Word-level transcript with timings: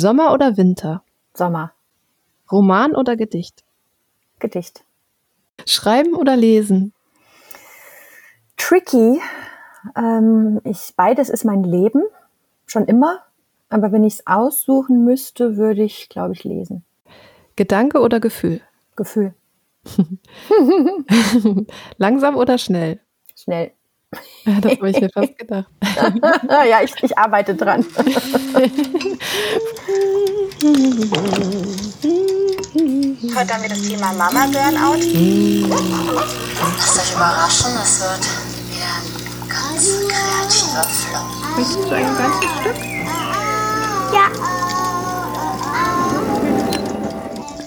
Sommer 0.00 0.32
oder 0.32 0.56
Winter? 0.56 1.02
Sommer. 1.34 1.72
Roman 2.50 2.96
oder 2.96 3.18
Gedicht? 3.18 3.64
Gedicht. 4.38 4.82
Schreiben 5.66 6.14
oder 6.14 6.36
lesen? 6.36 6.94
Tricky. 8.56 9.20
Ähm, 9.94 10.62
ich, 10.64 10.94
beides 10.96 11.28
ist 11.28 11.44
mein 11.44 11.64
Leben. 11.64 12.02
Schon 12.64 12.86
immer. 12.86 13.18
Aber 13.68 13.92
wenn 13.92 14.04
ich 14.04 14.14
es 14.14 14.26
aussuchen 14.26 15.04
müsste, 15.04 15.58
würde 15.58 15.82
ich, 15.82 16.08
glaube 16.08 16.32
ich, 16.32 16.44
lesen. 16.44 16.82
Gedanke 17.56 18.00
oder 18.00 18.20
Gefühl? 18.20 18.62
Gefühl. 18.96 19.34
Langsam 21.98 22.36
oder 22.36 22.56
schnell? 22.56 23.00
Schnell. 23.36 23.72
Ja, 24.44 24.60
das 24.60 24.72
habe 24.72 24.90
ich 24.90 25.00
mir 25.00 25.10
fast 25.10 25.38
gedacht. 25.38 25.66
ja, 26.48 26.82
ich, 26.82 26.92
ich 27.00 27.16
arbeite 27.16 27.54
dran. 27.54 27.84
Heute 33.36 33.54
haben 33.54 33.62
wir 33.62 33.68
das 33.68 33.82
Thema 33.82 34.12
Mama 34.12 34.46
Burnout. 34.46 34.98
Lasst 36.76 36.98
euch 36.98 37.12
überraschen, 37.14 37.70
es 37.80 38.00
wird 38.00 38.26
wieder 38.72 38.90
ein 38.96 39.48
ganz 39.48 39.84
kreativer 40.08 40.84
Flow. 40.84 41.26
Möchtest 41.56 41.78
du 41.78 41.94
ein 41.94 42.16
ganzes 42.18 42.50
Stück? 42.60 42.78
Ja. 44.12 44.26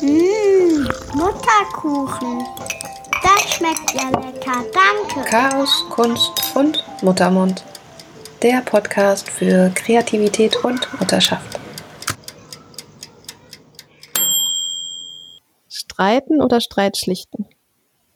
Mmh, 0.01 0.89
Mutterkuchen. 1.13 2.33
Das 3.23 3.53
schmeckt 3.53 3.93
ja 3.93 4.09
lecker, 4.09 4.63
danke. 4.73 5.29
Chaos, 5.29 5.85
Kunst 5.89 6.31
und 6.55 6.83
Muttermund. 7.01 7.63
Der 8.41 8.61
Podcast 8.61 9.29
für 9.29 9.71
Kreativität 9.73 10.55
und 10.63 10.87
Mutterschaft. 10.99 11.59
Streiten 15.69 16.41
oder 16.41 16.59
Streit 16.59 16.97
schlichten? 16.97 17.47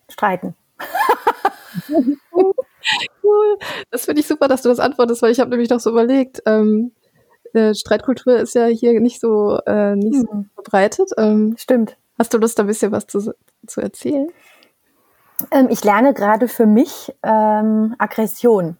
Streiten. 0.09 0.55
cool. 3.23 3.57
Das 3.91 4.05
finde 4.05 4.21
ich 4.21 4.27
super, 4.27 4.47
dass 4.47 4.61
du 4.63 4.69
das 4.69 4.79
antwortest, 4.79 5.21
weil 5.21 5.31
ich 5.31 5.39
habe 5.39 5.49
nämlich 5.49 5.69
noch 5.69 5.79
so 5.79 5.89
überlegt, 5.91 6.41
ähm, 6.45 6.91
äh, 7.53 7.73
Streitkultur 7.73 8.37
ist 8.37 8.55
ja 8.55 8.65
hier 8.65 8.99
nicht 8.99 9.19
so 9.21 9.59
äh, 9.65 9.95
nicht 9.95 10.21
so 10.21 10.27
Mhm. 10.33 10.49
verbreitet. 10.55 11.11
Ähm, 11.17 11.55
Stimmt. 11.57 11.97
hast 12.17 12.33
du 12.33 12.37
Lust, 12.37 12.59
da 12.59 12.63
ein 12.63 12.67
bisschen 12.67 12.91
was 12.91 13.07
zu, 13.07 13.33
zu 13.65 13.81
erzählen? 13.81 14.27
Ähm, 15.51 15.67
ich 15.69 15.83
lerne 15.83 16.13
gerade 16.13 16.47
für 16.47 16.65
mich 16.65 17.15
ähm, 17.23 17.95
Aggression. 17.97 18.77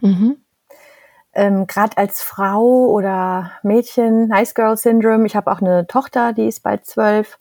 Mhm. 0.00 0.36
Ähm, 1.32 1.66
gerade 1.66 1.96
als 1.96 2.22
Frau 2.22 2.88
oder 2.90 3.52
Mädchen, 3.62 4.28
Nice 4.28 4.54
Girl 4.54 4.76
Syndrome. 4.76 5.26
Ich 5.26 5.34
habe 5.34 5.50
auch 5.50 5.60
eine 5.60 5.86
Tochter, 5.86 6.32
die 6.32 6.46
ist 6.46 6.62
bald 6.62 6.86
zwölf. 6.86 7.38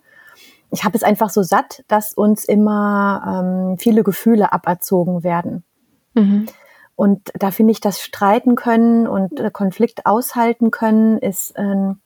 Ich 0.72 0.84
habe 0.84 0.98
es 0.98 1.04
einfach 1.04 1.30
so 1.30 1.44
satt, 1.44 1.84
dass 1.88 2.14
uns 2.14 2.45
immer 2.45 3.44
ähm, 3.44 3.78
viele 3.78 4.04
Gefühle 4.04 4.52
aberzogen 4.52 5.23
werden. 5.23 5.64
Mhm. 6.16 6.48
Und 6.95 7.32
da 7.36 7.52
finde 7.52 7.72
ich, 7.72 7.82
das 7.82 8.02
Streiten 8.02 8.56
können 8.56 9.08
und 9.08 9.40
äh, 9.40 9.52
Konflikt 9.52 10.06
aushalten 10.06 10.72
können, 10.72 11.17
ist 11.17 11.56
ein 11.58 12.00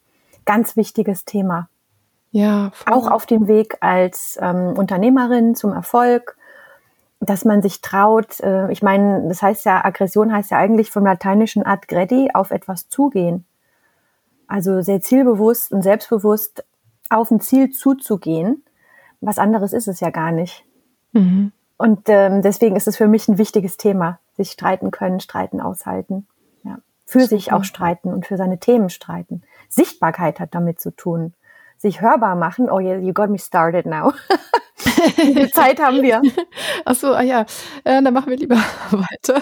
ganz 0.46 0.76
wichtiges 0.76 1.26
Thema. 1.26 1.70
Ja, 2.32 2.72
voll. 2.74 2.94
Auch 2.94 3.12
auf 3.12 3.26
dem 3.26 3.48
Weg 3.48 3.78
als 3.82 4.38
ähm, 4.42 4.74
Unternehmerin 4.78 5.56
zum 5.56 5.74
Erfolg, 5.74 6.37
dass 7.20 7.46
man 7.46 7.62
sich 7.62 7.82
traut. 7.82 8.40
Äh, 8.40 8.72
ich 8.72 8.82
meine, 8.82 9.28
das 9.28 9.42
heißt 9.42 9.66
ja, 9.66 9.84
Aggression 9.84 10.32
heißt 10.32 10.52
ja 10.52 10.58
eigentlich 10.58 10.92
vom 10.92 11.06
lateinischen 11.06 11.66
ad 11.66 11.88
gredi 11.88 12.30
auf 12.34 12.52
etwas 12.52 12.90
zugehen. 12.90 13.46
Also 14.48 14.82
sehr 14.82 15.02
zielbewusst 15.02 15.72
und 15.72 15.82
selbstbewusst 15.82 16.64
auf 17.10 17.32
ein 17.32 17.42
Ziel 17.42 17.72
zuzugehen. 17.72 18.64
Was 19.20 19.40
anderes 19.40 19.74
ist 19.74 19.88
es 19.88 20.00
ja 20.00 20.10
gar 20.10 20.32
nicht. 20.32 20.64
Mhm. 21.12 21.52
Und 21.78 22.04
ähm, 22.08 22.42
deswegen 22.42 22.76
ist 22.76 22.88
es 22.88 22.98
für 22.98 23.08
mich 23.08 23.28
ein 23.28 23.38
wichtiges 23.38 23.78
Thema, 23.78 24.20
sich 24.36 24.52
streiten 24.52 24.92
können, 24.92 25.20
streiten 25.20 25.62
aushalten. 25.62 26.28
Ja. 26.64 26.80
Für 27.06 27.26
sich 27.26 27.52
auch 27.52 27.64
streiten 27.64 28.14
und 28.14 28.26
für 28.26 28.38
seine 28.38 28.60
Themen 28.60 28.90
streiten. 28.90 29.44
Sichtbarkeit 29.70 30.40
hat 30.40 30.56
damit 30.56 30.80
zu 30.80 30.92
tun. 30.92 31.34
Sich 31.78 32.02
hörbar 32.02 32.36
machen. 32.36 32.70
Oh, 32.70 32.80
yeah, 32.80 32.98
you 32.98 33.14
got 33.14 33.30
me 33.30 33.38
started 33.38 33.86
now. 33.86 34.14
Wie 35.18 35.34
viel 35.34 35.52
Zeit 35.52 35.80
haben 35.80 36.02
wir? 36.02 36.22
Ach 36.86 36.96
so, 36.96 37.14
ah 37.14 37.22
ja, 37.22 37.42
äh, 37.84 38.02
dann 38.02 38.14
machen 38.14 38.30
wir 38.30 38.38
lieber 38.38 38.56
weiter. 38.92 39.42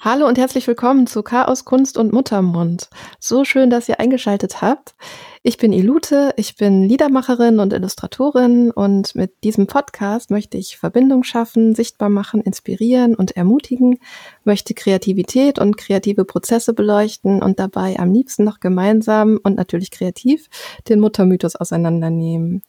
Hallo 0.00 0.28
und 0.28 0.38
herzlich 0.38 0.64
willkommen 0.68 1.08
zu 1.08 1.24
Chaos, 1.24 1.64
Kunst 1.64 1.98
und 1.98 2.12
Muttermund. 2.12 2.88
So 3.18 3.44
schön, 3.44 3.68
dass 3.68 3.88
ihr 3.88 3.98
eingeschaltet 3.98 4.62
habt. 4.62 4.94
Ich 5.42 5.56
bin 5.56 5.72
Ilute, 5.72 6.32
ich 6.36 6.54
bin 6.54 6.84
Liedermacherin 6.84 7.58
und 7.58 7.72
Illustratorin 7.72 8.70
und 8.70 9.16
mit 9.16 9.42
diesem 9.42 9.66
Podcast 9.66 10.30
möchte 10.30 10.56
ich 10.56 10.78
Verbindung 10.78 11.24
schaffen, 11.24 11.74
sichtbar 11.74 12.10
machen, 12.10 12.42
inspirieren 12.42 13.16
und 13.16 13.36
ermutigen, 13.36 13.98
möchte 14.44 14.72
Kreativität 14.72 15.58
und 15.58 15.76
kreative 15.76 16.24
Prozesse 16.24 16.74
beleuchten 16.74 17.42
und 17.42 17.58
dabei 17.58 17.98
am 17.98 18.12
liebsten 18.12 18.44
noch 18.44 18.60
gemeinsam 18.60 19.40
und 19.42 19.56
natürlich 19.56 19.90
kreativ 19.90 20.48
den 20.88 21.00
Muttermythos 21.00 21.56
auseinandernehmen. 21.56 22.62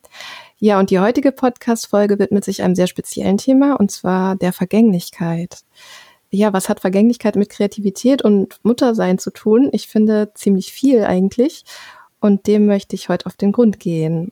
Ja, 0.57 0.79
und 0.79 0.89
die 0.89 0.99
heutige 0.99 1.31
Podcast-Folge 1.31 2.17
widmet 2.17 2.43
sich 2.43 2.63
einem 2.63 2.73
sehr 2.73 2.87
speziellen 2.87 3.37
Thema 3.37 3.75
und 3.79 3.91
zwar 3.91 4.35
der 4.35 4.51
Vergänglichkeit 4.51 5.59
ja, 6.31 6.53
was 6.53 6.69
hat 6.69 6.79
Vergänglichkeit 6.79 7.35
mit 7.35 7.49
Kreativität 7.49 8.21
und 8.21 8.59
Muttersein 8.63 9.17
zu 9.17 9.31
tun? 9.31 9.69
Ich 9.71 9.87
finde 9.87 10.31
ziemlich 10.35 10.71
viel 10.71 11.03
eigentlich. 11.03 11.65
Und 12.21 12.47
dem 12.47 12.65
möchte 12.65 12.95
ich 12.95 13.09
heute 13.09 13.25
auf 13.25 13.35
den 13.35 13.51
Grund 13.51 13.79
gehen. 13.79 14.31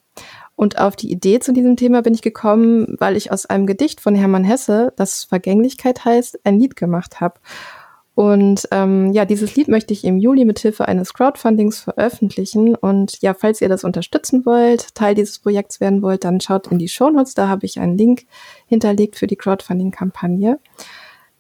Und 0.56 0.78
auf 0.80 0.96
die 0.96 1.12
Idee 1.12 1.40
zu 1.40 1.54
diesem 1.54 1.78
Thema 1.78 2.02
bin 2.02 2.14
ich 2.14 2.22
gekommen, 2.22 2.96
weil 3.00 3.16
ich 3.16 3.32
aus 3.32 3.46
einem 3.46 3.68
Gedicht 3.68 4.02
von 4.02 4.16
Hermann 4.16 4.44
Hesse, 4.44 4.92
das 4.98 5.24
Vergänglichkeit 5.24 6.04
heißt, 6.04 6.40
ein 6.44 6.60
Lied 6.60 6.76
gemacht 6.76 7.22
habe. 7.22 7.40
Und 8.16 8.68
ähm, 8.72 9.14
ja, 9.14 9.26
dieses 9.26 9.56
Lied 9.56 9.68
möchte 9.68 9.94
ich 9.94 10.04
im 10.04 10.18
Juli 10.18 10.44
mit 10.44 10.58
Hilfe 10.58 10.88
eines 10.88 11.14
Crowdfundings 11.14 11.80
veröffentlichen. 11.80 12.74
Und 12.74 13.22
ja, 13.22 13.36
falls 13.36 13.62
ihr 13.62 13.70
das 13.70 13.84
unterstützen 13.84 14.44
wollt, 14.44 14.96
Teil 14.96 15.14
dieses 15.14 15.38
Projekts 15.38 15.80
werden 15.80 16.02
wollt, 16.02 16.24
dann 16.24 16.42
schaut 16.42 16.66
in 16.68 16.80
die 16.80 16.88
Shownotes. 16.88 17.36
Da 17.36 17.48
habe 17.48 17.68
ich 17.68 17.80
einen 17.80 17.96
Link 17.96 18.26
hinterlegt 18.66 19.18
für 19.18 19.28
die 19.28 19.36
Crowdfunding-Kampagne. 19.36 20.60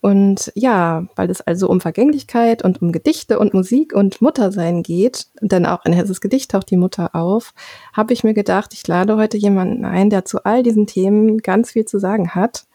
Und 0.07 0.53
ja, 0.55 1.05
weil 1.17 1.29
es 1.29 1.41
also 1.41 1.67
um 1.67 1.81
Vergänglichkeit 1.81 2.63
und 2.63 2.81
um 2.81 2.93
Gedichte 2.93 3.39
und 3.39 3.53
Musik 3.53 3.91
und 3.93 4.21
Muttersein 4.21 4.81
geht, 4.81 5.27
denn 5.41 5.65
auch 5.65 5.83
in 5.83 5.91
Hesses 5.91 6.21
Gedicht 6.21 6.51
taucht 6.51 6.71
die 6.71 6.77
Mutter 6.77 7.13
auf, 7.13 7.53
habe 7.91 8.13
ich 8.13 8.23
mir 8.23 8.33
gedacht, 8.33 8.73
ich 8.73 8.87
lade 8.87 9.17
heute 9.17 9.35
jemanden 9.35 9.83
ein, 9.83 10.09
der 10.09 10.23
zu 10.23 10.45
all 10.45 10.63
diesen 10.63 10.87
Themen 10.87 11.39
ganz 11.39 11.71
viel 11.71 11.83
zu 11.83 11.99
sagen 11.99 12.35
hat. 12.35 12.67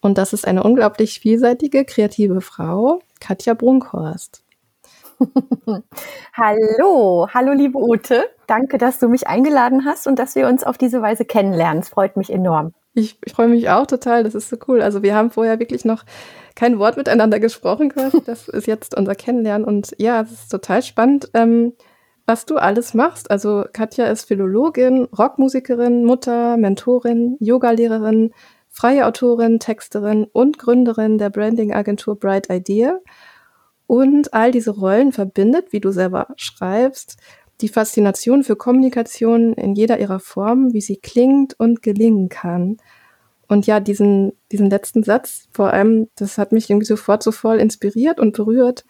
Und 0.00 0.16
das 0.16 0.32
ist 0.32 0.46
eine 0.46 0.62
unglaublich 0.62 1.20
vielseitige, 1.20 1.84
kreative 1.84 2.40
Frau, 2.40 3.00
Katja 3.20 3.52
Brunkhorst. 3.52 4.42
hallo, 6.32 7.28
hallo 7.34 7.52
liebe 7.52 7.76
Ute. 7.76 8.30
Danke, 8.46 8.78
dass 8.78 8.98
du 8.98 9.10
mich 9.10 9.26
eingeladen 9.26 9.84
hast 9.84 10.06
und 10.06 10.18
dass 10.18 10.36
wir 10.36 10.48
uns 10.48 10.64
auf 10.64 10.78
diese 10.78 11.02
Weise 11.02 11.26
kennenlernen. 11.26 11.82
Es 11.82 11.90
freut 11.90 12.16
mich 12.16 12.30
enorm. 12.30 12.72
Ich, 12.94 13.18
ich 13.24 13.32
freue 13.32 13.48
mich 13.48 13.70
auch 13.70 13.86
total, 13.86 14.22
das 14.22 14.34
ist 14.34 14.50
so 14.50 14.56
cool. 14.68 14.82
Also 14.82 15.02
wir 15.02 15.14
haben 15.14 15.30
vorher 15.30 15.58
wirklich 15.58 15.84
noch 15.84 16.04
kein 16.54 16.78
Wort 16.78 16.96
miteinander 16.96 17.40
gesprochen 17.40 17.88
quasi. 17.90 18.20
Das 18.26 18.48
ist 18.48 18.66
jetzt 18.66 18.96
unser 18.96 19.14
Kennenlernen 19.14 19.66
und 19.66 19.94
ja, 19.98 20.20
es 20.20 20.32
ist 20.32 20.48
total 20.50 20.82
spannend, 20.82 21.30
ähm, 21.34 21.72
was 22.26 22.46
du 22.46 22.56
alles 22.56 22.94
machst. 22.94 23.30
Also 23.30 23.64
Katja 23.72 24.06
ist 24.06 24.26
Philologin, 24.26 25.04
Rockmusikerin, 25.04 26.04
Mutter, 26.04 26.56
Mentorin, 26.56 27.36
Yogalehrerin, 27.40 28.32
freie 28.68 29.06
Autorin, 29.06 29.58
Texterin 29.58 30.24
und 30.32 30.58
Gründerin 30.58 31.18
der 31.18 31.30
Branding-Agentur 31.30 32.18
Bright 32.18 32.48
Idea. 32.50 32.98
Und 33.86 34.32
all 34.32 34.52
diese 34.52 34.70
Rollen 34.70 35.12
verbindet, 35.12 35.72
wie 35.72 35.80
du 35.80 35.90
selber 35.90 36.28
schreibst, 36.36 37.18
die 37.62 37.68
Faszination 37.68 38.44
für 38.44 38.56
Kommunikation 38.56 39.54
in 39.54 39.74
jeder 39.74 39.98
ihrer 39.98 40.20
Form, 40.20 40.72
wie 40.72 40.80
sie 40.80 40.96
klingt 40.96 41.58
und 41.58 41.82
gelingen 41.82 42.28
kann. 42.28 42.76
Und 43.48 43.66
ja, 43.66 43.80
diesen, 43.80 44.32
diesen 44.50 44.70
letzten 44.70 45.02
Satz 45.02 45.48
vor 45.52 45.72
allem, 45.72 46.08
das 46.16 46.38
hat 46.38 46.52
mich 46.52 46.70
irgendwie 46.70 46.86
sofort 46.86 47.22
so 47.22 47.32
voll 47.32 47.58
inspiriert 47.58 48.18
und 48.18 48.36
berührt, 48.36 48.84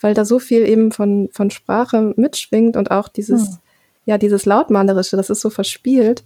weil 0.00 0.14
da 0.14 0.24
so 0.24 0.38
viel 0.38 0.68
eben 0.68 0.92
von, 0.92 1.28
von 1.32 1.50
Sprache 1.50 2.12
mitschwingt 2.16 2.76
und 2.76 2.90
auch 2.90 3.08
dieses, 3.08 3.48
hm. 3.48 3.58
ja, 4.06 4.18
dieses 4.18 4.44
Lautmalerische, 4.44 5.16
das 5.16 5.30
ist 5.30 5.40
so 5.40 5.50
verspielt. 5.50 6.24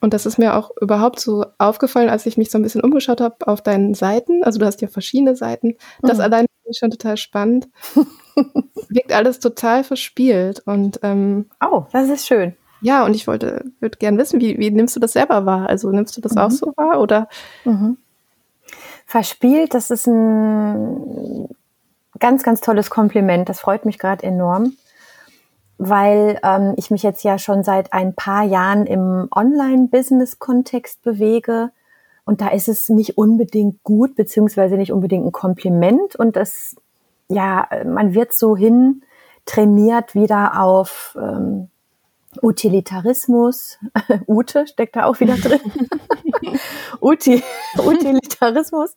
Und 0.00 0.14
das 0.14 0.24
ist 0.24 0.38
mir 0.38 0.56
auch 0.56 0.70
überhaupt 0.80 1.20
so 1.20 1.44
aufgefallen, 1.58 2.08
als 2.08 2.24
ich 2.24 2.38
mich 2.38 2.50
so 2.50 2.58
ein 2.58 2.62
bisschen 2.62 2.80
umgeschaut 2.80 3.20
habe 3.20 3.46
auf 3.46 3.62
deinen 3.62 3.94
Seiten. 3.94 4.42
Also 4.42 4.58
du 4.58 4.64
hast 4.64 4.80
ja 4.80 4.88
verschiedene 4.88 5.36
Seiten. 5.36 5.76
Das 6.00 6.16
mhm. 6.16 6.24
allein 6.24 6.46
ich 6.70 6.78
schon 6.78 6.90
total 6.90 7.16
spannend. 7.16 7.68
Wirkt 8.88 9.12
alles 9.12 9.38
total 9.38 9.84
verspielt. 9.84 10.60
Und 10.66 11.00
ähm, 11.02 11.46
oh, 11.60 11.84
das 11.92 12.08
ist 12.08 12.26
schön. 12.26 12.54
Ja, 12.80 13.04
und 13.04 13.14
ich 13.14 13.26
wollte, 13.26 13.64
würde 13.80 13.98
gerne 13.98 14.18
wissen, 14.18 14.40
wie, 14.40 14.58
wie 14.58 14.70
nimmst 14.70 14.96
du 14.96 15.00
das 15.00 15.12
selber 15.12 15.44
wahr? 15.44 15.68
Also 15.68 15.90
nimmst 15.90 16.16
du 16.16 16.20
das 16.20 16.32
mhm. 16.32 16.38
auch 16.38 16.50
so 16.50 16.72
wahr 16.76 17.00
oder? 17.00 17.28
Mhm. 17.64 17.98
Verspielt, 19.06 19.74
das 19.74 19.90
ist 19.90 20.06
ein 20.06 21.48
ganz, 22.20 22.42
ganz 22.42 22.60
tolles 22.60 22.90
Kompliment. 22.90 23.48
Das 23.48 23.60
freut 23.60 23.84
mich 23.84 23.98
gerade 23.98 24.22
enorm, 24.22 24.76
weil 25.78 26.38
ähm, 26.42 26.74
ich 26.76 26.90
mich 26.90 27.02
jetzt 27.02 27.24
ja 27.24 27.38
schon 27.38 27.64
seit 27.64 27.92
ein 27.92 28.14
paar 28.14 28.44
Jahren 28.44 28.86
im 28.86 29.28
Online-Business-Kontext 29.34 31.02
bewege. 31.02 31.70
Und 32.24 32.40
da 32.40 32.48
ist 32.48 32.68
es 32.68 32.88
nicht 32.88 33.18
unbedingt 33.18 33.82
gut, 33.82 34.14
beziehungsweise 34.14 34.76
nicht 34.76 34.92
unbedingt 34.92 35.26
ein 35.26 35.32
Kompliment. 35.32 36.16
Und 36.16 36.36
das, 36.36 36.76
ja, 37.28 37.68
man 37.84 38.14
wird 38.14 38.32
so 38.32 38.56
hin 38.56 39.02
trainiert 39.46 40.14
wieder 40.14 40.60
auf 40.60 41.16
ähm, 41.20 41.70
Utilitarismus. 42.40 43.78
Ute 44.28 44.66
steckt 44.66 44.96
da 44.96 45.04
auch 45.04 45.20
wieder 45.20 45.36
drin. 45.36 45.60
Uti 47.00 47.42
Utilitarismus 47.78 48.96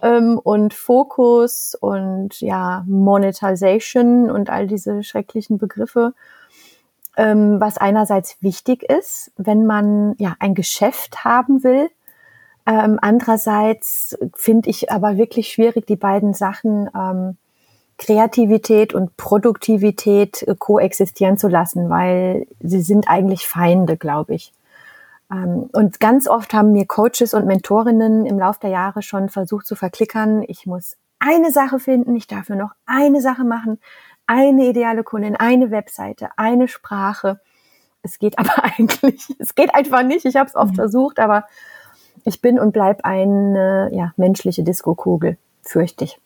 ähm, 0.00 0.38
und 0.38 0.74
Fokus 0.74 1.74
und 1.78 2.40
ja, 2.40 2.84
Monetization 2.86 4.30
und 4.30 4.50
all 4.50 4.66
diese 4.66 5.02
schrecklichen 5.02 5.58
Begriffe, 5.58 6.14
ähm, 7.16 7.60
was 7.60 7.76
einerseits 7.76 8.36
wichtig 8.40 8.82
ist, 8.82 9.32
wenn 9.36 9.66
man 9.66 10.14
ja 10.18 10.36
ein 10.38 10.54
Geschäft 10.54 11.24
haben 11.24 11.62
will. 11.62 11.90
Ähm, 12.66 12.98
andererseits 13.00 14.16
finde 14.34 14.70
ich 14.70 14.90
aber 14.92 15.16
wirklich 15.16 15.48
schwierig, 15.48 15.86
die 15.86 15.96
beiden 15.96 16.32
Sachen 16.32 16.88
ähm, 16.94 17.36
Kreativität 17.98 18.94
und 18.94 19.16
Produktivität 19.16 20.42
äh, 20.42 20.54
koexistieren 20.58 21.38
zu 21.38 21.48
lassen, 21.48 21.90
weil 21.90 22.46
sie 22.60 22.82
sind 22.82 23.08
eigentlich 23.08 23.46
Feinde, 23.46 23.96
glaube 23.96 24.34
ich. 24.34 24.52
Ähm, 25.30 25.68
und 25.72 26.00
ganz 26.00 26.28
oft 26.28 26.52
haben 26.54 26.72
mir 26.72 26.86
Coaches 26.86 27.34
und 27.34 27.46
Mentorinnen 27.46 28.26
im 28.26 28.38
Laufe 28.38 28.60
der 28.60 28.70
Jahre 28.70 29.02
schon 29.02 29.28
versucht 29.28 29.66
zu 29.66 29.74
verklickern, 29.74 30.44
ich 30.46 30.66
muss 30.66 30.96
eine 31.18 31.52
Sache 31.52 31.78
finden, 31.78 32.16
ich 32.16 32.26
darf 32.26 32.48
nur 32.48 32.58
noch 32.58 32.72
eine 32.86 33.20
Sache 33.20 33.44
machen, 33.44 33.78
eine 34.26 34.66
ideale 34.66 35.04
Kundin, 35.04 35.36
eine 35.36 35.70
Webseite, 35.70 36.30
eine 36.36 36.68
Sprache. 36.68 37.40
Es 38.02 38.18
geht 38.18 38.38
aber 38.38 38.64
eigentlich, 38.78 39.34
es 39.38 39.54
geht 39.54 39.74
einfach 39.74 40.02
nicht. 40.02 40.24
Ich 40.24 40.36
habe 40.36 40.48
es 40.48 40.56
oft 40.56 40.72
mhm. 40.72 40.76
versucht, 40.76 41.18
aber 41.18 41.44
ich 42.24 42.40
bin 42.40 42.58
und 42.58 42.72
bleib 42.72 43.04
eine 43.04 43.90
ja, 43.92 44.12
menschliche 44.16 44.62
Diskokugel, 44.62 45.36
fürchte 45.62 46.04
ich. 46.04 46.18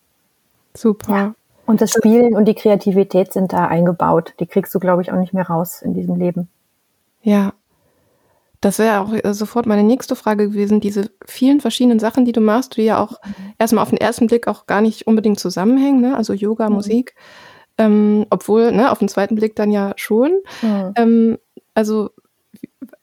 Super. 0.75 1.12
Ja. 1.12 1.35
Und 1.67 1.81
das 1.81 1.91
Spielen 1.91 2.37
und 2.37 2.44
die 2.44 2.55
Kreativität 2.55 3.33
sind 3.33 3.53
da 3.53 3.67
eingebaut. 3.67 4.35
Die 4.38 4.47
kriegst 4.47 4.75
du, 4.75 4.79
glaube 4.79 5.03
ich, 5.03 5.11
auch 5.11 5.19
nicht 5.19 5.35
mehr 5.35 5.49
raus 5.49 5.83
in 5.83 5.94
diesem 5.94 6.17
Leben. 6.17 6.49
Ja, 7.23 7.53
das 8.61 8.79
wäre 8.79 9.00
auch 9.00 9.12
äh, 9.12 9.35
sofort 9.35 9.67
meine 9.67 9.83
nächste 9.83 10.17
Frage 10.17 10.49
gewesen. 10.49 10.81
Diese 10.81 11.11
vielen 11.25 11.61
verschiedenen 11.61 11.99
Sachen, 11.99 12.25
die 12.25 12.32
du 12.32 12.41
machst, 12.41 12.77
die 12.77 12.82
ja 12.82 13.03
auch 13.03 13.12
mhm. 13.25 13.53
erstmal 13.59 13.82
auf 13.82 13.91
den 13.91 13.99
ersten 13.99 14.27
Blick 14.27 14.49
auch 14.49 14.67
gar 14.67 14.81
nicht 14.81 15.06
unbedingt 15.06 15.39
zusammenhängen, 15.39 16.00
ne? 16.00 16.17
also 16.17 16.32
Yoga, 16.32 16.69
mhm. 16.69 16.77
Musik, 16.77 17.15
ähm, 17.79 18.27
obwohl 18.31 18.73
ne, 18.73 18.91
auf 18.91 18.99
den 18.99 19.09
zweiten 19.09 19.35
Blick 19.35 19.56
dann 19.56 19.71
ja 19.71 19.93
schon. 19.97 20.32
Mhm. 20.62 20.93
Ähm, 20.97 21.39
also 21.75 22.11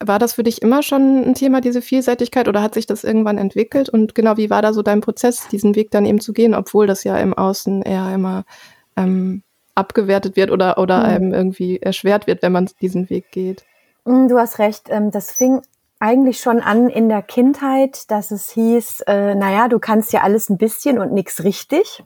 war 0.02 0.18
das 0.18 0.34
für 0.34 0.42
dich 0.42 0.62
immer 0.62 0.82
schon 0.82 1.24
ein 1.24 1.34
Thema, 1.34 1.60
diese 1.60 1.82
Vielseitigkeit, 1.82 2.48
oder 2.48 2.62
hat 2.62 2.74
sich 2.74 2.86
das 2.86 3.04
irgendwann 3.04 3.38
entwickelt? 3.38 3.88
Und 3.88 4.14
genau, 4.14 4.36
wie 4.36 4.50
war 4.50 4.62
da 4.62 4.72
so 4.72 4.82
dein 4.82 5.00
Prozess, 5.00 5.48
diesen 5.48 5.74
Weg 5.74 5.90
dann 5.90 6.06
eben 6.06 6.20
zu 6.20 6.32
gehen, 6.32 6.54
obwohl 6.54 6.86
das 6.86 7.04
ja 7.04 7.16
im 7.18 7.34
Außen 7.34 7.82
eher 7.82 8.12
immer 8.14 8.44
ähm, 8.96 9.42
abgewertet 9.74 10.36
wird 10.36 10.50
oder, 10.50 10.78
oder 10.78 10.98
mhm. 10.98 11.04
einem 11.04 11.34
irgendwie 11.34 11.78
erschwert 11.80 12.26
wird, 12.26 12.42
wenn 12.42 12.52
man 12.52 12.70
diesen 12.80 13.10
Weg 13.10 13.30
geht? 13.32 13.64
Mm, 14.04 14.28
du 14.28 14.38
hast 14.38 14.58
recht. 14.58 14.88
Ähm, 14.90 15.10
das 15.10 15.32
fing 15.32 15.60
eigentlich 15.98 16.40
schon 16.40 16.60
an 16.60 16.88
in 16.88 17.08
der 17.08 17.22
Kindheit, 17.22 18.10
dass 18.10 18.30
es 18.30 18.50
hieß, 18.50 19.02
äh, 19.06 19.34
naja, 19.34 19.68
du 19.68 19.78
kannst 19.78 20.12
ja 20.12 20.20
alles 20.20 20.50
ein 20.50 20.58
bisschen 20.58 20.98
und 20.98 21.12
nichts 21.12 21.42
richtig. 21.42 22.04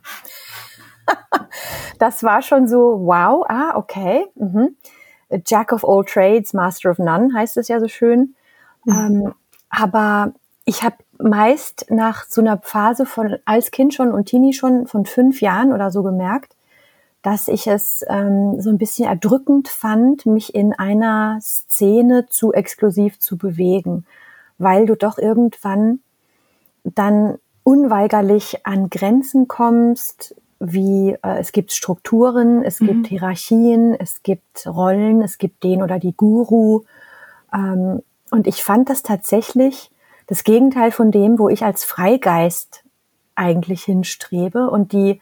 das 1.99 2.23
war 2.23 2.43
schon 2.43 2.69
so, 2.69 3.00
wow, 3.00 3.44
ah, 3.49 3.76
okay. 3.76 4.26
Mhm. 4.37 4.76
Jack 5.45 5.73
of 5.73 5.85
all 5.85 6.05
trades, 6.05 6.53
Master 6.53 6.91
of 6.91 6.99
none 6.99 7.33
heißt 7.35 7.57
es 7.57 7.69
ja 7.69 7.81
so 7.81 7.89
schön. 7.89 8.35
Mhm. 8.85 8.95
Ähm, 8.95 9.35
aber 9.71 10.33
ich 10.65 10.83
habe 10.83 10.97
meist 11.19 11.87
nach 11.91 12.25
so 12.25 12.41
einer 12.41 12.59
Phase 12.59 13.07
von 13.07 13.37
als 13.45 13.71
Kind 13.71 13.95
schon 13.95 14.13
und 14.13 14.27
Teenie 14.27 14.53
schon 14.53 14.87
von 14.87 15.05
fünf 15.05 15.41
Jahren 15.41 15.73
oder 15.73 15.91
so 15.91 16.03
gemerkt, 16.03 16.55
dass 17.23 17.49
ich 17.49 17.67
es 17.67 18.05
ähm, 18.09 18.61
so 18.61 18.71
ein 18.71 18.79
bisschen 18.79 19.07
erdrückend 19.07 19.69
fand, 19.69 20.27
mich 20.27 20.55
in 20.55 20.73
einer 20.73 21.39
Szene 21.41 22.27
zu 22.29 22.53
exklusiv 22.53 23.19
zu 23.19 23.37
bewegen, 23.37 24.07
weil 24.59 24.87
du 24.87 24.95
doch 24.95 25.19
irgendwann 25.19 26.01
dann 26.85 27.39
unweigerlich 27.65 28.65
an 28.65 28.89
Grenzen 28.89 29.49
kommst, 29.49 30.35
wie 30.61 31.17
äh, 31.23 31.39
es 31.39 31.53
gibt 31.53 31.73
Strukturen, 31.73 32.65
es 32.65 32.81
mhm. 32.81 32.87
gibt 32.87 33.07
Hierarchien, 33.09 33.95
es 33.95 34.23
gibt 34.23 34.67
Rollen, 34.67 35.23
es 35.23 35.39
gibt 35.39 35.63
den 35.65 35.83
oder 35.83 35.99
die 35.99 36.17
Guru. 36.17 36.85
Ähm, 37.53 38.03
und 38.31 38.47
ich 38.47 38.63
fand 38.63 38.91
das 38.91 39.03
tatsächlich 39.03 39.91
das 40.27 40.45
Gegenteil 40.45 40.91
von 40.91 41.11
dem, 41.11 41.39
wo 41.39 41.49
ich 41.49 41.65
als 41.65 41.85
Freigeist 41.85 42.85
eigentlich 43.35 43.85
hinstrebe 43.85 44.69
und 44.69 44.93
die 44.93 45.21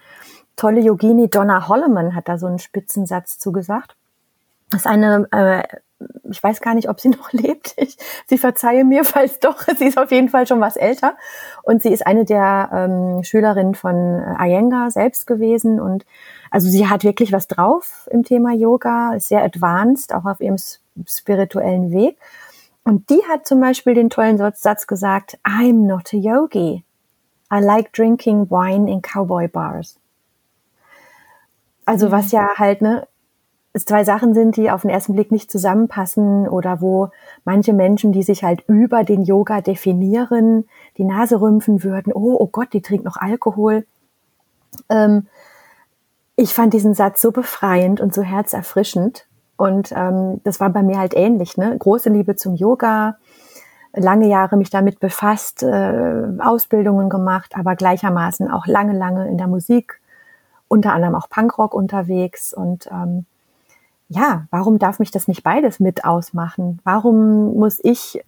tolle 0.56 0.80
Yogini 0.80 1.28
Donna 1.28 1.68
Holloman 1.68 2.14
hat 2.14 2.28
da 2.28 2.38
so 2.38 2.46
einen 2.46 2.58
Spitzensatz 2.58 3.38
zugesagt. 3.38 3.94
Das 4.70 4.80
ist 4.80 4.86
eine, 4.86 5.28
äh, 5.30 5.62
ich 6.30 6.42
weiß 6.42 6.60
gar 6.60 6.74
nicht, 6.74 6.88
ob 6.88 7.00
sie 7.00 7.08
noch 7.10 7.32
lebt. 7.32 7.74
Ich, 7.76 7.96
sie 8.26 8.38
verzeihe 8.38 8.84
mir, 8.84 9.04
falls 9.04 9.38
doch. 9.40 9.66
Sie 9.78 9.86
ist 9.86 9.98
auf 9.98 10.10
jeden 10.10 10.28
Fall 10.28 10.46
schon 10.46 10.60
was 10.60 10.76
älter. 10.76 11.16
Und 11.62 11.82
sie 11.82 11.90
ist 11.90 12.06
eine 12.06 12.24
der 12.24 12.70
ähm, 12.72 13.22
Schülerinnen 13.24 13.74
von 13.74 14.22
Iyengar 14.38 14.90
selbst 14.90 15.26
gewesen. 15.26 15.80
Und 15.80 16.04
also 16.50 16.68
sie 16.68 16.88
hat 16.88 17.04
wirklich 17.04 17.32
was 17.32 17.48
drauf 17.48 18.08
im 18.10 18.24
Thema 18.24 18.52
Yoga, 18.52 19.14
ist 19.14 19.28
sehr 19.28 19.42
advanced, 19.42 20.14
auch 20.14 20.24
auf 20.24 20.40
ihrem 20.40 20.56
spirituellen 21.06 21.90
Weg. 21.90 22.18
Und 22.84 23.10
die 23.10 23.20
hat 23.28 23.46
zum 23.46 23.60
Beispiel 23.60 23.94
den 23.94 24.10
tollen 24.10 24.38
Satz 24.38 24.86
gesagt, 24.86 25.38
I'm 25.44 25.86
not 25.86 26.14
a 26.14 26.16
yogi. 26.16 26.84
I 27.52 27.60
like 27.60 27.92
drinking 27.92 28.48
wine 28.50 28.90
in 28.90 29.02
cowboy 29.02 29.48
bars. 29.48 29.98
Also 31.84 32.10
was 32.10 32.32
mhm. 32.32 32.38
ja 32.38 32.48
halt, 32.56 32.82
ne, 32.82 33.06
zwei 33.84 34.04
Sachen 34.04 34.32
sind, 34.32 34.56
die 34.56 34.70
auf 34.70 34.82
den 34.82 34.90
ersten 34.90 35.12
Blick 35.12 35.30
nicht 35.30 35.50
zusammenpassen 35.50 36.48
oder 36.48 36.80
wo 36.80 37.10
manche 37.44 37.72
Menschen, 37.72 38.12
die 38.12 38.22
sich 38.22 38.44
halt 38.44 38.64
über 38.68 39.04
den 39.04 39.22
Yoga 39.22 39.60
definieren, 39.60 40.64
die 40.96 41.04
Nase 41.04 41.40
rümpfen 41.40 41.82
würden, 41.82 42.12
oh, 42.12 42.36
oh 42.38 42.46
Gott, 42.46 42.72
die 42.72 42.82
trinkt 42.82 43.04
noch 43.04 43.16
Alkohol. 43.16 43.84
Ähm, 44.88 45.26
ich 46.36 46.54
fand 46.54 46.74
diesen 46.74 46.94
Satz 46.94 47.20
so 47.20 47.32
befreiend 47.32 48.00
und 48.00 48.14
so 48.14 48.22
herzerfrischend. 48.22 49.26
Und 49.56 49.92
ähm, 49.96 50.40
das 50.44 50.60
war 50.60 50.70
bei 50.70 50.82
mir 50.82 50.98
halt 50.98 51.14
ähnlich, 51.14 51.56
ne? 51.56 51.76
Große 51.78 52.10
Liebe 52.10 52.36
zum 52.36 52.56
Yoga, 52.56 53.16
lange 53.94 54.28
Jahre 54.28 54.56
mich 54.58 54.68
damit 54.68 55.00
befasst, 55.00 55.62
äh, 55.62 56.24
Ausbildungen 56.38 57.08
gemacht, 57.08 57.54
aber 57.56 57.74
gleichermaßen 57.74 58.50
auch 58.50 58.66
lange, 58.66 58.92
lange 58.92 59.28
in 59.28 59.38
der 59.38 59.46
Musik 59.46 60.00
unter 60.68 60.92
anderem 60.92 61.14
auch 61.14 61.28
Punkrock 61.30 61.74
unterwegs 61.74 62.52
und 62.52 62.86
ähm, 62.90 63.24
ja, 64.08 64.46
warum 64.50 64.78
darf 64.78 64.98
mich 64.98 65.10
das 65.10 65.28
nicht 65.28 65.42
beides 65.42 65.80
mit 65.80 66.04
ausmachen? 66.04 66.80
Warum 66.84 67.54
muss 67.54 67.80
ich 67.82 68.22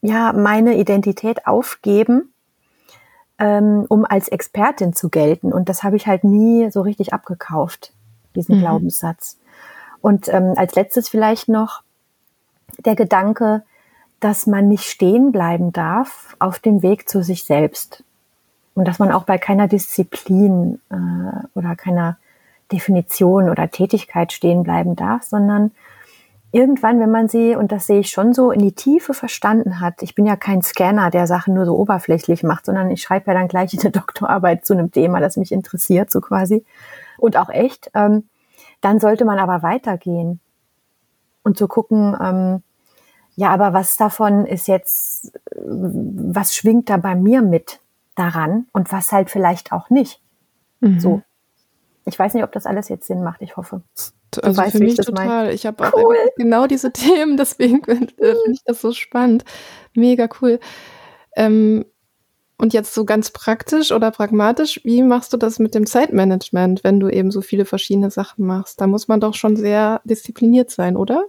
ja 0.00 0.32
meine 0.32 0.76
Identität 0.76 1.46
aufgeben, 1.46 2.32
ähm, 3.38 3.84
um 3.88 4.04
als 4.04 4.28
Expertin 4.28 4.94
zu 4.94 5.08
gelten? 5.08 5.52
Und 5.52 5.68
das 5.68 5.82
habe 5.82 5.96
ich 5.96 6.06
halt 6.06 6.24
nie 6.24 6.70
so 6.70 6.80
richtig 6.80 7.12
abgekauft, 7.12 7.92
diesen 8.34 8.56
mhm. 8.56 8.60
Glaubenssatz. 8.60 9.38
Und 10.00 10.28
ähm, 10.28 10.54
als 10.56 10.74
letztes 10.74 11.08
vielleicht 11.08 11.48
noch 11.48 11.82
der 12.84 12.96
Gedanke, 12.96 13.62
dass 14.20 14.46
man 14.46 14.68
nicht 14.68 14.84
stehen 14.84 15.32
bleiben 15.32 15.72
darf 15.72 16.36
auf 16.38 16.58
dem 16.58 16.82
Weg 16.82 17.08
zu 17.08 17.22
sich 17.22 17.44
selbst. 17.44 18.02
Und 18.74 18.88
dass 18.88 18.98
man 18.98 19.12
auch 19.12 19.24
bei 19.24 19.38
keiner 19.38 19.68
Disziplin 19.68 20.80
äh, 20.90 21.46
oder 21.54 21.76
keiner 21.76 22.18
Definition 22.72 23.48
oder 23.48 23.70
Tätigkeit 23.70 24.32
stehen 24.32 24.62
bleiben 24.62 24.96
darf, 24.96 25.22
sondern 25.22 25.72
irgendwann, 26.52 27.00
wenn 27.00 27.10
man 27.10 27.28
sie, 27.28 27.54
und 27.54 27.72
das 27.72 27.86
sehe 27.86 28.00
ich 28.00 28.10
schon 28.10 28.32
so, 28.32 28.50
in 28.50 28.60
die 28.60 28.72
Tiefe 28.72 29.14
verstanden 29.14 29.80
hat, 29.80 30.02
ich 30.02 30.14
bin 30.14 30.26
ja 30.26 30.36
kein 30.36 30.62
Scanner, 30.62 31.10
der 31.10 31.26
Sachen 31.26 31.54
nur 31.54 31.66
so 31.66 31.76
oberflächlich 31.76 32.42
macht, 32.42 32.66
sondern 32.66 32.90
ich 32.90 33.02
schreibe 33.02 33.26
ja 33.28 33.34
dann 33.34 33.48
gleich 33.48 33.78
eine 33.78 33.90
Doktorarbeit 33.92 34.64
zu 34.64 34.72
einem 34.72 34.90
Thema, 34.90 35.20
das 35.20 35.36
mich 35.36 35.52
interessiert, 35.52 36.10
so 36.10 36.20
quasi, 36.20 36.64
und 37.18 37.36
auch 37.36 37.48
echt, 37.48 37.90
ähm, 37.94 38.28
dann 38.80 39.00
sollte 39.00 39.24
man 39.24 39.38
aber 39.38 39.62
weitergehen 39.62 40.40
und 41.42 41.56
zu 41.56 41.64
so 41.64 41.68
gucken, 41.68 42.16
ähm, 42.20 42.62
ja, 43.36 43.50
aber 43.50 43.74
was 43.74 43.96
davon 43.96 44.46
ist 44.46 44.66
jetzt, 44.66 45.32
was 45.54 46.54
schwingt 46.54 46.88
da 46.88 46.96
bei 46.96 47.14
mir 47.14 47.42
mit? 47.42 47.80
daran 48.16 48.66
und 48.72 48.90
was 48.90 49.12
halt 49.12 49.30
vielleicht 49.30 49.70
auch 49.70 49.90
nicht. 49.90 50.20
Mhm. 50.80 50.98
So. 50.98 51.22
Ich 52.06 52.18
weiß 52.18 52.34
nicht, 52.34 52.44
ob 52.44 52.52
das 52.52 52.66
alles 52.66 52.88
jetzt 52.88 53.06
Sinn 53.06 53.22
macht. 53.22 53.42
Ich 53.42 53.56
hoffe. 53.56 53.82
Du 54.30 54.40
also 54.40 54.62
weißt, 54.62 54.72
für 54.72 54.78
mich 54.82 54.98
ich 54.98 55.04
total. 55.04 55.26
Mein. 55.46 55.54
Ich 55.54 55.66
habe 55.66 55.86
auch 55.86 55.92
cool. 55.94 56.16
genau 56.36 56.66
diese 56.66 56.92
Themen, 56.94 57.36
deswegen 57.36 57.82
äh, 57.84 58.06
finde 58.06 58.52
ich 58.52 58.64
das 58.64 58.80
so 58.80 58.92
spannend. 58.92 59.44
Mega 59.94 60.28
cool. 60.40 60.60
Ähm, 61.36 61.84
Und 62.58 62.72
jetzt 62.72 62.94
so 62.94 63.04
ganz 63.04 63.30
praktisch 63.30 63.92
oder 63.92 64.10
pragmatisch, 64.10 64.80
wie 64.84 65.02
machst 65.02 65.32
du 65.32 65.36
das 65.36 65.58
mit 65.58 65.74
dem 65.74 65.86
Zeitmanagement, 65.86 66.84
wenn 66.84 67.00
du 67.00 67.08
eben 67.10 67.30
so 67.30 67.42
viele 67.42 67.64
verschiedene 67.66 68.10
Sachen 68.10 68.46
machst? 68.46 68.80
Da 68.80 68.86
muss 68.86 69.08
man 69.08 69.20
doch 69.20 69.34
schon 69.34 69.56
sehr 69.56 70.00
diszipliniert 70.04 70.70
sein, 70.70 70.96
oder? 70.96 71.24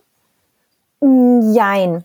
Mm, 1.01 1.53
jein. 1.53 2.03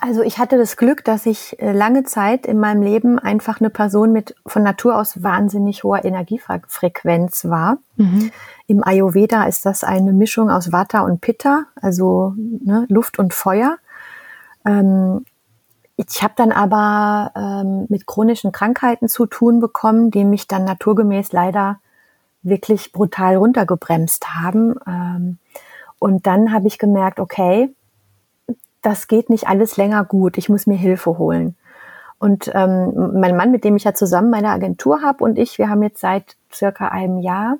Also 0.00 0.22
ich 0.22 0.38
hatte 0.38 0.56
das 0.58 0.76
Glück, 0.76 1.04
dass 1.04 1.26
ich 1.26 1.60
äh, 1.60 1.72
lange 1.72 2.04
Zeit 2.04 2.46
in 2.46 2.58
meinem 2.58 2.82
Leben 2.82 3.18
einfach 3.18 3.60
eine 3.60 3.70
Person 3.70 4.12
mit 4.12 4.34
von 4.46 4.62
Natur 4.62 4.98
aus 4.98 5.22
wahnsinnig 5.22 5.84
hoher 5.84 6.04
Energiefrequenz 6.04 7.44
war. 7.46 7.78
Mhm. 7.96 8.30
Im 8.66 8.84
Ayurveda 8.84 9.44
ist 9.44 9.66
das 9.66 9.84
eine 9.84 10.12
Mischung 10.12 10.50
aus 10.50 10.72
Vata 10.72 11.00
und 11.00 11.20
Pitta, 11.20 11.64
also 11.80 12.34
ne, 12.36 12.86
Luft 12.88 13.18
und 13.18 13.34
Feuer. 13.34 13.76
Ähm, 14.64 15.24
ich 15.96 16.22
habe 16.22 16.34
dann 16.36 16.50
aber 16.50 17.30
ähm, 17.36 17.86
mit 17.88 18.06
chronischen 18.06 18.52
Krankheiten 18.52 19.08
zu 19.08 19.26
tun 19.26 19.60
bekommen, 19.60 20.10
die 20.10 20.24
mich 20.24 20.48
dann 20.48 20.64
naturgemäß 20.64 21.32
leider 21.32 21.78
wirklich 22.42 22.92
brutal 22.92 23.36
runtergebremst 23.36 24.34
haben. 24.34 24.74
Ähm, 24.86 25.38
und 25.98 26.26
dann 26.26 26.52
habe 26.52 26.66
ich 26.66 26.78
gemerkt, 26.78 27.20
okay, 27.20 27.74
das 28.84 29.08
geht 29.08 29.30
nicht 29.30 29.48
alles 29.48 29.76
länger 29.76 30.04
gut. 30.04 30.38
Ich 30.38 30.48
muss 30.48 30.66
mir 30.66 30.76
Hilfe 30.76 31.18
holen. 31.18 31.56
Und 32.18 32.50
ähm, 32.54 33.18
mein 33.18 33.36
Mann, 33.36 33.50
mit 33.50 33.64
dem 33.64 33.76
ich 33.76 33.84
ja 33.84 33.94
zusammen 33.94 34.30
meine 34.30 34.50
Agentur 34.50 35.02
habe 35.02 35.24
und 35.24 35.38
ich, 35.38 35.58
wir 35.58 35.68
haben 35.68 35.82
jetzt 35.82 36.00
seit 36.00 36.36
circa 36.52 36.88
einem 36.88 37.18
Jahr 37.18 37.58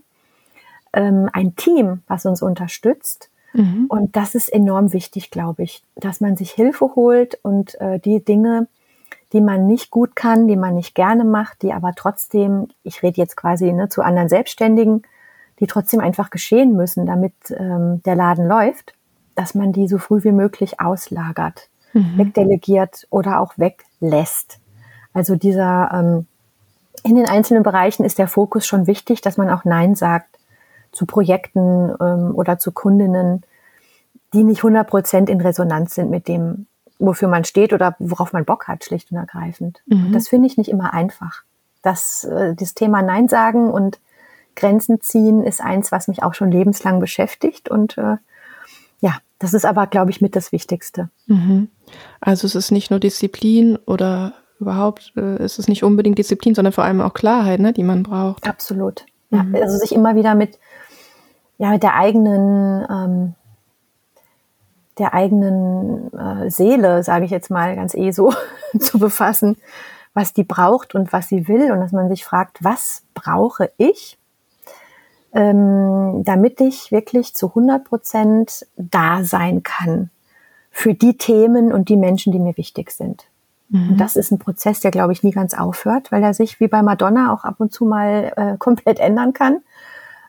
ähm, 0.93 1.29
ein 1.33 1.57
Team, 1.57 2.03
was 2.07 2.25
uns 2.25 2.41
unterstützt. 2.41 3.31
Mhm. 3.53 3.87
Und 3.89 4.17
das 4.17 4.35
ist 4.35 4.49
enorm 4.49 4.93
wichtig, 4.93 5.31
glaube 5.31 5.63
ich, 5.65 5.83
dass 5.97 6.21
man 6.21 6.37
sich 6.37 6.51
Hilfe 6.51 6.95
holt 6.95 7.39
und 7.43 7.81
äh, 7.81 7.99
die 7.99 8.25
Dinge, 8.25 8.69
die 9.33 9.41
man 9.41 9.67
nicht 9.67 9.91
gut 9.91 10.15
kann, 10.15 10.47
die 10.47 10.57
man 10.57 10.75
nicht 10.75 10.95
gerne 10.95 11.25
macht, 11.25 11.63
die 11.63 11.73
aber 11.73 11.93
trotzdem, 11.95 12.69
ich 12.85 13.03
rede 13.03 13.21
jetzt 13.21 13.37
quasi 13.37 13.73
ne, 13.73 13.89
zu 13.89 14.03
anderen 14.03 14.29
Selbstständigen, 14.29 15.03
die 15.61 15.67
trotzdem 15.67 16.01
einfach 16.01 16.31
geschehen 16.31 16.77
müssen, 16.77 17.07
damit 17.07 17.35
ähm, 17.51 18.03
der 18.05 18.15
Laden 18.15 18.47
läuft, 18.47 18.95
dass 19.35 19.55
man 19.55 19.73
die 19.73 19.89
so 19.89 19.99
früh 19.99 20.23
wie 20.25 20.33
möglich 20.33 20.81
auslagert, 20.81 21.69
mhm. 21.93 22.19
wegdelegiert 22.19 23.07
oder 23.11 23.41
auch 23.41 23.55
weglässt. 23.57 24.59
Also 25.13 25.37
dieser 25.37 25.91
ähm, 25.93 26.27
in 27.03 27.17
den 27.17 27.27
einzelnen 27.27 27.63
Bereichen 27.63 28.05
ist 28.05 28.19
der 28.19 28.29
Fokus 28.29 28.67
schon 28.67 28.87
wichtig, 28.87 29.21
dass 29.21 29.37
man 29.37 29.51
auch 29.51 29.65
Nein 29.65 29.95
sagt 29.95 30.39
zu 30.93 31.07
Projekten 31.07 31.95
ähm, 32.01 32.33
oder 32.35 32.59
zu 32.59 32.73
Kundinnen, 32.73 33.43
die 34.33 34.45
nicht 34.45 34.59
100 34.59 34.89
Prozent 34.89 35.31
in 35.31 35.41
Resonanz 35.41 35.95
sind 35.95 36.11
mit 36.11 36.29
dem, 36.29 36.67
wofür 36.99 37.29
man 37.29 37.45
steht 37.45 37.73
oder 37.73 37.95
worauf 37.99 38.33
man 38.33 38.45
Bock 38.45 38.69
hat, 38.69 38.85
schlicht 38.85 39.11
und 39.13 39.19
ergreifend. 39.19 39.83
Mhm. 39.87 40.13
Das 40.13 40.29
finde 40.29 40.47
ich 40.47 40.57
nicht 40.57 40.71
immer 40.71 40.95
einfach. 40.95 41.43
Das, 41.83 42.25
äh, 42.25 42.55
das 42.55 42.75
Thema 42.75 43.03
Nein 43.03 43.29
sagen 43.29 43.71
und 43.71 44.01
Grenzen 44.57 45.01
ziehen 45.01 45.43
ist 45.43 45.61
eins, 45.61 45.93
was 45.93 46.09
mich 46.09 46.23
auch 46.23 46.35
schon 46.35 46.51
lebenslang 46.51 47.01
beschäftigt 47.01 47.69
und 47.69 47.99
äh, 47.99 48.17
das 49.45 49.55
ist 49.55 49.65
aber, 49.65 49.87
glaube 49.87 50.11
ich, 50.11 50.21
mit 50.21 50.37
das 50.37 50.53
Wichtigste. 50.53 51.11
Mhm. 51.27 51.69
Also 52.21 52.47
es 52.47 52.55
ist 52.55 52.71
nicht 52.71 52.91
nur 52.91 53.01
Disziplin 53.01 53.79
oder 53.87 54.35
überhaupt 54.61 55.13
äh, 55.17 55.43
ist 55.45 55.59
es 55.59 55.69
nicht 55.69 55.85
unbedingt 55.85 56.19
Disziplin, 56.19 56.55
sondern 56.55 56.73
vor 56.73 56.85
allem 56.85 57.01
auch 57.01 57.15
Klarheit, 57.15 57.61
ne, 57.61 57.73
die 57.73 57.83
man 57.83 58.03
braucht. 58.03 58.47
Absolut. 58.47 59.05
Ja, 59.31 59.43
mhm. 59.43 59.55
also 59.57 59.77
sich 59.79 59.93
immer 59.93 60.15
wieder 60.15 60.35
mit 60.35 60.59
ja, 61.59 61.71
mit 61.71 61.83
der 61.83 61.95
eigenen, 61.95 62.87
ähm, 62.91 63.35
der 64.99 65.15
eigenen 65.15 66.13
äh, 66.13 66.51
Seele, 66.51 67.03
sage 67.03 67.25
ich 67.25 67.31
jetzt 67.31 67.51
mal 67.51 67.75
ganz 67.77 67.95
eh 67.95 68.11
so, 68.11 68.33
zu 68.79 68.99
befassen, 68.99 69.57
was 70.15 70.33
die 70.33 70.45
braucht 70.45 70.95
und 70.95 71.13
was 71.13 71.29
sie 71.29 71.49
will 71.49 71.73
und 71.73 71.81
dass 71.81 71.93
man 71.93 72.09
sich 72.09 72.25
fragt, 72.25 72.63
was 72.63 73.05
brauche 73.15 73.71
ich, 73.77 74.19
ähm, 75.35 76.23
damit 76.25 76.61
ich 76.61 76.93
wirklich 76.93 77.35
zu 77.35 77.49
100 77.49 77.85
Prozent 77.85 78.67
da 78.77 79.25
sein 79.25 79.63
kann 79.63 80.11
für 80.71 80.95
die 80.95 81.19
Themen 81.19 81.73
und 81.73 81.89
die 81.89 81.97
Menschen, 81.97 82.33
die 82.33 82.39
mir 82.39 82.57
wichtig 82.57 82.93
sind. 82.93 83.25
Mhm. 83.69 83.91
Und 83.91 84.01
das 84.01 84.17
ist 84.17 84.31
ein 84.31 84.39
Prozess, 84.39 84.81
der, 84.81 84.93
glaube 84.93 85.13
ich, 85.13 85.23
nie 85.23 85.33
ganz 85.33 85.55
aufhört, 85.55 86.13
weil 86.13 86.23
er 86.23 86.35
sich 86.35 86.61
wie 86.61 86.69
bei 86.69 86.83
Madonna 86.83 87.33
auch 87.33 87.45
ab 87.45 87.57
und 87.59 87.73
zu 87.73 87.85
mal 87.85 88.33
äh, 88.37 88.57
komplett 88.59 89.01
ändern 89.01 89.33
kann 89.33 89.59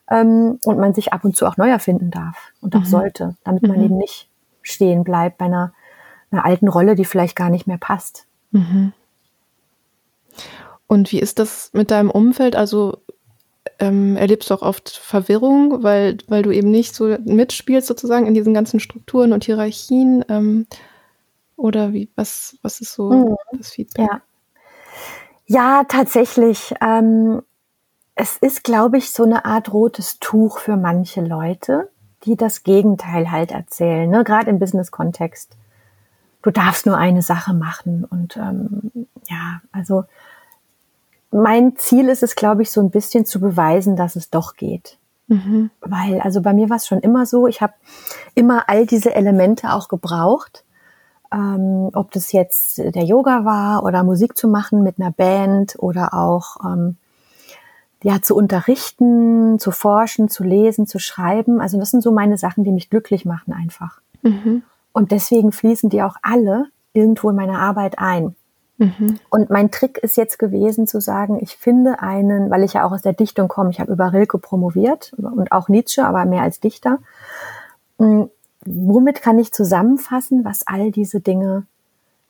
ähm, 0.09 0.59
und 0.65 0.79
man 0.79 0.93
sich 0.93 1.13
ab 1.13 1.23
und 1.23 1.35
zu 1.35 1.45
auch 1.45 1.57
neu 1.57 1.69
erfinden 1.69 2.09
darf 2.09 2.51
und 2.61 2.75
auch 2.75 2.81
mhm. 2.81 2.85
sollte, 2.85 3.35
damit 3.43 3.63
man 3.63 3.77
mhm. 3.77 3.85
eben 3.85 3.97
nicht 3.97 4.27
stehen 4.63 5.03
bleibt 5.03 5.37
bei 5.37 5.45
einer, 5.45 5.71
einer 6.31 6.45
alten 6.45 6.67
Rolle, 6.67 6.95
die 6.95 7.05
vielleicht 7.05 7.35
gar 7.35 7.51
nicht 7.51 7.67
mehr 7.67 7.77
passt. 7.77 8.25
Mhm. 8.51 8.93
Und 10.87 11.11
wie 11.11 11.19
ist 11.19 11.39
das 11.39 11.69
mit 11.73 11.91
deinem 11.91 12.09
Umfeld? 12.09 12.55
Also 12.55 12.99
ähm, 13.79 14.15
erlebst 14.17 14.49
du 14.49 14.53
auch 14.53 14.61
oft 14.61 14.89
Verwirrung, 14.89 15.83
weil, 15.83 16.17
weil 16.27 16.43
du 16.43 16.51
eben 16.51 16.71
nicht 16.71 16.95
so 16.95 17.17
mitspielst 17.25 17.87
sozusagen 17.87 18.25
in 18.25 18.33
diesen 18.33 18.53
ganzen 18.53 18.79
Strukturen 18.79 19.33
und 19.33 19.43
Hierarchien? 19.43 20.23
Ähm, 20.29 20.67
oder 21.55 21.93
wie, 21.93 22.09
was, 22.15 22.57
was 22.61 22.81
ist 22.81 22.93
so 22.93 23.11
mhm. 23.11 23.35
das 23.57 23.71
Feedback? 23.71 24.07
Ja. 24.11 24.21
Ja, 25.47 25.83
tatsächlich. 25.87 26.73
Ähm, 26.81 27.41
es 28.15 28.37
ist, 28.37 28.63
glaube 28.63 28.97
ich, 28.97 29.11
so 29.11 29.23
eine 29.23 29.45
Art 29.45 29.71
rotes 29.71 30.19
Tuch 30.19 30.59
für 30.59 30.77
manche 30.77 31.21
Leute, 31.21 31.89
die 32.23 32.35
das 32.35 32.63
Gegenteil 32.63 33.29
halt 33.29 33.51
erzählen, 33.51 34.09
ne? 34.09 34.23
gerade 34.23 34.49
im 34.49 34.59
Business-Kontext. 34.59 35.55
Du 36.41 36.51
darfst 36.51 36.85
nur 36.85 36.97
eine 36.97 37.21
Sache 37.21 37.53
machen. 37.53 38.05
Und 38.05 38.37
ähm, 38.37 39.07
ja, 39.27 39.61
also 39.71 40.05
mein 41.35 41.75
Ziel 41.75 42.09
ist 42.09 42.23
es, 42.23 42.35
glaube 42.35 42.61
ich, 42.61 42.71
so 42.71 42.81
ein 42.81 42.89
bisschen 42.89 43.25
zu 43.25 43.39
beweisen, 43.39 43.95
dass 43.95 44.15
es 44.15 44.29
doch 44.29 44.55
geht. 44.55 44.97
Mhm. 45.27 45.69
Weil, 45.81 46.21
also 46.21 46.41
bei 46.41 46.53
mir 46.53 46.69
war 46.69 46.77
es 46.77 46.87
schon 46.87 46.99
immer 46.99 47.25
so, 47.25 47.47
ich 47.47 47.61
habe 47.61 47.73
immer 48.35 48.69
all 48.69 48.85
diese 48.85 49.15
Elemente 49.15 49.73
auch 49.73 49.87
gebraucht. 49.87 50.63
Ähm, 51.33 51.89
ob 51.93 52.11
das 52.11 52.31
jetzt 52.31 52.77
der 52.77 53.03
Yoga 53.03 53.43
war 53.45 53.83
oder 53.83 54.03
Musik 54.03 54.37
zu 54.37 54.47
machen 54.47 54.83
mit 54.83 54.99
einer 54.99 55.11
Band 55.11 55.75
oder 55.79 56.13
auch 56.13 56.57
ähm, 56.63 56.97
ja, 58.03 58.21
zu 58.21 58.35
unterrichten, 58.35 59.57
zu 59.57 59.71
forschen, 59.71 60.29
zu 60.29 60.43
lesen, 60.43 60.85
zu 60.85 60.99
schreiben. 60.99 61.59
Also 61.59 61.79
das 61.79 61.89
sind 61.89 62.03
so 62.03 62.11
meine 62.11 62.37
Sachen, 62.37 62.63
die 62.63 62.71
mich 62.71 62.91
glücklich 62.91 63.25
machen 63.25 63.51
einfach. 63.51 63.99
Mhm. 64.21 64.61
Und 64.93 65.11
deswegen 65.11 65.51
fließen 65.51 65.89
die 65.89 66.03
auch 66.03 66.15
alle 66.21 66.67
irgendwo 66.93 67.31
in 67.31 67.35
meine 67.35 67.57
Arbeit 67.57 67.97
ein. 67.97 68.35
Mhm. 68.77 69.19
Und 69.29 69.49
mein 69.49 69.71
Trick 69.71 69.97
ist 69.99 70.17
jetzt 70.17 70.37
gewesen 70.37 70.87
zu 70.87 70.99
sagen, 70.99 71.39
ich 71.41 71.55
finde 71.55 71.99
einen, 72.01 72.49
weil 72.49 72.63
ich 72.63 72.73
ja 72.73 72.85
auch 72.85 72.91
aus 72.91 73.01
der 73.01 73.13
Dichtung 73.13 73.47
komme, 73.47 73.69
ich 73.69 73.79
habe 73.79 73.91
über 73.91 74.11
Rilke 74.11 74.37
promoviert 74.37 75.13
und 75.17 75.51
auch 75.51 75.69
Nietzsche, 75.69 76.05
aber 76.05 76.25
mehr 76.25 76.41
als 76.41 76.59
Dichter. 76.59 76.99
Hm, 77.99 78.29
womit 78.65 79.21
kann 79.21 79.39
ich 79.39 79.53
zusammenfassen, 79.53 80.43
was 80.43 80.67
all 80.67 80.91
diese 80.91 81.21
Dinge 81.21 81.63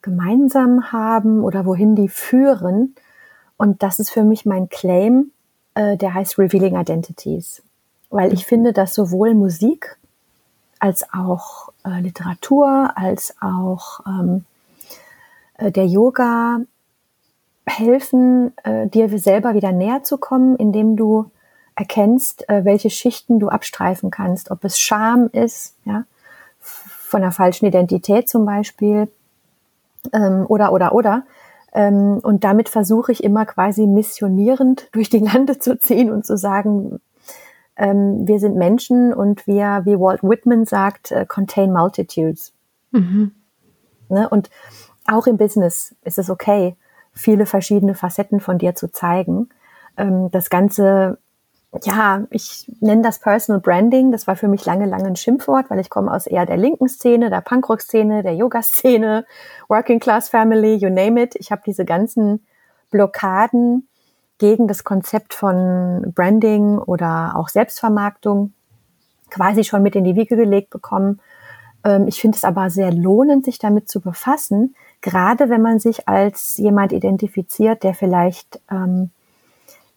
gemeinsam 0.02 0.92
haben 0.92 1.44
oder 1.44 1.66
wohin 1.66 1.96
die 1.96 2.10
führen? 2.10 2.96
Und 3.58 3.82
das 3.82 4.00
ist 4.00 4.12
für 4.12 4.24
mich 4.24 4.46
mein 4.46 4.70
Claim, 4.70 5.32
äh, 5.74 5.98
der 5.98 6.14
heißt 6.14 6.38
Revealing 6.38 6.76
Identities, 6.76 7.64
weil 8.10 8.34
ich 8.34 8.46
finde, 8.46 8.72
dass 8.72 8.94
sowohl 8.94 9.34
Musik 9.34 9.98
als 10.80 11.06
auch 11.12 11.70
äh, 11.84 12.02
Literatur, 12.02 12.92
als 12.96 13.36
auch 13.42 14.02
ähm, 14.06 14.38
äh, 14.38 14.55
der 15.60 15.86
Yoga 15.86 16.60
helfen, 17.66 18.54
äh, 18.64 18.88
dir 18.88 19.10
selber 19.20 19.54
wieder 19.54 19.72
näher 19.72 20.04
zu 20.04 20.18
kommen, 20.18 20.56
indem 20.56 20.96
du 20.96 21.32
erkennst, 21.76 22.48
äh, 22.50 22.64
welche 22.64 22.90
Schichten 22.90 23.40
du 23.40 23.50
abstreifen 23.50 24.12
kannst, 24.12 24.52
ob 24.52 24.64
es 24.64 24.80
Scham 24.80 25.30
ist, 25.32 25.76
ja, 25.86 26.06
von 26.60 27.22
der 27.22 27.32
falschen 27.32 27.66
Identität 27.66 28.30
zum 28.30 28.46
Beispiel, 28.46 29.10
ähm, 30.14 30.46
oder, 30.48 30.72
oder, 30.72 30.94
oder, 30.94 31.24
ähm, 31.74 32.20
und 32.22 32.44
damit 32.44 32.70
versuche 32.70 33.12
ich 33.12 33.24
immer 33.24 33.46
quasi 33.46 33.88
missionierend 33.88 34.88
durch 34.94 35.10
die 35.10 35.20
Lande 35.20 35.60
zu 35.60 35.78
ziehen 35.78 36.12
und 36.12 36.26
zu 36.26 36.38
sagen, 36.38 37.00
ähm, 37.78 38.26
wir 38.26 38.40
sind 38.40 38.56
Menschen 38.56 39.14
und 39.14 39.46
wir, 39.48 39.82
wie 39.84 40.00
Walt 40.00 40.24
Whitman 40.24 40.66
sagt, 40.66 41.12
uh, 41.12 41.26
contain 41.28 41.74
multitudes. 41.74 42.54
Mhm. 42.92 43.32
Ne? 44.08 44.30
Und 44.30 44.50
auch 45.08 45.28
im 45.28 45.38
Business 45.38 45.96
ist 46.04 46.18
es 46.18 46.30
okay, 46.30 46.76
viele 47.14 47.46
verschiedene 47.46 47.96
Facetten 47.96 48.40
von 48.40 48.58
dir 48.58 48.76
zu 48.76 48.92
zeigen. 48.92 49.50
Ähm, 49.98 50.30
das 50.32 50.50
Ganze 50.50 51.18
ja, 51.84 52.26
ich 52.30 52.72
nenne 52.80 53.02
das 53.02 53.20
Personal 53.20 53.60
Branding. 53.60 54.12
Das 54.12 54.28
war 54.28 54.36
für 54.36 54.48
mich 54.48 54.66
lange, 54.66 54.86
lange 54.86 55.06
ein 55.06 55.16
Schimpfwort, 55.16 55.70
weil 55.70 55.80
ich 55.80 55.90
komme 55.90 56.12
aus 56.12 56.28
eher 56.28 56.46
der 56.46 56.58
linken 56.58 56.88
Szene, 56.88 57.30
der 57.30 57.42
Punkrock-Szene, 57.42 58.24
der 58.24 58.36
Yoga-Szene, 58.36 59.26
Working 59.68 60.00
Class 60.00 60.30
Family, 60.30 60.76
you 60.76 60.90
name 60.90 61.22
it. 61.22 61.36
Ich 61.36 61.52
habe 61.52 61.62
diese 61.66 61.86
ganzen 61.86 62.46
Blockaden 62.92 63.88
gegen 64.38 64.68
das 64.68 64.84
Konzept 64.84 65.34
von 65.34 66.14
Branding 66.14 66.78
oder 66.78 67.34
auch 67.36 67.50
Selbstvermarktung 67.50 68.54
quasi 69.30 69.64
schon 69.64 69.82
mit 69.82 69.96
in 69.96 70.04
die 70.04 70.16
Wiege 70.16 70.36
gelegt 70.36 70.70
bekommen. 70.70 71.20
Ähm, 71.84 72.08
ich 72.08 72.22
finde 72.22 72.38
es 72.38 72.44
aber 72.44 72.70
sehr 72.70 72.92
lohnend, 72.92 73.46
sich 73.46 73.60
damit 73.60 73.90
zu 73.90 74.02
befassen, 74.02 74.76
gerade 75.06 75.50
wenn 75.50 75.62
man 75.62 75.78
sich 75.78 76.10
als 76.10 76.58
jemand 76.58 76.92
identifiziert, 76.92 77.84
der 77.84 77.94
vielleicht 77.94 78.60
ähm, 78.72 79.12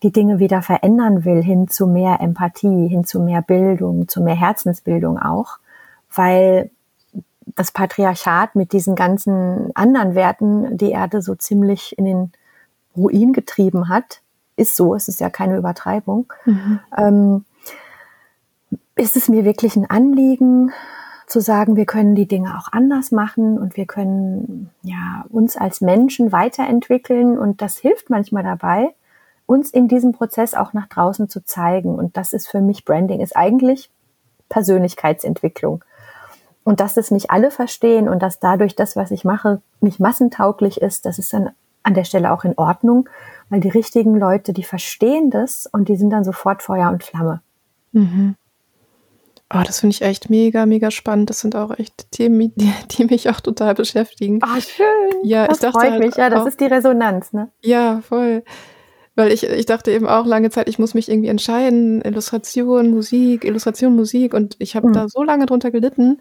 die 0.02 0.12
Dinge 0.12 0.38
wieder 0.38 0.60
verändern 0.60 1.24
will, 1.24 1.42
hin 1.42 1.66
zu 1.66 1.86
mehr 1.86 2.20
Empathie, 2.20 2.88
hin 2.88 3.06
zu 3.06 3.18
mehr 3.18 3.40
Bildung, 3.40 4.06
zu 4.06 4.20
mehr 4.22 4.34
Herzensbildung 4.36 5.18
auch, 5.18 5.58
weil 6.14 6.70
das 7.56 7.72
Patriarchat 7.72 8.54
mit 8.54 8.74
diesen 8.74 8.96
ganzen 8.96 9.74
anderen 9.74 10.14
Werten 10.14 10.76
die 10.76 10.90
Erde 10.90 11.22
so 11.22 11.34
ziemlich 11.34 11.96
in 11.96 12.04
den 12.04 12.32
Ruin 12.94 13.32
getrieben 13.32 13.88
hat. 13.88 14.20
Ist 14.56 14.76
so, 14.76 14.94
es 14.94 15.08
ist 15.08 15.20
ja 15.20 15.30
keine 15.30 15.56
Übertreibung. 15.56 16.30
Mhm. 16.44 16.80
Ähm, 16.98 17.44
ist 18.94 19.16
es 19.16 19.30
mir 19.30 19.46
wirklich 19.46 19.74
ein 19.74 19.88
Anliegen, 19.88 20.70
zu 21.28 21.40
sagen, 21.40 21.76
wir 21.76 21.84
können 21.84 22.14
die 22.14 22.26
Dinge 22.26 22.56
auch 22.58 22.72
anders 22.72 23.12
machen 23.12 23.58
und 23.58 23.76
wir 23.76 23.86
können 23.86 24.70
ja 24.82 25.24
uns 25.28 25.56
als 25.56 25.80
Menschen 25.80 26.32
weiterentwickeln 26.32 27.38
und 27.38 27.60
das 27.60 27.76
hilft 27.76 28.08
manchmal 28.08 28.42
dabei, 28.42 28.94
uns 29.46 29.70
in 29.70 29.88
diesem 29.88 30.12
Prozess 30.12 30.54
auch 30.54 30.72
nach 30.72 30.88
draußen 30.88 31.28
zu 31.28 31.44
zeigen 31.44 31.94
und 31.94 32.16
das 32.16 32.32
ist 32.32 32.48
für 32.48 32.60
mich 32.60 32.84
Branding 32.84 33.20
ist 33.20 33.36
eigentlich 33.36 33.90
Persönlichkeitsentwicklung. 34.48 35.84
Und 36.64 36.80
dass 36.80 36.96
es 36.96 37.10
nicht 37.10 37.30
alle 37.30 37.50
verstehen 37.50 38.08
und 38.08 38.22
dass 38.22 38.40
dadurch 38.40 38.74
das, 38.74 38.96
was 38.96 39.10
ich 39.10 39.24
mache, 39.24 39.62
nicht 39.80 40.00
massentauglich 40.00 40.80
ist, 40.80 41.06
das 41.06 41.18
ist 41.18 41.32
dann 41.32 41.50
an 41.82 41.94
der 41.94 42.04
Stelle 42.04 42.32
auch 42.32 42.44
in 42.44 42.56
Ordnung, 42.58 43.08
weil 43.48 43.60
die 43.60 43.70
richtigen 43.70 44.18
Leute, 44.18 44.52
die 44.52 44.64
verstehen 44.64 45.30
das 45.30 45.66
und 45.66 45.88
die 45.88 45.96
sind 45.96 46.10
dann 46.10 46.24
sofort 46.24 46.62
Feuer 46.62 46.90
und 46.90 47.04
Flamme. 47.04 47.40
Mhm. 47.92 48.36
Oh, 49.52 49.62
das 49.64 49.80
finde 49.80 49.94
ich 49.94 50.02
echt 50.02 50.28
mega, 50.28 50.66
mega 50.66 50.90
spannend. 50.90 51.30
Das 51.30 51.40
sind 51.40 51.56
auch 51.56 51.78
echt 51.78 52.10
Themen, 52.12 52.52
die, 52.54 52.72
die 52.90 53.04
mich 53.04 53.30
auch 53.30 53.40
total 53.40 53.74
beschäftigen. 53.74 54.40
Ah, 54.42 54.56
oh, 54.56 54.60
schön. 54.60 55.24
Ja, 55.24 55.46
das 55.46 55.58
ich 55.58 55.62
dachte 55.62 55.78
freut 55.78 55.90
halt 55.92 56.04
mich. 56.04 56.16
Ja, 56.16 56.28
das 56.28 56.42
auch, 56.42 56.46
ist 56.46 56.60
die 56.60 56.66
Resonanz, 56.66 57.32
ne? 57.32 57.50
Ja, 57.62 58.00
voll. 58.02 58.42
Weil 59.14 59.32
ich, 59.32 59.44
ich 59.44 59.66
dachte 59.66 59.90
eben 59.90 60.06
auch 60.06 60.26
lange 60.26 60.50
Zeit, 60.50 60.68
ich 60.68 60.78
muss 60.78 60.94
mich 60.94 61.08
irgendwie 61.08 61.28
entscheiden, 61.28 62.02
Illustration, 62.02 62.90
Musik, 62.90 63.44
Illustration, 63.44 63.96
Musik. 63.96 64.34
Und 64.34 64.56
ich 64.58 64.76
habe 64.76 64.88
mhm. 64.88 64.92
da 64.92 65.08
so 65.08 65.22
lange 65.22 65.46
drunter 65.46 65.70
gelitten. 65.70 66.20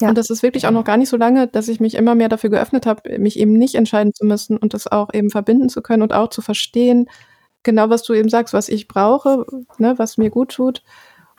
Ja. 0.00 0.10
Und 0.10 0.18
das 0.18 0.28
ist 0.28 0.42
wirklich 0.42 0.66
auch 0.66 0.72
noch 0.72 0.84
gar 0.84 0.98
nicht 0.98 1.08
so 1.08 1.16
lange, 1.16 1.46
dass 1.48 1.68
ich 1.68 1.80
mich 1.80 1.94
immer 1.94 2.14
mehr 2.14 2.28
dafür 2.28 2.50
geöffnet 2.50 2.84
habe, 2.84 3.18
mich 3.18 3.38
eben 3.38 3.54
nicht 3.54 3.74
entscheiden 3.74 4.12
zu 4.12 4.26
müssen 4.26 4.58
und 4.58 4.74
das 4.74 4.86
auch 4.86 5.08
eben 5.14 5.30
verbinden 5.30 5.70
zu 5.70 5.80
können 5.80 6.02
und 6.02 6.12
auch 6.12 6.28
zu 6.28 6.42
verstehen, 6.42 7.08
genau 7.62 7.88
was 7.88 8.02
du 8.02 8.12
eben 8.12 8.28
sagst, 8.28 8.52
was 8.52 8.68
ich 8.68 8.88
brauche, 8.88 9.46
ne, 9.78 9.94
was 9.98 10.18
mir 10.18 10.28
gut 10.28 10.50
tut. 10.52 10.82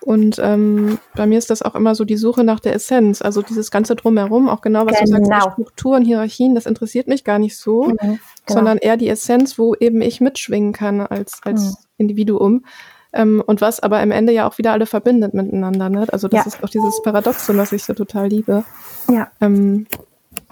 Und 0.08 0.40
ähm, 0.42 1.00
bei 1.16 1.28
mir 1.28 1.38
ist 1.38 1.50
das 1.50 1.62
auch 1.62 1.76
immer 1.76 1.94
so 1.94 2.06
die 2.06 2.16
Suche 2.16 2.46
nach 2.46 2.62
der 2.62 2.74
Essenz. 2.74 3.22
Also 3.22 3.42
dieses 3.42 3.72
ganze 3.72 3.94
Drumherum, 3.98 4.48
auch 4.48 4.62
genau, 4.62 4.86
was 4.86 4.98
genau. 5.00 5.20
du 5.20 5.26
sagst, 5.26 5.50
Strukturen, 5.52 6.06
Hierarchien, 6.06 6.56
das 6.56 6.66
interessiert 6.66 7.10
mich 7.10 7.26
gar 7.26 7.40
nicht 7.40 7.58
so, 7.58 7.84
mhm, 7.84 7.98
genau. 7.98 8.18
sondern 8.48 8.78
eher 8.78 8.96
die 8.96 9.10
Essenz, 9.10 9.60
wo 9.60 9.76
eben 9.76 10.00
ich 10.00 10.22
mitschwingen 10.22 10.72
kann 10.72 11.02
als, 11.02 11.42
als 11.44 11.62
mhm. 11.62 11.76
Individuum. 11.98 12.64
Ähm, 13.12 13.44
und 13.46 13.60
was 13.60 13.82
aber 13.82 14.00
am 14.00 14.12
Ende 14.12 14.32
ja 14.32 14.48
auch 14.48 14.58
wieder 14.58 14.72
alle 14.72 14.86
verbindet 14.86 15.34
miteinander. 15.34 15.90
Ne? 15.90 16.08
Also 16.10 16.30
das 16.30 16.46
ja. 16.46 16.54
ist 16.54 16.64
auch 16.64 16.70
dieses 16.70 17.02
Paradoxon, 17.02 17.58
was 17.58 17.74
ich 17.74 17.84
so 17.84 17.94
total 17.94 18.30
liebe. 18.30 18.64
Ja. 19.12 19.28
Ähm, 19.42 19.88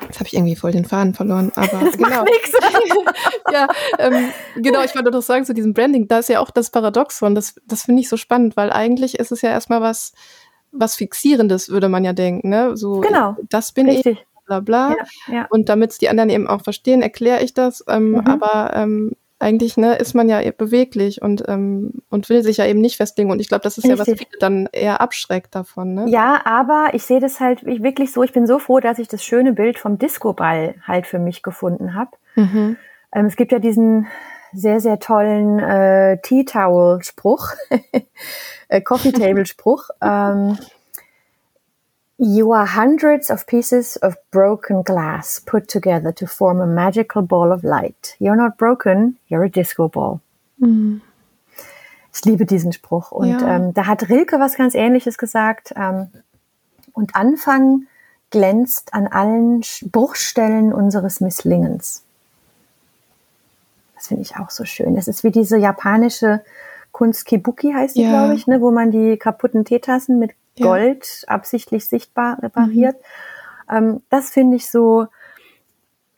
Jetzt 0.02 0.20
habe 0.20 0.28
ich 0.28 0.34
irgendwie 0.34 0.56
voll 0.56 0.72
den 0.72 0.86
Faden 0.86 1.14
verloren, 1.14 1.52
aber 1.56 1.80
das 1.84 1.98
genau. 1.98 2.24
Macht 2.24 2.30
ja, 3.52 3.68
ähm, 4.00 4.30
genau, 4.56 4.84
ich 4.84 4.96
wollte 4.96 5.12
doch 5.12 5.22
sagen 5.22 5.46
zu 5.46 5.54
diesem 5.54 5.74
Branding, 5.74 6.08
da 6.08 6.20
ist 6.20 6.30
ja 6.30 6.40
auch 6.40 6.52
das 6.52 6.70
Paradoxon, 6.70 7.36
das, 7.36 7.56
das 7.66 7.84
finde 7.84 8.02
ich 8.02 8.10
so 8.10 8.18
spannend, 8.18 8.58
weil 8.58 8.72
eigentlich 8.72 9.20
ist 9.20 9.32
es 9.32 9.42
ja 9.42 9.50
erstmal 9.50 9.82
was, 9.82 10.14
was 10.72 10.96
Fixierendes, 10.96 11.70
würde 11.70 11.90
man 11.90 12.04
ja 12.04 12.14
denken, 12.14 12.50
ne? 12.50 12.76
So, 12.76 13.00
genau. 13.00 13.36
das 13.50 13.72
bin 13.72 13.90
Richtig. 13.90 14.20
ich, 14.20 14.46
bla 14.46 14.60
bla. 14.60 14.90
Ja, 14.90 15.34
ja. 15.34 15.48
Und 15.50 15.70
damit 15.70 15.92
es 15.92 15.98
die 15.98 16.10
anderen 16.10 16.30
eben 16.30 16.48
auch 16.48 16.62
verstehen, 16.62 17.02
erkläre 17.02 17.44
ich 17.44 17.54
das. 17.54 17.84
Ähm, 17.88 18.12
mhm. 18.12 18.20
Aber 18.22 18.76
ähm, 18.76 19.12
eigentlich 19.40 19.76
ne, 19.78 19.96
ist 19.96 20.14
man 20.14 20.30
ja 20.30 20.40
beweglich 20.58 21.22
und, 21.22 21.44
ähm, 21.48 22.02
und 22.10 22.30
will 22.30 22.42
sich 22.42 22.58
ja 22.58 22.66
eben 22.66 22.80
nicht 22.80 22.98
festlegen. 22.98 23.32
Und 23.32 23.40
ich 23.40 23.50
glaube, 23.50 23.64
das 23.64 23.78
ist 23.78 23.84
Richtig. 23.84 24.00
ja, 24.00 24.14
was 24.14 24.20
viele 24.20 24.40
dann 24.40 24.70
eher 24.72 25.02
abschreckt 25.02 25.54
davon. 25.56 25.94
Ne? 25.94 26.06
Ja, 26.08 26.42
aber 26.46 26.90
ich 26.94 27.04
sehe 27.04 27.20
das 27.20 27.40
halt 27.40 27.66
wirklich 27.66 28.14
so, 28.14 28.24
ich 28.24 28.32
bin 28.32 28.48
so 28.48 28.60
froh, 28.60 28.80
dass 28.80 29.00
ich 29.00 29.08
das 29.08 29.24
schöne 29.24 29.54
Bild 29.54 29.78
vom 29.78 29.98
Disco-Ball 29.98 30.76
halt 30.84 31.06
für 31.06 31.20
mich 31.20 31.44
gefunden 31.44 31.96
habe. 31.96 32.12
Mhm. 32.36 32.78
Ähm, 33.14 33.26
es 33.26 33.36
gibt 33.36 33.52
ja 33.52 33.60
diesen 33.60 34.08
sehr, 34.54 34.80
sehr 34.80 35.00
tollen 35.00 35.60
äh, 35.60 36.18
Tea-Towel-Spruch, 36.22 37.50
äh, 38.70 38.82
Coffee-Table-Spruch. 38.82 39.90
ähm, 40.02 40.58
You 42.18 42.54
are 42.54 42.66
hundreds 42.66 43.30
of 43.30 43.46
pieces 43.46 43.98
of 43.98 44.16
broken 44.32 44.84
glass 44.84 45.42
put 45.46 45.68
together 45.68 46.14
to 46.14 46.26
form 46.26 46.62
a 46.62 46.66
magical 46.66 47.22
ball 47.22 47.52
of 47.52 47.64
light. 47.64 48.16
You're 48.20 48.38
not 48.38 48.58
broken, 48.58 49.18
you're 49.28 49.44
a 49.44 49.50
disco 49.50 49.90
ball. 49.90 50.22
Mhm. 50.60 51.02
Ich 52.14 52.24
liebe 52.24 52.46
diesen 52.46 52.72
Spruch. 52.72 53.12
Und 53.12 53.42
ja. 53.42 53.58
ähm, 53.58 53.74
da 53.74 53.88
hat 53.88 54.08
Rilke 54.08 54.40
was 54.40 54.56
ganz 54.56 54.74
Ähnliches 54.74 55.18
gesagt. 55.18 55.74
Ähm, 55.76 56.08
und 56.94 57.14
Anfang 57.16 57.88
glänzt 58.30 58.94
an 58.94 59.08
allen 59.08 59.62
Bruchstellen 59.92 60.72
unseres 60.72 61.20
Misslingens. 61.20 62.04
Das 63.96 64.08
finde 64.08 64.24
ich 64.24 64.38
auch 64.38 64.50
so 64.50 64.64
schön. 64.64 64.96
Das 64.96 65.10
ist 65.10 65.26
wie 65.26 65.32
diese 65.32 65.58
japanische 65.58 66.42
Kunst 66.94 67.26
Kibuki 67.26 67.74
heißt 67.74 67.98
die, 67.98 68.04
ja. 68.04 68.10
glaube 68.10 68.36
ich, 68.36 68.48
ne, 68.48 68.62
wo 68.62 68.72
man 68.72 68.92
die 68.92 69.18
kaputten 69.18 69.66
Teetassen 69.66 70.18
mit 70.18 70.32
Gold 70.60 71.06
ja. 71.22 71.28
absichtlich 71.28 71.86
sichtbar 71.86 72.42
repariert. 72.42 72.96
Mhm. 73.70 73.76
Ähm, 73.78 74.02
das 74.10 74.30
finde 74.30 74.58
ich 74.58 74.70
so 74.70 75.08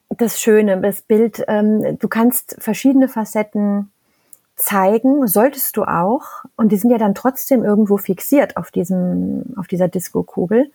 das 0.09 0.39
Schöne, 0.39 0.79
das 0.81 1.01
Bild. 1.01 1.43
Ähm, 1.47 1.97
du 1.99 2.07
kannst 2.07 2.55
verschiedene 2.59 3.07
Facetten 3.07 3.91
zeigen, 4.55 5.27
solltest 5.27 5.77
du 5.77 5.83
auch. 5.83 6.43
Und 6.55 6.71
die 6.71 6.77
sind 6.77 6.91
ja 6.91 6.97
dann 6.97 7.15
trotzdem 7.15 7.63
irgendwo 7.63 7.97
fixiert 7.97 8.57
auf 8.57 8.71
diesem, 8.71 9.43
auf 9.55 9.67
dieser 9.67 9.87
Disco-Kugel. 9.87 10.71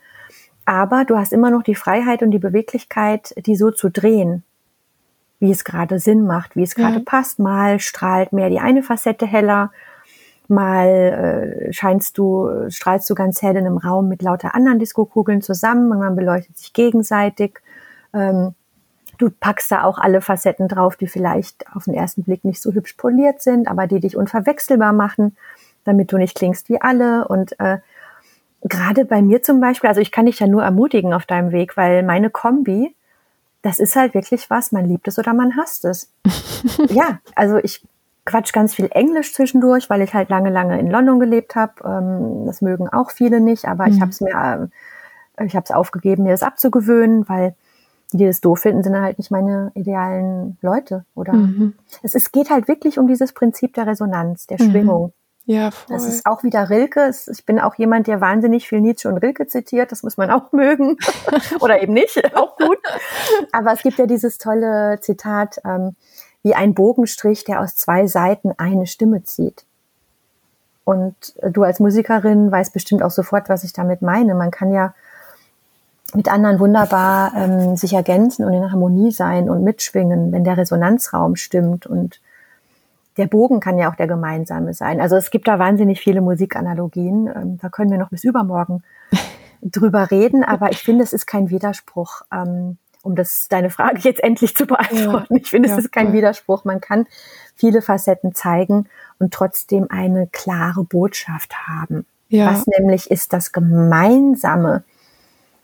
Aber 0.65 1.05
du 1.05 1.19
hast 1.19 1.33
immer 1.33 1.51
noch 1.51 1.63
die 1.63 1.75
Freiheit 1.75 2.23
und 2.23 2.31
die 2.31 2.39
Beweglichkeit, 2.39 3.35
die 3.47 3.57
so 3.57 3.71
zu 3.73 3.91
drehen, 3.91 4.45
wie 5.41 5.51
es 5.51 5.65
gerade 5.65 5.99
Sinn 5.99 6.25
macht, 6.25 6.55
wie 6.55 6.63
es 6.63 6.77
gerade 6.77 7.01
mhm. 7.01 7.05
passt. 7.05 7.41
Mal 7.41 7.81
strahlt 7.81 8.33
mehr 8.33 8.49
die 8.49 8.61
eine 8.61 8.83
Facette 8.85 9.27
heller, 9.27 9.73
mal 10.53 10.87
äh, 11.69 11.73
scheinst 11.73 12.17
du, 12.19 12.69
strahlst 12.69 13.11
du 13.11 13.15
ganz 13.15 13.43
hell 13.43 13.57
in 13.57 13.67
einem 13.67 13.79
Raum 13.79 14.09
mit 14.09 14.23
lauter 14.23 14.55
anderen 14.55 14.79
Diskokugeln 14.79 15.43
zusammen 15.43 15.91
und 15.91 15.99
man 15.99 16.15
beleuchtet 16.15 16.57
sich 16.57 16.73
gegenseitig. 16.73 17.61
Ähm, 18.15 18.55
du 19.19 19.31
packst 19.31 19.71
da 19.71 19.85
auch 19.85 19.99
alle 19.99 20.21
Facetten 20.21 20.69
drauf, 20.69 20.97
die 20.97 21.07
vielleicht 21.07 21.65
auf 21.75 21.85
den 21.85 21.95
ersten 21.95 22.23
Blick 22.25 22.45
nicht 22.45 22.61
so 22.61 22.73
hübsch 22.73 22.95
poliert 22.95 23.43
sind, 23.43 23.69
aber 23.69 23.87
die 23.87 24.01
dich 24.01 24.17
unverwechselbar 24.17 24.93
machen, 24.93 25.37
damit 25.85 26.13
du 26.13 26.19
nicht 26.19 26.37
klingst 26.37 26.69
wie 26.69 26.81
alle. 26.81 27.27
Und 27.29 27.59
äh, 27.61 27.79
gerade 28.63 29.05
bei 29.05 29.23
mir 29.23 29.43
zum 29.43 29.61
Beispiel, 29.61 29.89
also 29.89 30.01
ich 30.01 30.13
kann 30.13 30.27
dich 30.27 30.39
ja 30.39 30.47
nur 30.47 30.63
ermutigen 30.63 31.13
auf 31.13 31.27
deinem 31.27 31.53
Weg, 31.53 31.77
weil 31.77 32.03
meine 32.03 32.31
Kombi, 32.31 32.95
das 33.63 33.79
ist 33.79 33.97
halt 33.97 34.15
wirklich 34.15 34.51
was, 34.51 34.73
man 34.73 34.87
liebt 34.87 35.07
es 35.07 35.19
oder 35.19 35.35
man 35.35 35.57
hasst 35.57 35.85
es. 35.85 36.11
ja, 36.89 37.21
also 37.35 37.59
ich 37.59 37.83
quatsch 38.25 38.53
ganz 38.53 38.75
viel 38.75 38.89
Englisch 38.91 39.35
zwischendurch, 39.35 39.91
weil 39.91 40.03
ich 40.03 40.15
halt 40.15 40.29
lange, 40.29 40.51
lange 40.51 40.79
in 40.79 40.91
London 40.91 41.19
gelebt 41.19 41.55
habe. 41.55 41.75
Ähm, 41.85 42.47
das 42.47 42.63
mögen 42.63 42.89
auch 42.89 43.11
viele 43.11 43.41
nicht, 43.41 43.67
aber 43.67 43.87
mhm. 43.87 43.93
ich 43.93 44.01
habe 44.01 44.11
es 44.11 44.21
mir, 44.21 44.71
äh, 45.37 45.45
ich 45.45 45.57
habe 45.57 45.65
es 45.65 45.71
aufgegeben, 45.71 46.25
mir 46.25 46.31
das 46.31 46.43
abzugewöhnen, 46.43 47.29
weil 47.29 47.55
die, 48.13 48.19
die 48.19 48.27
das 48.27 48.41
doof 48.41 48.61
finden, 48.61 48.83
sind 48.83 49.01
halt 49.01 49.19
nicht 49.19 49.31
meine 49.31 49.73
idealen 49.75 50.59
Leute. 50.61 51.05
Oder 51.15 51.33
mhm. 51.33 51.75
es, 52.03 52.15
es 52.15 52.31
geht 52.31 52.51
halt 52.51 52.69
wirklich 52.69 52.99
um 52.99 53.07
dieses 53.07 53.33
Prinzip 53.33 53.75
der 53.75 53.87
Resonanz, 53.87 54.47
der 54.47 54.61
mhm. 54.61 54.71
Schwingung. 54.71 55.13
Ja, 55.45 55.73
voll. 55.73 55.97
Das 55.97 56.07
ist 56.07 56.25
auch 56.25 56.45
wieder 56.45 56.71
Rilke. 56.71 57.11
Ich 57.31 57.45
bin 57.45 57.59
auch 57.59 57.75
jemand, 57.75 58.07
der 58.07 58.21
wahnsinnig 58.21 58.69
viel 58.69 58.81
Nietzsche 58.81 59.09
und 59.09 59.19
Rilke 59.19 59.49
zitiert. 59.49 59.91
Das 59.91 60.03
muss 60.03 60.17
man 60.17 60.31
auch 60.31 60.53
mögen. 60.53 60.97
Oder 61.61 61.83
eben 61.83 61.95
nicht. 61.95 62.37
Auch 62.37 62.57
gut. 62.57 62.79
Aber 63.51 63.73
es 63.73 63.83
gibt 63.83 63.99
ja 63.99 64.07
dieses 64.07 64.39
tolle 64.39 65.01
Zitat, 65.01 65.61
ähm, 65.65 65.97
wie 66.43 66.55
ein 66.55 66.75
Bogenstrich, 66.75 67.45
der 67.45 67.61
aus 67.61 67.77
zwei 67.77 68.07
Seiten 68.07 68.53
eine 68.57 68.87
Stimme 68.87 69.23
zieht. 69.25 69.65
Und 70.85 71.15
du 71.43 71.63
als 71.63 71.79
Musikerin 71.79 72.51
weißt 72.51 72.73
bestimmt 72.73 73.03
auch 73.03 73.11
sofort, 73.11 73.49
was 73.49 73.63
ich 73.65 73.73
damit 73.73 74.03
meine. 74.03 74.35
Man 74.35 74.51
kann 74.51 74.73
ja 74.73 74.95
mit 76.15 76.31
anderen 76.31 76.59
wunderbar 76.59 77.33
ähm, 77.37 77.77
sich 77.77 77.95
ergänzen 77.95 78.45
und 78.45 78.53
in 78.53 78.71
Harmonie 78.71 79.13
sein 79.13 79.49
und 79.49 79.63
mitschwingen, 79.63 80.33
wenn 80.33 80.45
der 80.45 80.57
Resonanzraum 80.57 81.37
stimmt. 81.37 81.87
Und 81.87 82.21
der 83.17 83.27
Bogen 83.27 83.61
kann 83.61 83.79
ja 83.79 83.91
auch 83.91 83.95
der 83.95 84.09
gemeinsame 84.09 84.75
sein. 84.75 85.01
Also 85.01 85.17
es 85.17 85.31
gibt 85.31 85.49
da 85.49 85.59
wahnsinnig 85.59 86.01
viele 86.01 86.21
Musikanalogien. 86.21 87.29
Ähm, 87.29 87.59
da 87.63 87.69
können 87.69 87.91
wir 87.91 87.99
noch 87.99 88.11
bis 88.11 88.25
übermorgen 88.25 88.83
drüber 89.63 90.11
reden. 90.11 90.45
Aber 90.45 90.71
ich 90.71 90.83
finde, 90.83 91.05
es 91.05 91.13
ist 91.13 91.27
kein 91.27 91.49
Widerspruch. 91.49 92.23
Ähm, 92.33 92.77
um 93.03 93.17
das 93.17 93.49
deine 93.49 93.71
Frage 93.71 94.01
jetzt 94.01 94.23
endlich 94.23 94.57
zu 94.57 94.67
beantworten. 94.67 95.35
Ja. 95.35 95.41
Ich 95.41 95.51
finde, 95.51 95.69
es 95.69 95.75
ja. 95.75 95.79
ist 95.79 95.93
kein 95.93 96.13
Widerspruch. 96.13 96.65
Man 96.65 96.81
kann 96.81 97.07
viele 97.57 97.83
Facetten 97.83 98.35
zeigen 98.35 98.89
und 99.19 99.35
trotzdem 99.35 99.87
eine 99.91 100.29
klare 100.29 100.85
Botschaft 100.85 101.55
haben. 101.67 102.07
Was 102.31 102.67
nämlich 102.67 103.11
ist 103.11 103.35
das 103.35 103.53
Gemeinsame 103.53 104.85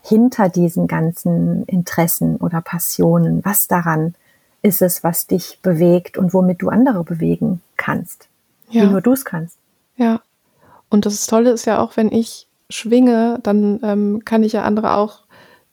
hinter 0.02 0.50
diesen 0.50 0.86
ganzen 0.86 1.64
Interessen 1.64 2.36
oder 2.36 2.60
Passionen? 2.60 3.42
Was 3.42 3.68
daran 3.68 4.14
ist 4.60 4.82
es, 4.82 5.02
was 5.02 5.26
dich 5.26 5.60
bewegt 5.62 6.18
und 6.18 6.34
womit 6.34 6.60
du 6.60 6.68
andere 6.68 7.04
bewegen 7.04 7.62
kannst? 7.78 8.28
Ja. 8.68 8.82
Wie 8.82 8.86
nur 8.88 9.00
du 9.00 9.12
es 9.12 9.24
kannst. 9.24 9.56
Ja. 9.96 10.20
Und 10.90 11.06
das 11.06 11.26
Tolle 11.26 11.50
ist 11.50 11.64
ja 11.64 11.78
auch, 11.78 11.96
wenn 11.96 12.12
ich 12.12 12.46
schwinge, 12.68 13.38
dann 13.42 13.80
ähm, 13.82 14.22
kann 14.26 14.42
ich 14.42 14.52
ja 14.52 14.62
andere 14.62 14.94
auch 14.94 15.20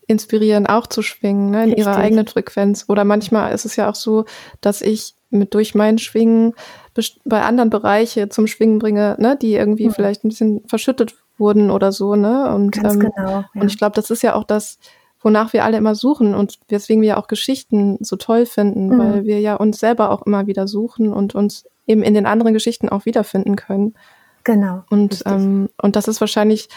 inspirieren, 0.08 0.68
auch 0.68 0.88
zu 0.88 1.02
schwingen, 1.02 1.52
ne, 1.52 1.63
in 1.63 1.70
Richtig. 1.70 1.86
ihrer 1.86 1.98
eigenen 1.98 2.28
Frequenz. 2.28 2.86
Oder 2.88 3.04
manchmal 3.04 3.54
ist 3.54 3.65
es 3.65 3.76
ja 3.76 3.89
auch 3.89 3.96
so, 3.96 4.26
dass 4.62 4.82
ich 4.82 5.15
mit 5.30 5.54
durch 5.54 5.76
mein 5.76 5.98
Schwingen 5.98 6.54
bei 7.26 7.41
anderen 7.41 7.70
Bereiche 7.70 8.30
zum 8.30 8.48
Schwingen 8.48 8.80
bringe, 8.80 9.15
ne, 9.20 9.38
die 9.39 9.54
irgendwie 9.54 9.88
mhm. 9.88 9.94
vielleicht 9.94 10.24
ein 10.24 10.30
bisschen 10.30 10.62
verschüttet 10.68 11.15
wurden 11.38 11.72
oder 11.72 11.91
so, 11.91 12.15
ne? 12.15 12.54
Und, 12.54 12.78
ähm, 12.78 13.00
genau, 13.00 13.30
ja. 13.30 13.46
und 13.54 13.70
ich 13.70 13.78
glaube, 13.78 13.96
das 13.96 14.10
ist 14.10 14.22
ja 14.22 14.36
auch 14.36 14.46
das, 14.46 14.80
wonach 15.20 15.54
wir 15.54 15.65
alle 15.65 15.78
immer 15.78 15.96
suchen 15.96 16.34
und 16.34 16.60
weswegen 16.70 17.02
wir 17.02 17.18
auch 17.18 17.28
Geschichten 17.28 17.98
so 18.00 18.15
toll 18.15 18.46
finden, 18.46 18.89
mhm. 18.89 19.00
weil 19.00 19.26
wir 19.26 19.39
ja 19.39 19.56
uns 19.56 19.80
selber 19.80 20.12
auch 20.12 20.26
immer 20.26 20.48
wieder 20.48 20.68
suchen 20.68 21.12
und 21.12 21.36
uns 21.36 21.65
eben 21.88 22.04
in 22.04 22.13
den 22.13 22.26
anderen 22.26 22.54
Geschichten 22.54 22.89
auch 22.89 23.06
wiederfinden 23.06 23.56
können. 23.56 23.96
Genau. 24.46 24.84
Und, 24.89 25.24
ähm, 25.26 25.70
und 25.82 25.96
das 25.96 26.08
ist 26.08 26.22
wahrscheinlich 26.22 26.70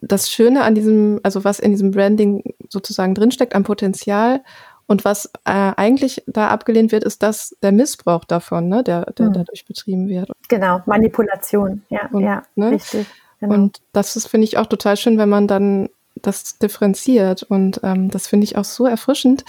das 0.00 0.30
Schöne 0.30 0.62
an 0.62 0.74
diesem, 0.74 1.20
also 1.22 1.44
was 1.44 1.60
in 1.60 1.70
diesem 1.70 1.90
Branding 1.90 2.54
sozusagen 2.68 3.14
drinsteckt 3.14 3.54
am 3.54 3.64
Potenzial 3.64 4.42
und 4.86 5.04
was 5.04 5.26
äh, 5.44 5.72
eigentlich 5.76 6.22
da 6.26 6.48
abgelehnt 6.48 6.92
wird, 6.92 7.04
ist 7.04 7.22
das 7.22 7.56
der 7.62 7.72
Missbrauch 7.72 8.24
davon, 8.24 8.68
ne, 8.68 8.82
der, 8.82 9.12
der 9.12 9.26
hm. 9.26 9.32
dadurch 9.34 9.66
betrieben 9.66 10.08
wird. 10.08 10.30
Genau, 10.48 10.80
Manipulation, 10.86 11.82
ja, 11.90 12.08
und, 12.10 12.22
ja, 12.22 12.42
ne? 12.56 12.72
richtig. 12.72 13.06
Genau. 13.40 13.54
Und 13.54 13.80
das 13.92 14.16
ist, 14.16 14.26
finde 14.26 14.46
ich, 14.46 14.56
auch 14.58 14.66
total 14.66 14.96
schön, 14.96 15.18
wenn 15.18 15.28
man 15.28 15.46
dann 15.46 15.90
das 16.16 16.58
differenziert. 16.58 17.44
Und 17.44 17.80
ähm, 17.84 18.10
das 18.10 18.26
finde 18.26 18.44
ich 18.44 18.56
auch 18.56 18.64
so 18.64 18.86
erfrischend, 18.86 19.44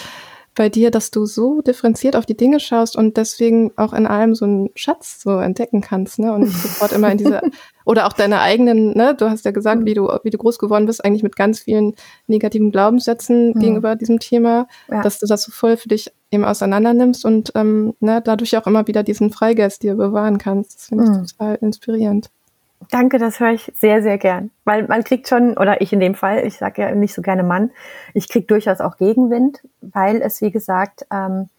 bei 0.56 0.68
dir, 0.68 0.92
dass 0.92 1.10
du 1.10 1.26
so 1.26 1.62
differenziert 1.62 2.18
auf 2.18 2.26
die 2.26 2.36
Dinge 2.36 2.60
schaust 2.60 2.98
und 2.98 3.16
deswegen 3.16 3.72
auch 3.78 3.94
in 3.94 4.06
allem 4.06 4.36
so 4.36 4.44
einen 4.44 4.70
Schatz 4.76 5.22
so 5.22 5.38
entdecken 5.38 5.80
kannst, 5.80 6.20
ne? 6.20 6.34
Und 6.34 6.48
sofort 6.48 6.92
immer 6.92 7.10
in 7.12 7.18
diese 7.18 7.42
oder 7.90 8.06
auch 8.06 8.14
deine 8.14 8.40
eigenen, 8.42 8.96
ne? 8.96 9.16
Du 9.16 9.32
hast 9.32 9.46
ja 9.46 9.52
gesagt, 9.52 9.84
wie 9.84 9.96
du 9.96 10.10
wie 10.22 10.30
du 10.30 10.38
groß 10.38 10.60
geworden 10.60 10.86
bist, 10.86 11.04
eigentlich 11.04 11.24
mit 11.24 11.36
ganz 11.36 11.62
vielen 11.62 11.96
negativen 12.28 12.72
Glaubenssätzen 12.72 13.50
mhm. 13.50 13.60
gegenüber 13.60 13.96
diesem 13.96 14.20
Thema, 14.20 14.68
ja. 14.90 15.02
dass 15.02 15.18
du 15.18 15.26
das 15.26 15.42
so 15.42 15.52
voll 15.52 15.76
für 15.76 15.90
dich 15.90 16.12
eben 16.30 16.46
auseinander 16.46 16.94
nimmst 16.94 17.26
und 17.26 17.52
ähm, 17.56 17.96
ne, 18.00 18.22
dadurch 18.24 18.56
auch 18.56 18.68
immer 18.68 18.86
wieder 18.86 19.02
diesen 19.02 19.32
Freigeist 19.32 19.82
dir 19.82 19.96
bewahren 19.96 20.38
kannst. 20.38 20.76
Das 20.76 20.86
finde 20.86 21.06
ich 21.06 21.10
mhm. 21.10 21.26
total 21.26 21.56
inspirierend. 21.62 22.30
Danke, 22.92 23.18
das 23.18 23.40
höre 23.40 23.54
ich 23.54 23.72
sehr, 23.76 24.04
sehr 24.04 24.20
gern. 24.20 24.52
Weil 24.66 24.88
man 24.88 25.04
kriegt 25.04 25.28
schon, 25.28 25.58
oder 25.58 25.82
ich 25.82 25.92
in 25.92 26.00
dem 26.00 26.14
Fall, 26.14 26.46
ich 26.46 26.58
sage 26.58 26.84
ja 26.84 26.94
nicht 26.94 27.16
so 27.16 27.24
gerne 27.24 27.42
Mann, 27.42 27.72
ich 28.14 28.30
kriege 28.30 28.46
durchaus 28.46 28.82
auch 28.82 28.98
Gegenwind, 28.98 29.64
weil 29.82 30.22
es, 30.22 30.42
wie 30.42 30.52
gesagt, 30.52 31.08
ähm, 31.12 31.50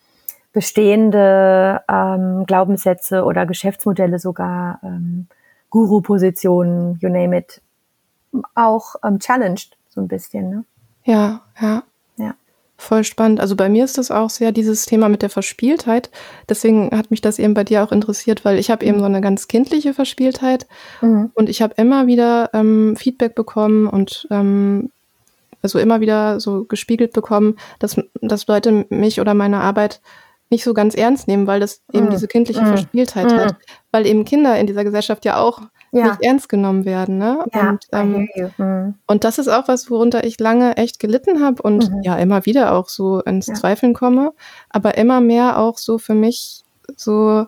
bestehende 0.52 1.80
ähm, 1.90 2.44
Glaubenssätze 2.46 3.24
oder 3.24 3.46
Geschäftsmodelle 3.46 4.20
sogar, 4.20 4.78
ähm, 4.84 5.26
Guru-Positionen, 5.70 6.98
you 7.00 7.08
name 7.08 7.36
it, 7.36 7.60
auch 8.54 8.96
ähm, 9.04 9.18
challenged 9.18 9.76
so 9.88 10.00
ein 10.00 10.08
bisschen. 10.08 10.50
Ne? 10.50 10.64
Ja, 11.04 11.42
ja. 11.60 11.82
Voll 12.80 13.04
spannend. 13.04 13.40
Also 13.40 13.56
bei 13.56 13.68
mir 13.68 13.84
ist 13.84 13.98
das 13.98 14.10
auch 14.10 14.30
sehr 14.30 14.52
dieses 14.52 14.86
Thema 14.86 15.10
mit 15.10 15.20
der 15.20 15.28
Verspieltheit. 15.28 16.08
Deswegen 16.48 16.96
hat 16.96 17.10
mich 17.10 17.20
das 17.20 17.38
eben 17.38 17.52
bei 17.52 17.62
dir 17.62 17.84
auch 17.84 17.92
interessiert, 17.92 18.42
weil 18.46 18.58
ich 18.58 18.70
habe 18.70 18.86
eben 18.86 19.00
so 19.00 19.04
eine 19.04 19.20
ganz 19.20 19.48
kindliche 19.48 19.92
Verspieltheit 19.92 20.66
mhm. 21.02 21.30
und 21.34 21.50
ich 21.50 21.60
habe 21.60 21.74
immer 21.76 22.06
wieder 22.06 22.48
ähm, 22.54 22.96
Feedback 22.96 23.34
bekommen 23.34 23.86
und 23.86 24.26
ähm, 24.30 24.90
also 25.60 25.78
immer 25.78 26.00
wieder 26.00 26.40
so 26.40 26.64
gespiegelt 26.64 27.12
bekommen, 27.12 27.56
dass, 27.80 28.00
dass 28.22 28.46
Leute 28.46 28.86
mich 28.88 29.20
oder 29.20 29.34
meine 29.34 29.60
Arbeit 29.60 30.00
nicht 30.50 30.64
so 30.64 30.74
ganz 30.74 30.94
ernst 30.94 31.28
nehmen, 31.28 31.46
weil 31.46 31.60
das 31.60 31.82
eben 31.92 32.06
mhm. 32.06 32.10
diese 32.10 32.26
kindliche 32.26 32.60
mhm. 32.60 32.66
Verspieltheit 32.66 33.32
hat. 33.32 33.52
Mhm. 33.52 33.56
Weil 33.92 34.06
eben 34.06 34.24
Kinder 34.24 34.58
in 34.58 34.66
dieser 34.66 34.84
Gesellschaft 34.84 35.24
ja 35.24 35.38
auch 35.38 35.62
ja. 35.92 36.08
nicht 36.08 36.22
ernst 36.22 36.48
genommen 36.48 36.84
werden. 36.84 37.18
Ne? 37.18 37.44
Ja, 37.54 37.70
und, 37.70 37.86
ähm, 37.92 38.28
mhm. 38.58 38.94
und 39.06 39.24
das 39.24 39.38
ist 39.38 39.48
auch 39.48 39.68
was, 39.68 39.90
worunter 39.90 40.24
ich 40.24 40.38
lange 40.40 40.76
echt 40.76 40.98
gelitten 40.98 41.42
habe 41.42 41.62
und 41.62 41.90
mhm. 41.90 42.02
ja 42.02 42.16
immer 42.16 42.46
wieder 42.46 42.72
auch 42.72 42.88
so 42.88 43.20
ins 43.20 43.46
ja. 43.46 43.54
Zweifeln 43.54 43.94
komme, 43.94 44.32
aber 44.68 44.98
immer 44.98 45.20
mehr 45.20 45.58
auch 45.58 45.78
so 45.78 45.98
für 45.98 46.14
mich 46.14 46.62
so 46.96 47.46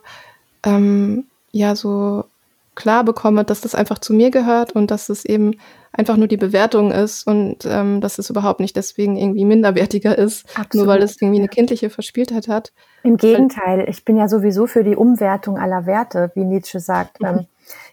ähm, 0.64 1.26
ja 1.50 1.74
so 1.74 2.24
klar 2.74 3.04
bekomme, 3.04 3.44
dass 3.44 3.60
das 3.60 3.74
einfach 3.74 3.98
zu 3.98 4.14
mir 4.14 4.30
gehört 4.30 4.72
und 4.72 4.90
dass 4.90 5.08
es 5.08 5.24
eben 5.24 5.52
einfach 5.92 6.16
nur 6.16 6.26
die 6.26 6.38
Bewertung 6.38 6.90
ist 6.90 7.26
und 7.26 7.66
ähm, 7.66 8.00
dass 8.00 8.18
es 8.18 8.30
überhaupt 8.30 8.60
nicht 8.60 8.76
deswegen 8.76 9.16
irgendwie 9.16 9.44
minderwertiger 9.44 10.16
ist, 10.16 10.46
Absolut, 10.58 10.74
nur 10.74 10.86
weil 10.86 11.02
es 11.02 11.20
irgendwie 11.20 11.40
eine 11.40 11.48
kindliche 11.48 11.90
Verspieltheit 11.90 12.48
hat. 12.48 12.72
Im 13.02 13.18
Gegenteil, 13.18 13.86
ich 13.88 14.04
bin 14.04 14.16
ja 14.16 14.28
sowieso 14.28 14.66
für 14.66 14.84
die 14.84 14.96
Umwertung 14.96 15.58
aller 15.58 15.84
Werte, 15.86 16.30
wie 16.34 16.44
Nietzsche 16.44 16.80
sagt. 16.80 17.20
Mhm. 17.20 17.26
Ähm, 17.26 17.46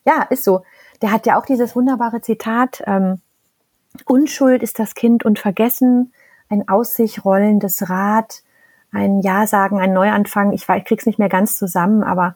ja, 0.06 0.24
ist 0.30 0.44
so. 0.44 0.64
Der 1.02 1.12
hat 1.12 1.26
ja 1.26 1.38
auch 1.38 1.46
dieses 1.46 1.76
wunderbare 1.76 2.22
Zitat, 2.22 2.82
ähm, 2.86 3.22
Unschuld 4.06 4.64
ist 4.64 4.80
das 4.80 4.96
Kind 4.96 5.26
und 5.26 5.40
Vergessen, 5.40 6.14
ein 6.50 6.68
aus 6.68 6.96
sich 6.96 7.26
rollendes 7.26 7.90
Rad, 7.90 8.44
ein 8.92 9.20
Ja 9.20 9.46
sagen, 9.46 9.80
ein 9.80 9.94
Neuanfang. 9.94 10.52
Ich, 10.54 10.68
ich 10.68 10.86
krieg's 10.86 11.06
nicht 11.06 11.20
mehr 11.20 11.30
ganz 11.30 11.58
zusammen, 11.58 12.04
aber 12.04 12.36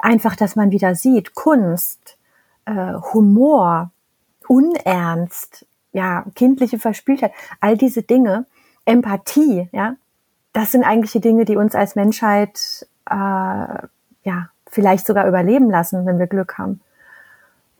einfach, 0.00 0.36
dass 0.36 0.56
man 0.56 0.70
wieder 0.70 0.94
sieht, 0.94 1.34
Kunst, 1.34 2.18
äh, 2.64 2.94
Humor, 3.12 3.90
Unernst, 4.46 5.66
ja, 5.92 6.24
kindliche 6.34 6.78
Verspieltheit, 6.78 7.32
all 7.60 7.76
diese 7.76 8.02
Dinge, 8.02 8.46
Empathie, 8.84 9.68
ja, 9.72 9.96
das 10.52 10.72
sind 10.72 10.84
eigentlich 10.84 11.12
die 11.12 11.20
Dinge, 11.20 11.44
die 11.44 11.56
uns 11.56 11.74
als 11.74 11.94
Menschheit 11.94 12.86
äh, 13.08 13.14
ja 13.14 14.50
vielleicht 14.66 15.06
sogar 15.06 15.26
überleben 15.26 15.70
lassen, 15.70 16.06
wenn 16.06 16.18
wir 16.18 16.26
Glück 16.26 16.58
haben. 16.58 16.80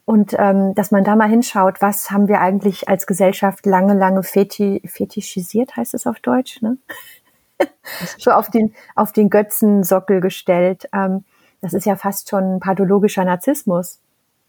Und 0.04 0.34
ähm, 0.38 0.74
dass 0.74 0.90
man 0.90 1.04
da 1.04 1.16
mal 1.16 1.28
hinschaut, 1.28 1.82
was 1.82 2.10
haben 2.10 2.28
wir 2.28 2.40
eigentlich 2.40 2.88
als 2.88 3.06
Gesellschaft 3.06 3.66
lange, 3.66 3.92
lange 3.92 4.22
feti 4.22 4.80
fetischisiert, 4.86 5.76
heißt 5.76 5.92
es 5.92 6.06
auf 6.06 6.20
Deutsch, 6.20 6.62
ne? 6.62 6.78
so 8.18 8.30
auf 8.30 8.48
den, 8.48 8.74
auf 8.94 9.12
den 9.12 9.28
Götzensockel 9.28 10.20
gestellt. 10.20 10.88
Ähm, 10.94 11.24
das 11.60 11.74
ist 11.74 11.86
ja 11.86 11.96
fast 11.96 12.28
schon 12.28 12.60
pathologischer 12.60 13.24
Narzissmus. 13.24 13.98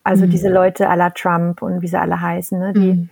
Also 0.04 0.26
mhm. 0.26 0.32
diese 0.32 0.50
Leute 0.50 0.90
à 0.90 0.96
la 0.96 1.10
Trump 1.10 1.62
und 1.62 1.82
wie 1.82 1.88
sie 1.88 2.00
alle 2.00 2.22
heißen, 2.22 2.60
ne? 2.60 2.74
die 2.74 2.94
mhm. 2.94 3.10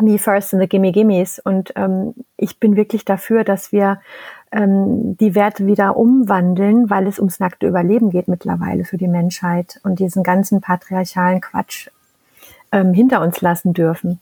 Me 0.00 0.18
First 0.18 0.52
and 0.52 0.62
the 0.62 0.68
Gimme 0.68 0.92
Gimmes. 0.92 1.38
Und 1.38 1.72
ähm, 1.76 2.14
ich 2.36 2.58
bin 2.58 2.76
wirklich 2.76 3.04
dafür, 3.04 3.44
dass 3.44 3.72
wir 3.72 4.00
ähm, 4.52 5.16
die 5.18 5.34
Werte 5.34 5.66
wieder 5.66 5.96
umwandeln, 5.96 6.90
weil 6.90 7.06
es 7.06 7.18
ums 7.18 7.40
nackte 7.40 7.66
Überleben 7.66 8.10
geht 8.10 8.28
mittlerweile 8.28 8.84
für 8.84 8.96
die 8.96 9.08
Menschheit 9.08 9.80
und 9.84 9.98
diesen 9.98 10.22
ganzen 10.22 10.60
patriarchalen 10.60 11.40
Quatsch 11.40 11.88
ähm, 12.72 12.92
hinter 12.92 13.20
uns 13.22 13.40
lassen 13.40 13.72
dürfen. 13.72 14.20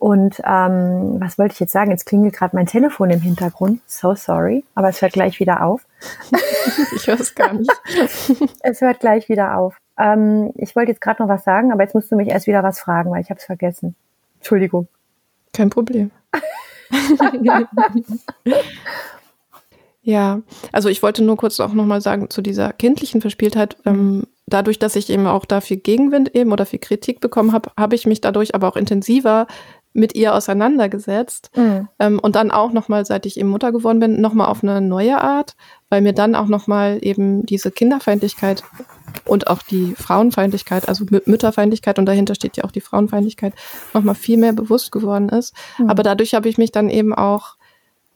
Und 0.00 0.40
ähm, 0.46 1.16
was 1.20 1.36
wollte 1.36 1.52
ich 1.52 1.60
jetzt 1.60 1.72
sagen? 1.72 1.90
Jetzt 1.90 2.06
klingelt 2.06 2.34
gerade 2.34 2.56
mein 2.56 2.64
Telefon 2.64 3.10
im 3.10 3.20
Hintergrund. 3.20 3.82
So 3.86 4.14
sorry, 4.14 4.64
aber 4.74 4.88
es 4.88 5.02
hört 5.02 5.12
gleich 5.12 5.38
wieder 5.40 5.62
auf. 5.62 5.84
ich 6.96 7.06
höre 7.06 7.20
es 7.20 7.34
gar 7.34 7.52
nicht. 7.52 7.70
es 8.60 8.80
hört 8.80 9.00
gleich 9.00 9.28
wieder 9.28 9.58
auf. 9.58 9.76
Ähm, 9.98 10.54
ich 10.56 10.74
wollte 10.74 10.92
jetzt 10.92 11.02
gerade 11.02 11.22
noch 11.22 11.28
was 11.28 11.44
sagen, 11.44 11.70
aber 11.70 11.82
jetzt 11.82 11.94
musst 11.94 12.10
du 12.10 12.16
mich 12.16 12.28
erst 12.28 12.46
wieder 12.46 12.62
was 12.62 12.80
fragen, 12.80 13.10
weil 13.10 13.20
ich 13.20 13.28
habe 13.28 13.38
es 13.38 13.44
vergessen. 13.44 13.94
Entschuldigung. 14.38 14.88
Kein 15.52 15.68
Problem. 15.68 16.10
Ja, 20.02 20.40
also 20.72 20.88
ich 20.88 21.02
wollte 21.02 21.22
nur 21.22 21.36
kurz 21.36 21.60
auch 21.60 21.74
nochmal 21.74 22.00
sagen 22.00 22.30
zu 22.30 22.40
dieser 22.40 22.72
kindlichen 22.72 23.20
Verspieltheit. 23.20 23.76
Ähm, 23.84 24.24
dadurch, 24.46 24.78
dass 24.78 24.96
ich 24.96 25.10
eben 25.10 25.26
auch 25.26 25.44
da 25.44 25.60
viel 25.60 25.76
Gegenwind 25.76 26.34
eben 26.34 26.52
oder 26.52 26.64
viel 26.64 26.78
Kritik 26.78 27.20
bekommen 27.20 27.52
habe, 27.52 27.70
habe 27.78 27.94
ich 27.94 28.06
mich 28.06 28.22
dadurch 28.22 28.54
aber 28.54 28.68
auch 28.68 28.76
intensiver 28.76 29.46
mit 29.92 30.14
ihr 30.14 30.34
auseinandergesetzt. 30.34 31.50
Mhm. 31.56 31.88
Ähm, 31.98 32.18
und 32.18 32.36
dann 32.36 32.50
auch 32.50 32.72
nochmal, 32.72 33.04
seit 33.04 33.26
ich 33.26 33.38
eben 33.38 33.48
Mutter 33.48 33.72
geworden 33.72 34.00
bin, 34.00 34.20
nochmal 34.20 34.48
auf 34.48 34.62
eine 34.62 34.80
neue 34.80 35.20
Art, 35.20 35.56
weil 35.88 36.00
mir 36.00 36.12
dann 36.12 36.34
auch 36.34 36.46
nochmal 36.46 36.98
eben 37.02 37.44
diese 37.44 37.70
Kinderfeindlichkeit 37.70 38.62
und 39.24 39.48
auch 39.48 39.62
die 39.62 39.94
Frauenfeindlichkeit, 39.96 40.88
also 40.88 41.04
Mütterfeindlichkeit 41.24 41.98
und 41.98 42.06
dahinter 42.06 42.34
steht 42.34 42.56
ja 42.56 42.64
auch 42.64 42.70
die 42.70 42.80
Frauenfeindlichkeit, 42.80 43.54
nochmal 43.92 44.14
viel 44.14 44.38
mehr 44.38 44.52
bewusst 44.52 44.92
geworden 44.92 45.28
ist. 45.28 45.54
Mhm. 45.78 45.90
Aber 45.90 46.02
dadurch 46.02 46.34
habe 46.34 46.48
ich 46.48 46.58
mich 46.58 46.70
dann 46.70 46.88
eben 46.88 47.12
auch 47.14 47.56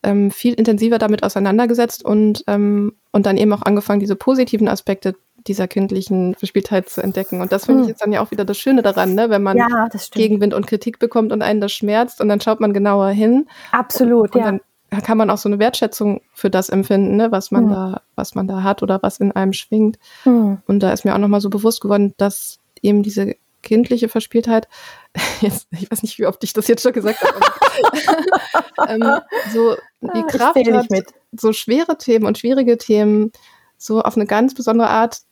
ähm, 0.04 0.30
viel 0.30 0.54
intensiver 0.54 0.98
damit 0.98 1.24
auseinandergesetzt 1.24 2.04
und, 2.04 2.44
ähm, 2.46 2.94
und 3.10 3.26
dann 3.26 3.37
eben 3.37 3.52
auch 3.52 3.62
angefangen, 3.62 4.00
diese 4.00 4.16
positiven 4.16 4.68
Aspekte 4.68 5.16
dieser 5.46 5.68
kindlichen 5.68 6.35
Verspieltheit 6.35 6.88
zu 6.88 7.02
entdecken. 7.02 7.40
Und 7.40 7.52
das 7.52 7.66
finde 7.66 7.83
ich 7.83 7.87
hm. 7.87 7.90
jetzt 7.90 8.02
dann 8.02 8.12
ja 8.12 8.22
auch 8.22 8.30
wieder 8.30 8.44
das 8.44 8.59
Schöne 8.59 8.83
daran, 8.83 9.14
ne? 9.14 9.30
wenn 9.30 9.42
man 9.42 9.57
ja, 9.57 9.88
Gegenwind 10.12 10.54
und 10.54 10.66
Kritik 10.66 10.98
bekommt 10.98 11.33
und 11.33 11.42
einen 11.42 11.61
das 11.61 11.72
schmerzt 11.72 12.20
und 12.20 12.28
dann 12.28 12.40
schaut 12.40 12.61
man 12.61 12.72
genauer 12.72 13.09
hin. 13.09 13.46
Absolut, 13.72 14.35
und, 14.35 14.40
und 14.40 14.54
ja. 14.54 14.59
Dann 14.90 15.02
kann 15.02 15.18
man 15.18 15.28
auch 15.28 15.38
so 15.38 15.48
eine 15.48 15.59
Wertschätzung 15.59 16.20
für 16.33 16.50
das 16.50 16.68
empfinden, 16.68 17.16
ne? 17.16 17.33
was 17.33 17.50
man 17.50 17.64
hm. 17.64 17.70
da, 17.70 18.02
was 18.14 18.35
man 18.35 18.46
da 18.46 18.62
hat 18.62 18.83
oder 18.83 19.02
was 19.02 19.18
in 19.18 19.33
einem 19.33 19.52
schwingt. 19.52 19.98
Hm. 20.22 20.59
Und 20.66 20.80
da 20.80 20.92
ist 20.92 21.04
mir 21.04 21.14
auch 21.14 21.18
nochmal 21.18 21.40
so 21.40 21.50
bewusst 21.50 21.80
geworden, 21.80 22.14
dass 22.16 22.61
eben 22.80 23.02
diese 23.02 23.35
kindliche 23.62 24.09
Verspieltheit, 24.09 24.68
jetzt, 25.40 25.66
ich 25.72 25.90
weiß 25.90 26.02
nicht, 26.02 26.18
wie 26.18 26.26
oft 26.26 26.42
ich 26.44 26.52
das 26.52 26.68
jetzt 26.68 26.83
schon 26.83 26.92
gesagt 26.92 27.18
habe, 27.22 27.40
ähm, 28.88 29.20
so 29.52 29.74
die 30.00 30.20
Ah, 30.20 30.22
Kraft 30.22 30.57
hat, 30.57 30.87
so 31.33 31.52
schwere 31.52 31.98
Themen 31.98 32.26
und 32.26 32.38
schwierige 32.38 32.78
Themen 32.78 33.33
so 33.78 34.00
auf 34.02 34.16
eine 34.16 34.26
ganz 34.26 34.54
besondere 34.54 34.88
Art 34.88 35.22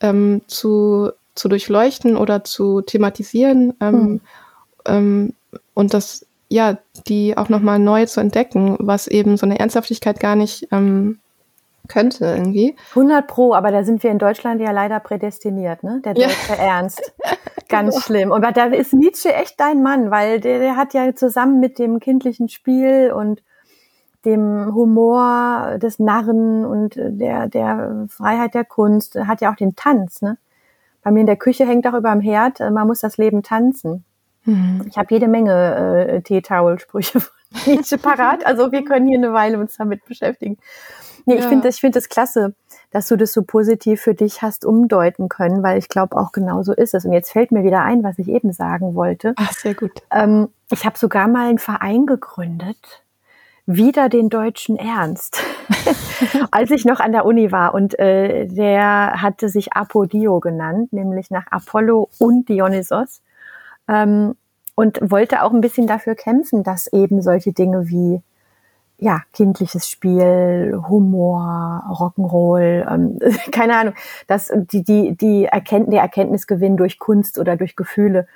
ähm, 0.00 0.42
zu, 0.46 1.10
zu 1.34 1.48
durchleuchten 1.48 2.16
oder 2.16 2.44
zu 2.44 2.80
thematisieren 2.82 3.74
ähm, 3.80 3.92
Hm. 3.92 4.20
ähm, 4.86 5.34
und 5.74 5.94
das, 5.94 6.26
ja, 6.48 6.78
die 7.06 7.36
auch 7.36 7.48
nochmal 7.48 7.78
neu 7.78 8.06
zu 8.06 8.20
entdecken, 8.20 8.76
was 8.80 9.06
eben 9.06 9.36
so 9.36 9.46
eine 9.46 9.58
Ernsthaftigkeit 9.58 10.20
gar 10.20 10.36
nicht 10.36 10.68
ähm, 10.72 11.18
könnte 11.88 12.24
irgendwie. 12.26 12.76
100 12.90 13.26
Pro, 13.26 13.54
aber 13.54 13.70
da 13.72 13.82
sind 13.82 14.02
wir 14.02 14.10
in 14.10 14.18
Deutschland 14.18 14.60
ja 14.60 14.70
leider 14.70 15.00
prädestiniert, 15.00 15.82
ne? 15.82 16.00
Der 16.04 16.14
Ja. 16.16 16.28
deutsche 16.28 16.60
Ernst. 16.60 17.12
Ganz 17.68 18.02
schlimm. 18.04 18.32
Und 18.32 18.42
da 18.42 18.64
ist 18.66 18.92
Nietzsche 18.92 19.32
echt 19.32 19.60
dein 19.60 19.82
Mann, 19.82 20.10
weil 20.10 20.40
der, 20.40 20.58
der 20.58 20.76
hat 20.76 20.92
ja 20.92 21.14
zusammen 21.14 21.60
mit 21.60 21.78
dem 21.78 22.00
kindlichen 22.00 22.48
Spiel 22.48 23.12
und 23.14 23.42
dem 24.24 24.74
Humor 24.74 25.78
des 25.78 25.98
Narren 25.98 26.64
und 26.64 26.94
der, 26.96 27.48
der 27.48 28.06
Freiheit 28.08 28.54
der 28.54 28.64
Kunst, 28.64 29.14
hat 29.16 29.40
ja 29.40 29.50
auch 29.50 29.56
den 29.56 29.76
Tanz, 29.76 30.22
ne? 30.22 30.38
Bei 31.02 31.10
mir 31.10 31.20
in 31.20 31.26
der 31.26 31.36
Küche 31.36 31.66
hängt 31.66 31.86
auch 31.86 31.94
über 31.94 32.10
dem 32.12 32.20
Herd, 32.20 32.60
äh, 32.60 32.70
man 32.70 32.86
muss 32.86 33.00
das 33.00 33.16
Leben 33.16 33.42
tanzen. 33.42 34.04
Ich 34.86 34.96
habe 34.96 35.08
jede 35.14 35.28
Menge 35.28 36.06
äh, 36.08 36.22
Teetowel-Sprüche 36.22 37.20
von 37.20 37.32
Nietzsche 37.66 37.98
parat. 37.98 38.44
Also 38.46 38.72
wir 38.72 38.84
können 38.84 39.06
hier 39.06 39.18
eine 39.18 39.32
Weile 39.32 39.58
uns 39.58 39.76
damit 39.76 40.04
beschäftigen. 40.06 40.56
Nee, 41.26 41.34
ich 41.36 41.42
Ja. 41.42 41.48
finde 41.48 41.68
das, 41.68 41.74
ich 41.76 41.80
finde 41.82 41.98
das 41.98 42.08
klasse, 42.08 42.54
dass 42.90 43.06
du 43.08 43.16
das 43.16 43.32
so 43.34 43.42
positiv 43.42 44.00
für 44.00 44.14
dich 44.14 44.40
hast 44.42 44.64
umdeuten 44.64 45.28
können, 45.28 45.62
weil 45.62 45.78
ich 45.78 45.88
glaube 45.88 46.16
auch 46.16 46.32
genau 46.32 46.62
so 46.62 46.72
ist 46.72 46.94
es. 46.94 47.04
Und 47.04 47.12
jetzt 47.12 47.30
fällt 47.30 47.52
mir 47.52 47.62
wieder 47.62 47.82
ein, 47.82 48.02
was 48.02 48.18
ich 48.18 48.28
eben 48.28 48.52
sagen 48.52 48.94
wollte. 48.94 49.34
Ach, 49.36 49.52
sehr 49.52 49.74
gut. 49.74 49.92
Ähm, 50.10 50.48
ich 50.72 50.84
habe 50.86 50.98
sogar 50.98 51.28
mal 51.28 51.48
einen 51.48 51.58
Verein 51.58 52.06
gegründet, 52.06 53.02
wieder 53.76 54.08
den 54.08 54.28
deutschen 54.28 54.76
Ernst, 54.76 55.42
als 56.50 56.70
ich 56.70 56.84
noch 56.84 57.00
an 57.00 57.12
der 57.12 57.24
Uni 57.24 57.52
war. 57.52 57.74
Und 57.74 57.98
äh, 57.98 58.46
der 58.46 59.22
hatte 59.22 59.48
sich 59.48 59.72
Apodio 59.72 60.40
genannt, 60.40 60.92
nämlich 60.92 61.30
nach 61.30 61.46
Apollo 61.50 62.10
und 62.18 62.48
Dionysos. 62.48 63.22
Ähm, 63.88 64.34
und 64.74 64.98
wollte 65.02 65.42
auch 65.42 65.52
ein 65.52 65.60
bisschen 65.60 65.86
dafür 65.86 66.14
kämpfen, 66.14 66.62
dass 66.62 66.86
eben 66.86 67.20
solche 67.22 67.52
Dinge 67.52 67.88
wie 67.88 68.22
ja, 69.00 69.22
kindliches 69.32 69.88
Spiel, 69.88 70.78
Humor, 70.88 71.84
Rock'n'Roll, 71.88 72.86
ähm, 72.92 73.18
keine 73.52 73.76
Ahnung, 73.76 73.94
dass 74.26 74.50
die, 74.54 74.82
die, 74.82 75.16
die 75.16 75.46
Erkennt, 75.46 75.92
der 75.92 76.02
Erkenntnisgewinn 76.02 76.76
durch 76.76 76.98
Kunst 76.98 77.38
oder 77.38 77.56
durch 77.56 77.76
Gefühle, 77.76 78.26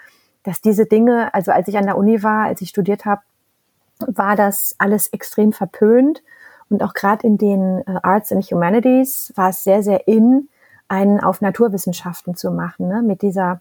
dass 0.43 0.61
diese 0.61 0.87
Dinge, 0.87 1.33
also 1.35 1.53
als 1.53 1.69
ich 1.69 1.77
an 1.77 1.87
der 1.87 1.99
Uni 1.99 2.23
war, 2.23 2.47
als 2.47 2.63
ich 2.63 2.71
studiert 2.71 3.05
habe, 3.05 3.23
war 3.99 4.37
das 4.37 4.75
alles 4.79 5.09
extrem 5.09 5.53
verpönt. 5.53 6.23
Und 6.71 6.83
auch 6.83 6.95
gerade 6.95 7.27
in 7.27 7.39
den 7.39 7.83
äh, 7.87 7.99
Arts 8.03 8.33
and 8.33 8.45
Humanities 8.45 9.33
war 9.37 9.51
es 9.51 9.65
sehr, 9.65 9.83
sehr 9.83 10.09
in, 10.09 10.49
einen 10.89 11.21
auf 11.21 11.41
Naturwissenschaften 11.41 12.37
zu 12.37 12.51
machen, 12.51 12.89
ne? 12.89 13.03
mit 13.03 13.23
dieser 13.23 13.61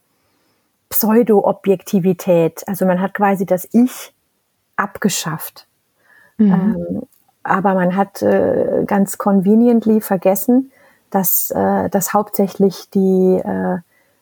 Pseudo-Objektivität. 0.90 2.68
Also 2.68 2.86
man 2.86 3.02
hat 3.02 3.14
quasi 3.14 3.46
das 3.46 3.68
Ich 3.72 4.14
abgeschafft. 4.76 5.68
Ähm, 6.40 7.04
aber 7.44 7.74
man 7.74 7.96
hat 7.96 8.22
äh, 8.22 8.84
ganz 8.86 9.18
conveniently 9.18 10.02
vergessen, 10.02 10.72
dass 11.10 11.52
äh, 11.52 11.90
das 11.90 12.14
hauptsächlich 12.14 12.90
die, 12.90 13.42
äh, 13.44 13.78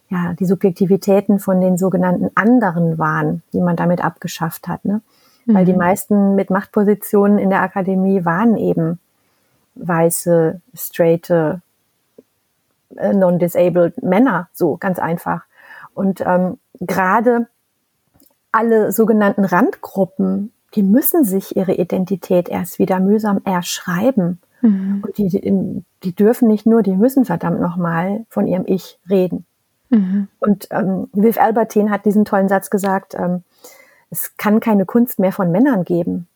ja, 0.10 0.34
die 0.39 0.45
Subjektivitäten 0.45 1.39
von 1.39 1.62
den 1.62 1.78
sogenannten 1.78 2.32
anderen 2.36 2.97
waren, 2.97 3.43
die 3.54 3.62
man 3.62 3.76
damit 3.76 4.04
abgeschafft 4.04 4.67
hat. 4.67 4.84
Ne? 4.86 5.02
Weil 5.54 5.66
die 5.66 5.74
meisten 5.74 6.36
mit 6.36 6.50
Machtpositionen 6.50 7.38
in 7.38 7.50
der 7.50 7.62
Akademie 7.62 8.26
waren 8.26 8.58
eben 8.58 9.00
weiße, 9.76 10.62
straighte, 10.74 11.62
äh, 12.98 13.14
non-disabled 13.14 14.04
Männer, 14.04 14.50
so 14.54 14.78
ganz 14.78 15.00
einfach. 15.00 15.44
Und 15.94 16.22
ähm, 16.22 16.58
gerade 16.80 17.48
alle 18.52 18.92
sogenannten 18.92 19.46
Randgruppen, 19.46 20.52
die 20.76 20.84
müssen 20.84 21.24
sich 21.24 21.56
ihre 21.56 21.74
Identität 21.74 22.50
erst 22.50 22.80
wieder 22.80 23.00
mühsam 23.00 23.42
erschreiben. 23.44 24.40
Mhm. 24.62 25.04
Und 25.06 25.18
die, 25.18 25.28
die, 25.28 25.84
die 26.04 26.16
dürfen 26.16 26.48
nicht 26.48 26.66
nur, 26.66 26.84
die 26.84 26.96
müssen 26.96 27.26
verdammt 27.26 27.62
nochmal 27.62 28.26
von 28.30 28.48
ihrem 28.48 28.64
Ich 28.68 29.00
reden. 29.10 29.46
Mhm. 29.90 30.28
Und 30.40 30.68
ähm, 30.72 31.10
Viv 31.14 31.40
Albertine 31.40 31.92
hat 31.92 32.06
diesen 32.06 32.26
tollen 32.26 32.48
Satz 32.48 32.70
gesagt, 32.70 33.16
ähm, 33.16 33.44
es 34.12 34.38
kann 34.38 34.60
keine 34.60 34.86
Kunst 34.86 35.17
mehr 35.17 35.32
von 35.32 35.52
Männern 35.52 35.84
geben. 35.84 36.28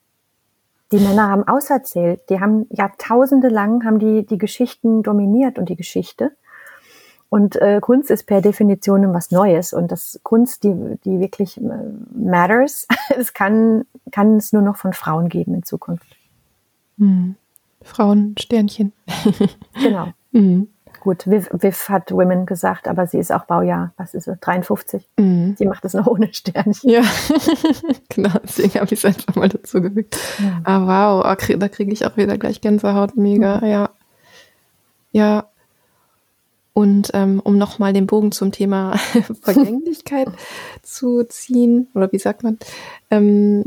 Die 0.91 0.97
Männer 0.97 1.29
haben 1.29 1.47
auserzählt, 1.47 2.21
die 2.29 2.39
haben 2.39 2.67
Jahrtausende 2.69 3.49
lang 3.49 3.85
haben 3.85 3.99
die 3.99 4.25
die 4.25 4.37
Geschichten 4.37 5.03
dominiert 5.03 5.59
und 5.59 5.69
die 5.69 5.75
Geschichte. 5.75 6.31
Und 7.29 7.55
äh, 7.57 7.79
Kunst 7.81 8.11
ist 8.11 8.27
per 8.27 8.41
Definition 8.41 9.13
was 9.13 9.31
Neues 9.31 9.73
und 9.73 9.91
das 9.91 10.19
Kunst, 10.23 10.63
die, 10.63 10.73
die 11.03 11.19
wirklich 11.19 11.57
äh, 11.57 11.61
matters, 12.15 12.87
es 13.17 13.33
kann, 13.33 13.85
kann 14.11 14.37
es 14.37 14.53
nur 14.53 14.61
noch 14.61 14.77
von 14.77 14.93
Frauen 14.93 15.27
geben 15.27 15.53
in 15.53 15.63
Zukunft. 15.63 16.15
Mhm. 16.97 17.35
Frauensternchen. 17.81 18.93
Genau. 19.81 20.13
Mhm. 20.31 20.69
Gut, 21.05 21.27
Viv, 21.29 21.47
Viv 21.51 21.87
hat 21.89 22.11
Women 22.11 22.47
gesagt, 22.47 22.87
aber 22.87 23.05
sie 23.05 23.19
ist 23.19 23.31
auch 23.31 23.45
Baujahr, 23.45 23.93
was 23.95 24.15
ist 24.15 24.23
sie, 24.23 24.35
53. 24.41 25.07
Mhm. 25.17 25.53
Sie 25.55 25.67
macht 25.67 25.85
es 25.85 25.93
noch 25.93 26.07
ohne 26.07 26.33
Sternchen. 26.33 26.89
Ja, 26.89 27.03
genau, 28.09 28.31
deswegen 28.43 28.73
habe 28.79 28.85
ich 28.91 29.03
es 29.03 29.05
einfach 29.05 29.35
mal 29.35 29.47
dazu 29.47 29.81
gefügt. 29.83 30.17
Ja. 30.39 30.61
Ah, 30.63 30.81
wow, 30.81 31.23
ah, 31.23 31.35
krieg- 31.35 31.59
da 31.59 31.67
kriege 31.69 31.93
ich 31.93 32.07
auch 32.07 32.17
wieder 32.17 32.39
gleich 32.39 32.59
Gänsehaut, 32.59 33.15
mega, 33.17 33.63
ja. 33.63 33.91
Ja. 35.11 35.45
Und 36.73 37.11
ähm, 37.13 37.39
um 37.43 37.59
nochmal 37.59 37.93
den 37.93 38.07
Bogen 38.07 38.31
zum 38.31 38.51
Thema 38.51 38.97
Vergänglichkeit 39.43 40.27
zu 40.81 41.23
ziehen, 41.25 41.87
oder 41.93 42.11
wie 42.11 42.17
sagt 42.19 42.41
man, 42.43 42.57
ähm, 43.11 43.65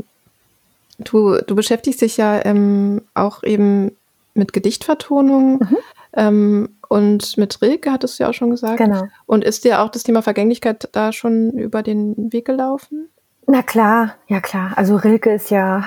du, 0.97 1.37
du 1.37 1.55
beschäftigst 1.55 2.01
dich 2.01 2.17
ja 2.17 2.43
ähm, 2.45 3.01
auch 3.13 3.43
eben 3.43 3.95
mit 4.33 4.51
Gedichtvertonung 4.51 5.59
Mhm. 5.59 5.77
Ähm, 6.19 6.75
und 6.89 7.37
mit 7.37 7.61
Rilke, 7.61 7.93
hattest 7.93 8.19
du 8.19 8.23
ja 8.23 8.29
auch 8.29 8.33
schon 8.33 8.49
gesagt. 8.49 8.77
Genau. 8.77 9.07
Und 9.25 9.45
ist 9.45 9.63
dir 9.63 9.81
auch 9.81 9.89
das 9.89 10.03
Thema 10.03 10.21
Vergänglichkeit 10.21 10.89
da 10.91 11.13
schon 11.13 11.51
über 11.51 11.81
den 11.81 12.33
Weg 12.33 12.45
gelaufen? 12.45 13.07
Na 13.47 13.63
klar, 13.63 14.15
ja 14.27 14.41
klar. 14.41 14.73
Also 14.75 14.97
Rilke 14.97 15.31
ist 15.31 15.49
ja, 15.49 15.85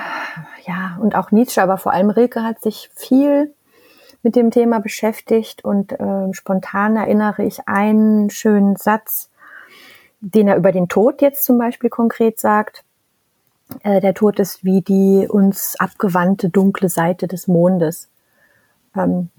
ja, 0.65 0.97
und 0.99 1.15
auch 1.15 1.31
Nietzsche, 1.31 1.61
aber 1.61 1.77
vor 1.77 1.93
allem 1.93 2.09
Rilke 2.09 2.43
hat 2.43 2.61
sich 2.61 2.89
viel 2.95 3.53
mit 4.23 4.35
dem 4.35 4.49
Thema 4.49 4.79
beschäftigt 4.79 5.63
und 5.63 5.93
ähm, 5.99 6.33
spontan 6.33 6.95
erinnere 6.95 7.43
ich 7.43 7.67
einen 7.67 8.31
schönen 8.31 8.75
Satz, 8.75 9.29
den 10.19 10.47
er 10.47 10.57
über 10.57 10.71
den 10.71 10.87
Tod 10.87 11.21
jetzt 11.21 11.43
zum 11.45 11.59
Beispiel 11.59 11.89
konkret 11.91 12.39
sagt. 12.39 12.83
Äh, 13.83 14.01
der 14.01 14.15
Tod 14.15 14.39
ist 14.39 14.63
wie 14.63 14.81
die 14.81 15.27
uns 15.29 15.75
abgewandte 15.77 16.49
dunkle 16.49 16.89
Seite 16.89 17.27
des 17.27 17.47
Mondes. 17.47 18.09
Ähm, 18.95 19.29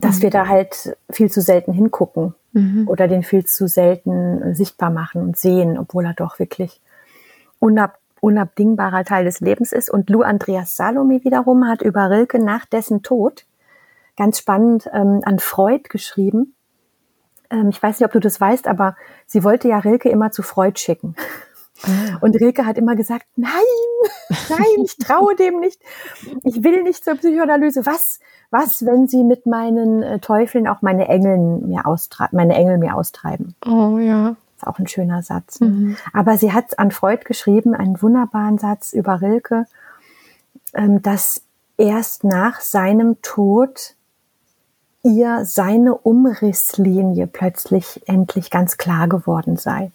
dass 0.00 0.22
wir 0.22 0.30
da 0.30 0.48
halt 0.48 0.96
viel 1.10 1.30
zu 1.30 1.40
selten 1.40 1.72
hingucken 1.72 2.34
Mhm. 2.52 2.86
oder 2.86 3.08
den 3.08 3.22
viel 3.22 3.44
zu 3.46 3.66
selten 3.66 4.54
sichtbar 4.54 4.90
machen 4.90 5.22
und 5.22 5.38
sehen, 5.38 5.78
obwohl 5.78 6.04
er 6.04 6.14
doch 6.14 6.38
wirklich 6.38 6.80
unab 7.58 7.98
unabdingbarer 8.20 9.04
Teil 9.04 9.24
des 9.24 9.40
Lebens 9.40 9.72
ist. 9.72 9.90
Und 9.90 10.08
Lou 10.08 10.22
Andreas 10.22 10.76
Salome 10.76 11.24
wiederum 11.24 11.66
hat 11.66 11.82
über 11.82 12.08
Rilke 12.08 12.38
nach 12.38 12.66
dessen 12.66 13.02
Tod 13.02 13.46
ganz 14.16 14.38
spannend 14.38 14.88
ähm, 14.92 15.22
an 15.24 15.40
Freud 15.40 15.88
geschrieben. 15.88 16.54
Ähm, 17.50 17.70
ich 17.70 17.82
weiß 17.82 17.98
nicht, 17.98 18.06
ob 18.06 18.12
du 18.12 18.20
das 18.20 18.40
weißt, 18.40 18.68
aber 18.68 18.94
sie 19.26 19.42
wollte 19.42 19.66
ja 19.66 19.78
Rilke 19.78 20.08
immer 20.08 20.30
zu 20.30 20.42
Freud 20.42 20.78
schicken. 20.78 21.16
Und 22.20 22.36
Rilke 22.36 22.66
hat 22.66 22.78
immer 22.78 22.96
gesagt, 22.96 23.26
nein, 23.36 23.52
nein, 24.48 24.84
ich 24.84 24.96
traue 24.96 25.34
dem 25.34 25.60
nicht. 25.60 25.80
Ich 26.44 26.62
will 26.62 26.82
nicht 26.82 27.04
zur 27.04 27.14
Psychoanalyse. 27.14 27.86
Was, 27.86 28.20
was, 28.50 28.84
wenn 28.84 29.08
sie 29.08 29.24
mit 29.24 29.46
meinen 29.46 30.02
äh, 30.02 30.18
Teufeln 30.18 30.68
auch 30.68 30.82
meine 30.82 31.08
Engeln 31.08 31.68
mir 31.68 31.86
austreiben, 31.86 32.36
meine 32.36 32.54
Engel 32.54 32.78
mir 32.78 32.96
austreiben? 32.96 33.54
Oh 33.66 33.98
ja. 33.98 34.36
Ist 34.56 34.66
auch 34.66 34.78
ein 34.78 34.86
schöner 34.86 35.22
Satz. 35.22 35.60
Ne? 35.60 35.68
Mhm. 35.68 35.96
Aber 36.12 36.36
sie 36.36 36.52
hat 36.52 36.78
an 36.78 36.90
Freud 36.90 37.24
geschrieben, 37.24 37.74
einen 37.74 38.00
wunderbaren 38.00 38.58
Satz 38.58 38.92
über 38.92 39.20
Rilke, 39.20 39.66
ähm, 40.74 41.02
dass 41.02 41.42
erst 41.76 42.24
nach 42.24 42.60
seinem 42.60 43.20
Tod 43.22 43.94
ihr 45.02 45.44
seine 45.44 45.96
Umrisslinie 45.96 47.26
plötzlich 47.26 48.02
endlich 48.06 48.50
ganz 48.50 48.76
klar 48.76 49.08
geworden 49.08 49.56
sei. 49.56 49.90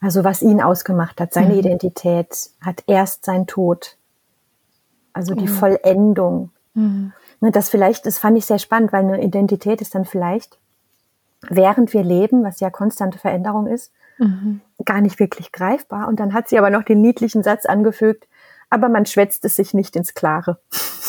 Also 0.00 0.24
was 0.24 0.42
ihn 0.42 0.60
ausgemacht 0.60 1.20
hat, 1.20 1.32
seine 1.32 1.54
Mhm. 1.54 1.60
Identität 1.60 2.50
hat 2.60 2.84
erst 2.86 3.24
sein 3.24 3.46
Tod. 3.46 3.96
Also 5.12 5.34
die 5.34 5.44
Mhm. 5.44 5.48
Vollendung. 5.48 6.50
Mhm. 6.74 7.12
Ne, 7.40 7.50
Das 7.50 7.68
vielleicht, 7.68 8.06
das 8.06 8.18
fand 8.18 8.36
ich 8.38 8.46
sehr 8.46 8.58
spannend, 8.58 8.92
weil 8.92 9.04
eine 9.04 9.22
Identität 9.22 9.80
ist 9.80 9.94
dann 9.94 10.04
vielleicht 10.04 10.58
während 11.48 11.92
wir 11.92 12.02
leben, 12.02 12.42
was 12.44 12.60
ja 12.60 12.70
konstante 12.70 13.18
Veränderung 13.18 13.66
ist, 13.66 13.92
mhm. 14.18 14.60
gar 14.84 15.00
nicht 15.00 15.18
wirklich 15.18 15.52
greifbar. 15.52 16.08
Und 16.08 16.18
dann 16.20 16.34
hat 16.34 16.48
sie 16.48 16.58
aber 16.58 16.70
noch 16.70 16.82
den 16.82 17.00
niedlichen 17.00 17.42
Satz 17.42 17.66
angefügt, 17.66 18.26
aber 18.70 18.88
man 18.88 19.06
schwätzt 19.06 19.44
es 19.44 19.56
sich 19.56 19.74
nicht 19.74 19.96
ins 19.96 20.14
Klare. 20.14 20.58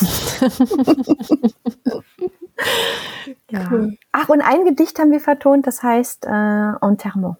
ja. 3.50 3.68
Cool. 3.70 3.96
Ach, 4.12 4.28
und 4.28 4.40
ein 4.42 4.64
Gedicht 4.64 4.98
haben 4.98 5.10
wir 5.10 5.20
vertont, 5.20 5.66
das 5.66 5.82
heißt 5.82 6.26
äh, 6.26 6.72
Enterrement. 6.80 7.36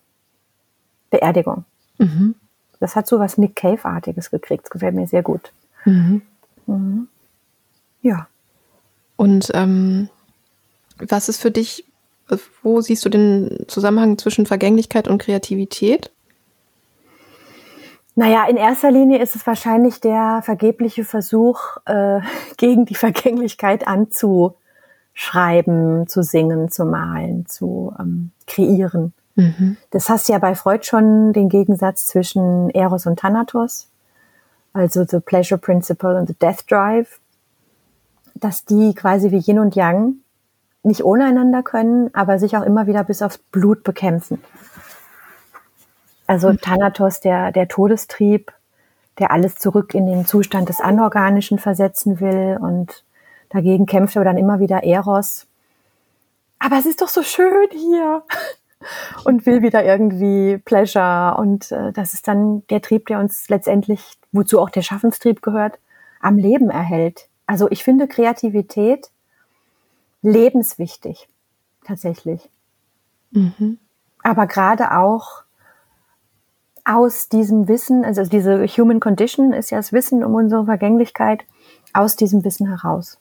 Beerdigung. 1.11 1.65
Mhm. 1.99 2.35
Das 2.81 2.97
hat 2.97 3.07
so 3.07 3.19
was 3.19 3.39
Nick 3.39 3.57
Cave-artiges 3.57 4.31
gekriegt. 4.31 4.65
Das 4.65 4.71
gefällt 4.71 4.95
mir 4.95 5.07
sehr 5.07 5.23
gut. 5.23 5.53
Mhm. 5.85 6.23
Mhm. 6.67 7.09
Ja. 8.03 8.29
Und 9.17 9.51
ähm, 9.55 10.09
was 10.99 11.29
ist 11.29 11.41
für 11.41 11.51
dich, 11.51 11.85
wo 12.63 12.81
siehst 12.81 13.05
du 13.05 13.09
den 13.09 13.65
Zusammenhang 13.67 14.19
zwischen 14.19 14.47
Vergänglichkeit 14.47 15.09
und 15.09 15.19
Kreativität? 15.19 16.13
Naja, 18.15 18.47
in 18.49 18.57
erster 18.57 18.91
Linie 18.91 19.21
ist 19.21 19.37
es 19.37 19.47
wahrscheinlich 19.47 20.01
der 20.01 20.41
vergebliche 20.43 21.05
Versuch, 21.05 21.77
äh, 21.85 22.21
gegen 22.57 22.85
die 22.85 22.97
Vergänglichkeit 22.97 23.87
anzuschreiben, 23.87 26.09
zu 26.09 26.23
singen, 26.23 26.69
zu 26.69 26.85
malen, 26.85 27.47
zu 27.47 27.95
ähm, 27.99 28.33
kreieren. 28.47 29.13
Mhm. 29.39 29.77
Das 29.91 30.09
hast 30.09 30.29
du 30.29 30.33
ja 30.33 30.41
bei 30.41 30.57
Freud 30.57 30.85
schon 30.85 31.33
den 31.33 31.49
Gegensatz 31.49 32.07
zwischen 32.07 32.71
Eros 32.71 33.07
und 33.07 33.21
Thanatos, 33.21 33.89
also 34.73 35.05
the 35.05 35.21
Pleasure 35.21 35.59
Principle 35.59 36.19
und 36.19 36.27
the 36.27 36.35
Death 36.35 36.69
Drive, 36.69 37.21
dass 38.35 38.65
die 38.65 38.95
quasi 38.95 39.31
wie 39.31 39.39
Yin 39.39 39.61
und 39.61 39.77
Yang 39.77 40.15
nicht 40.83 41.05
ohne 41.05 41.25
einander 41.27 41.63
können, 41.63 42.13
aber 42.15 42.41
sich 42.41 42.57
auch 42.57 42.65
immer 42.65 42.89
wieder 42.89 43.05
bis 43.05 43.23
aufs 43.23 43.39
Blut 43.39 43.85
bekämpfen. 43.85 44.43
Also 46.27 46.51
mhm. 46.51 46.61
Thanatos, 46.61 47.21
der, 47.21 47.53
der 47.53 47.69
Todestrieb, 47.69 48.53
der 49.21 49.31
alles 49.31 49.55
zurück 49.55 49.95
in 49.95 50.07
den 50.07 50.27
Zustand 50.27 50.69
des 50.69 50.81
Anorganischen 50.81 51.61
versetzen 51.61 52.19
will 52.19 52.59
und 52.61 53.05
dagegen 53.51 53.87
kämpft 53.87 54.17
aber 54.17 54.25
dann 54.25 54.37
immer 54.37 54.59
wieder 54.59 54.83
Eros. 54.83 55.47
Aber 56.59 56.77
es 56.77 56.87
ist 56.87 57.03
doch 57.03 57.09
so 57.09 57.23
schön 57.23 57.69
hier 57.71 58.25
und 59.25 59.47
will 59.47 59.63
wieder 59.63 59.85
irgendwie 59.85 60.59
Pleasure 60.59 61.37
und 61.39 61.73
äh, 61.73 61.93
das 61.93 62.15
ist 62.15 62.29
dann 62.29 62.67
der 62.69 62.81
Trieb, 62.81 63.07
der 63.07 63.19
uns 63.19 63.49
letztendlich, 63.49 64.19
wozu 64.33 64.61
auch 64.61 64.71
der 64.71 64.83
Schaffenstrieb 64.83 65.43
gehört, 65.43 65.79
am 66.21 66.37
Leben 66.37 66.71
erhält. 66.71 67.29
Also 67.47 67.71
ich 67.71 67.83
finde 67.83 68.09
Kreativität 68.09 69.11
lebenswichtig, 70.23 71.29
tatsächlich. 71.85 72.49
Mhm. 73.31 73.79
Aber 74.23 74.47
gerade 74.47 74.97
auch 74.97 75.43
aus 76.85 77.29
diesem 77.29 77.69
Wissen, 77.69 78.05
also 78.05 78.25
diese 78.25 78.67
Human 78.67 79.01
Condition 79.01 79.53
ist 79.53 79.71
ja 79.71 79.79
das 79.79 79.93
Wissen 79.93 80.25
um 80.25 80.35
unsere 80.35 80.65
Vergänglichkeit, 80.65 81.45
aus 81.93 82.17
diesem 82.17 82.45
Wissen 82.45 82.69
heraus. 82.69 83.19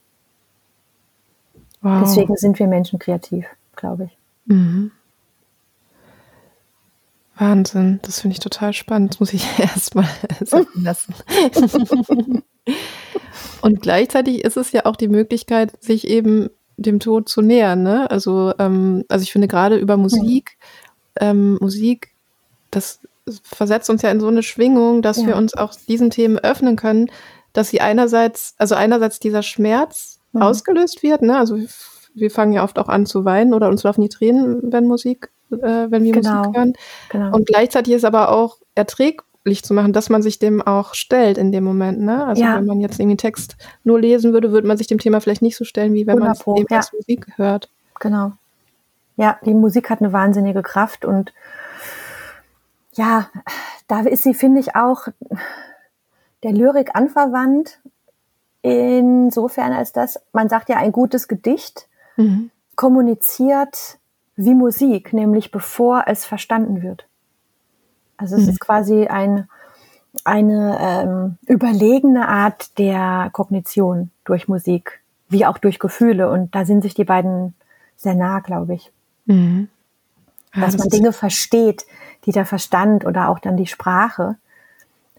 Wow. 1.81 2.01
Deswegen 2.01 2.35
sind 2.37 2.59
wir 2.59 2.67
Menschen 2.67 2.99
kreativ, 2.99 3.45
glaube 3.75 4.05
ich. 4.05 4.17
Mhm. 4.45 4.91
Wahnsinn, 7.37 7.99
das 8.01 8.21
finde 8.21 8.33
ich 8.33 8.39
total 8.39 8.73
spannend. 8.73 9.13
Das 9.13 9.19
muss 9.19 9.33
ich 9.33 9.45
erstmal 9.59 10.07
sagen 10.45 10.67
lassen. 10.75 11.13
Und 13.61 13.81
gleichzeitig 13.81 14.43
ist 14.43 14.57
es 14.57 14.71
ja 14.71 14.85
auch 14.85 14.95
die 14.95 15.07
Möglichkeit, 15.07 15.81
sich 15.83 16.07
eben 16.07 16.49
dem 16.77 16.99
Tod 16.99 17.27
zu 17.27 17.41
nähern. 17.41 17.83
Ne? 17.83 18.09
Also, 18.09 18.53
ähm, 18.59 19.03
also 19.09 19.23
ich 19.23 19.31
finde 19.31 19.47
gerade 19.47 19.77
über 19.77 19.97
Musik, 19.97 20.57
ähm, 21.19 21.57
Musik, 21.59 22.11
das 22.71 22.99
versetzt 23.43 23.89
uns 23.89 24.03
ja 24.03 24.11
in 24.11 24.19
so 24.19 24.27
eine 24.27 24.43
Schwingung, 24.43 25.01
dass 25.01 25.17
ja. 25.17 25.27
wir 25.27 25.35
uns 25.35 25.55
auch 25.55 25.73
diesen 25.87 26.11
Themen 26.11 26.37
öffnen 26.37 26.75
können, 26.75 27.09
dass 27.53 27.69
sie 27.69 27.81
einerseits, 27.81 28.53
also 28.57 28.75
einerseits 28.75 29.19
dieser 29.19 29.41
Schmerz 29.41 30.19
mhm. 30.31 30.43
ausgelöst 30.43 31.03
wird, 31.03 31.23
ne? 31.23 31.37
Also 31.37 31.57
wir 32.13 32.31
fangen 32.31 32.53
ja 32.53 32.63
oft 32.63 32.79
auch 32.79 32.87
an 32.87 33.05
zu 33.05 33.25
weinen 33.25 33.53
oder 33.53 33.69
uns 33.69 33.83
laufen 33.83 34.01
die 34.01 34.09
Tränen, 34.09 34.71
wenn 34.71 34.85
Musik, 34.85 35.31
äh, 35.51 35.91
wenn 35.91 36.03
wir 36.03 36.13
genau. 36.13 36.37
Musik 36.37 36.55
hören. 36.55 36.73
Genau. 37.09 37.35
Und 37.35 37.47
gleichzeitig 37.47 37.93
ist 37.93 38.05
aber 38.05 38.31
auch 38.31 38.57
erträglich 38.75 39.63
zu 39.63 39.73
machen, 39.73 39.93
dass 39.93 40.09
man 40.09 40.21
sich 40.21 40.39
dem 40.39 40.61
auch 40.61 40.93
stellt 40.93 41.37
in 41.37 41.51
dem 41.51 41.63
Moment. 41.63 41.99
Ne? 41.99 42.25
Also 42.25 42.43
ja. 42.43 42.57
wenn 42.57 42.65
man 42.65 42.81
jetzt 42.81 42.99
irgendwie 42.99 43.17
Text 43.17 43.57
nur 43.83 43.99
lesen 43.99 44.33
würde, 44.33 44.51
würde 44.51 44.67
man 44.67 44.77
sich 44.77 44.87
dem 44.87 44.99
Thema 44.99 45.21
vielleicht 45.21 45.41
nicht 45.41 45.57
so 45.57 45.65
stellen, 45.65 45.93
wie 45.93 46.07
wenn 46.07 46.19
man 46.19 46.35
eben 46.55 46.67
ja. 46.69 46.81
Musik 46.93 47.27
hört. 47.35 47.69
Genau. 47.99 48.33
Ja, 49.15 49.39
die 49.43 49.53
Musik 49.53 49.89
hat 49.89 50.01
eine 50.01 50.13
wahnsinnige 50.13 50.61
Kraft 50.61 51.03
und 51.03 51.33
ja, 52.93 53.29
da 53.87 54.01
ist 54.01 54.23
sie, 54.23 54.33
finde 54.33 54.59
ich, 54.59 54.75
auch 54.75 55.07
der 56.43 56.51
Lyrik 56.51 56.95
anverwandt. 56.95 57.79
Insofern 58.61 59.71
als 59.71 59.93
das, 59.93 60.19
man 60.33 60.49
sagt 60.49 60.69
ja, 60.69 60.77
ein 60.77 60.91
gutes 60.91 61.27
Gedicht 61.27 61.87
mhm. 62.15 62.51
kommuniziert 62.75 63.97
wie 64.37 64.53
Musik, 64.53 65.11
nämlich 65.11 65.51
bevor 65.51 66.03
es 66.07 66.25
verstanden 66.25 66.83
wird. 66.83 67.05
Also 68.17 68.35
es 68.35 68.43
mhm. 68.43 68.49
ist 68.49 68.59
quasi 68.59 69.07
ein, 69.07 69.49
eine 70.23 70.77
ähm, 70.79 71.37
überlegene 71.47 72.27
Art 72.27 72.77
der 72.77 73.29
Kognition 73.33 74.11
durch 74.23 74.47
Musik, 74.47 75.01
wie 75.27 75.45
auch 75.45 75.57
durch 75.57 75.79
Gefühle. 75.79 76.29
Und 76.29 76.55
da 76.55 76.65
sind 76.65 76.83
sich 76.83 76.93
die 76.93 77.03
beiden 77.03 77.55
sehr 77.95 78.15
nah, 78.15 78.39
glaube 78.39 78.75
ich. 78.75 78.91
Mhm. 79.25 79.69
Ja, 80.55 80.61
Dass 80.61 80.77
man 80.77 80.89
Dinge 80.89 81.13
versteht, 81.13 81.85
die 82.25 82.31
der 82.31 82.45
Verstand 82.45 83.05
oder 83.05 83.29
auch 83.29 83.39
dann 83.39 83.57
die 83.57 83.67
Sprache, 83.67 84.35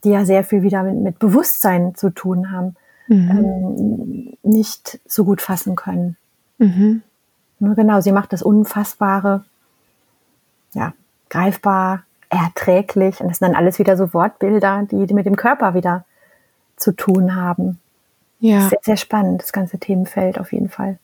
die 0.04 0.11
ja 0.11 0.24
sehr 0.24 0.44
viel 0.44 0.62
wieder 0.62 0.85
mit, 0.85 0.96
mit 0.96 1.18
Bewusstsein 1.18 1.94
zu 1.96 2.11
tun 2.11 2.52
haben, 2.52 2.76
mhm. 3.09 3.31
ähm, 3.31 4.37
nicht 4.42 5.00
so 5.07 5.24
gut 5.24 5.42
fassen 5.42 5.74
können. 5.74 6.16
Mhm. 6.59 7.02
Nur 7.61 7.75
genau, 7.75 8.01
sie 8.01 8.12
macht 8.12 8.33
das 8.33 8.42
Unfassbare, 8.42 9.44
ja, 10.75 10.92
greifbar, 11.29 12.05
erträglich. 12.29 13.21
Und 13.21 13.29
das 13.29 13.38
sind 13.38 13.49
dann 13.49 13.57
alles 13.57 13.79
wieder 13.79 13.97
so 13.97 14.12
Wortbilder, 14.14 14.87
die, 14.90 15.07
die 15.07 15.14
mit 15.14 15.27
dem 15.27 15.37
Körper 15.37 15.75
wieder 15.75 16.05
zu 16.77 16.92
tun 16.92 17.35
haben. 17.35 17.79
Ja. 18.40 18.68
Sehr, 18.68 18.79
sehr 18.83 18.97
spannend, 18.97 19.42
das 19.42 19.53
ganze 19.53 19.79
Themenfeld 19.79 20.38
auf 20.38 20.53
jeden 20.53 20.68
Fall. 20.68 20.99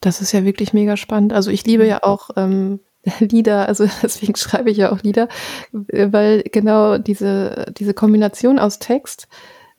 Das 0.00 0.20
ist 0.20 0.32
ja 0.32 0.44
wirklich 0.44 0.72
mega 0.72 0.96
spannend. 0.96 1.32
Also 1.32 1.50
ich 1.50 1.64
liebe 1.64 1.86
ja 1.86 2.02
auch 2.02 2.30
ähm, 2.36 2.80
Lieder, 3.18 3.66
also 3.68 3.86
deswegen 4.02 4.36
schreibe 4.36 4.70
ich 4.70 4.76
ja 4.76 4.92
auch 4.92 5.00
Lieder, 5.02 5.28
weil 5.72 6.42
genau 6.42 6.98
diese, 6.98 7.66
diese 7.78 7.94
Kombination 7.94 8.58
aus 8.58 8.78
Text, 8.78 9.28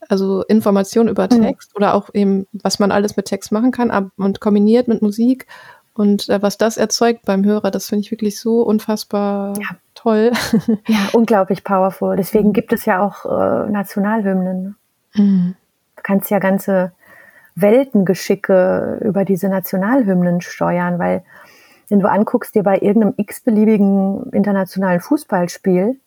also 0.09 0.43
Information 0.45 1.07
über 1.07 1.25
mhm. 1.25 1.41
Text 1.41 1.71
mhm. 1.71 1.77
oder 1.77 1.93
auch 1.93 2.09
eben, 2.13 2.47
was 2.51 2.79
man 2.79 2.91
alles 2.91 3.15
mit 3.15 3.25
Text 3.25 3.51
machen 3.51 3.71
kann 3.71 4.11
und 4.17 4.39
kombiniert 4.39 4.87
mit 4.87 5.01
Musik 5.01 5.45
und 5.93 6.29
äh, 6.29 6.41
was 6.41 6.57
das 6.57 6.77
erzeugt 6.77 7.25
beim 7.25 7.43
Hörer, 7.43 7.71
das 7.71 7.87
finde 7.87 8.01
ich 8.01 8.11
wirklich 8.11 8.39
so 8.39 8.61
unfassbar 8.61 9.53
ja. 9.59 9.67
toll. 9.93 10.31
Ja, 10.87 11.09
unglaublich 11.13 11.63
powerful. 11.63 12.15
Deswegen 12.15 12.49
mhm. 12.49 12.53
gibt 12.53 12.73
es 12.73 12.85
ja 12.85 13.01
auch 13.01 13.25
äh, 13.25 13.69
Nationalhymnen. 13.69 14.63
Ne? 14.63 14.75
Mhm. 15.15 15.55
Du 15.97 16.01
kannst 16.03 16.29
ja 16.29 16.39
ganze 16.39 16.93
Weltengeschicke 17.55 18.99
über 19.03 19.25
diese 19.25 19.49
Nationalhymnen 19.49 20.41
steuern, 20.41 20.99
weil 20.99 21.23
wenn 21.89 21.99
du 21.99 22.09
anguckst, 22.09 22.55
dir 22.55 22.63
bei 22.63 22.79
irgendeinem 22.79 23.13
x-beliebigen 23.17 24.31
internationalen 24.31 25.01
Fußballspiel, 25.01 25.99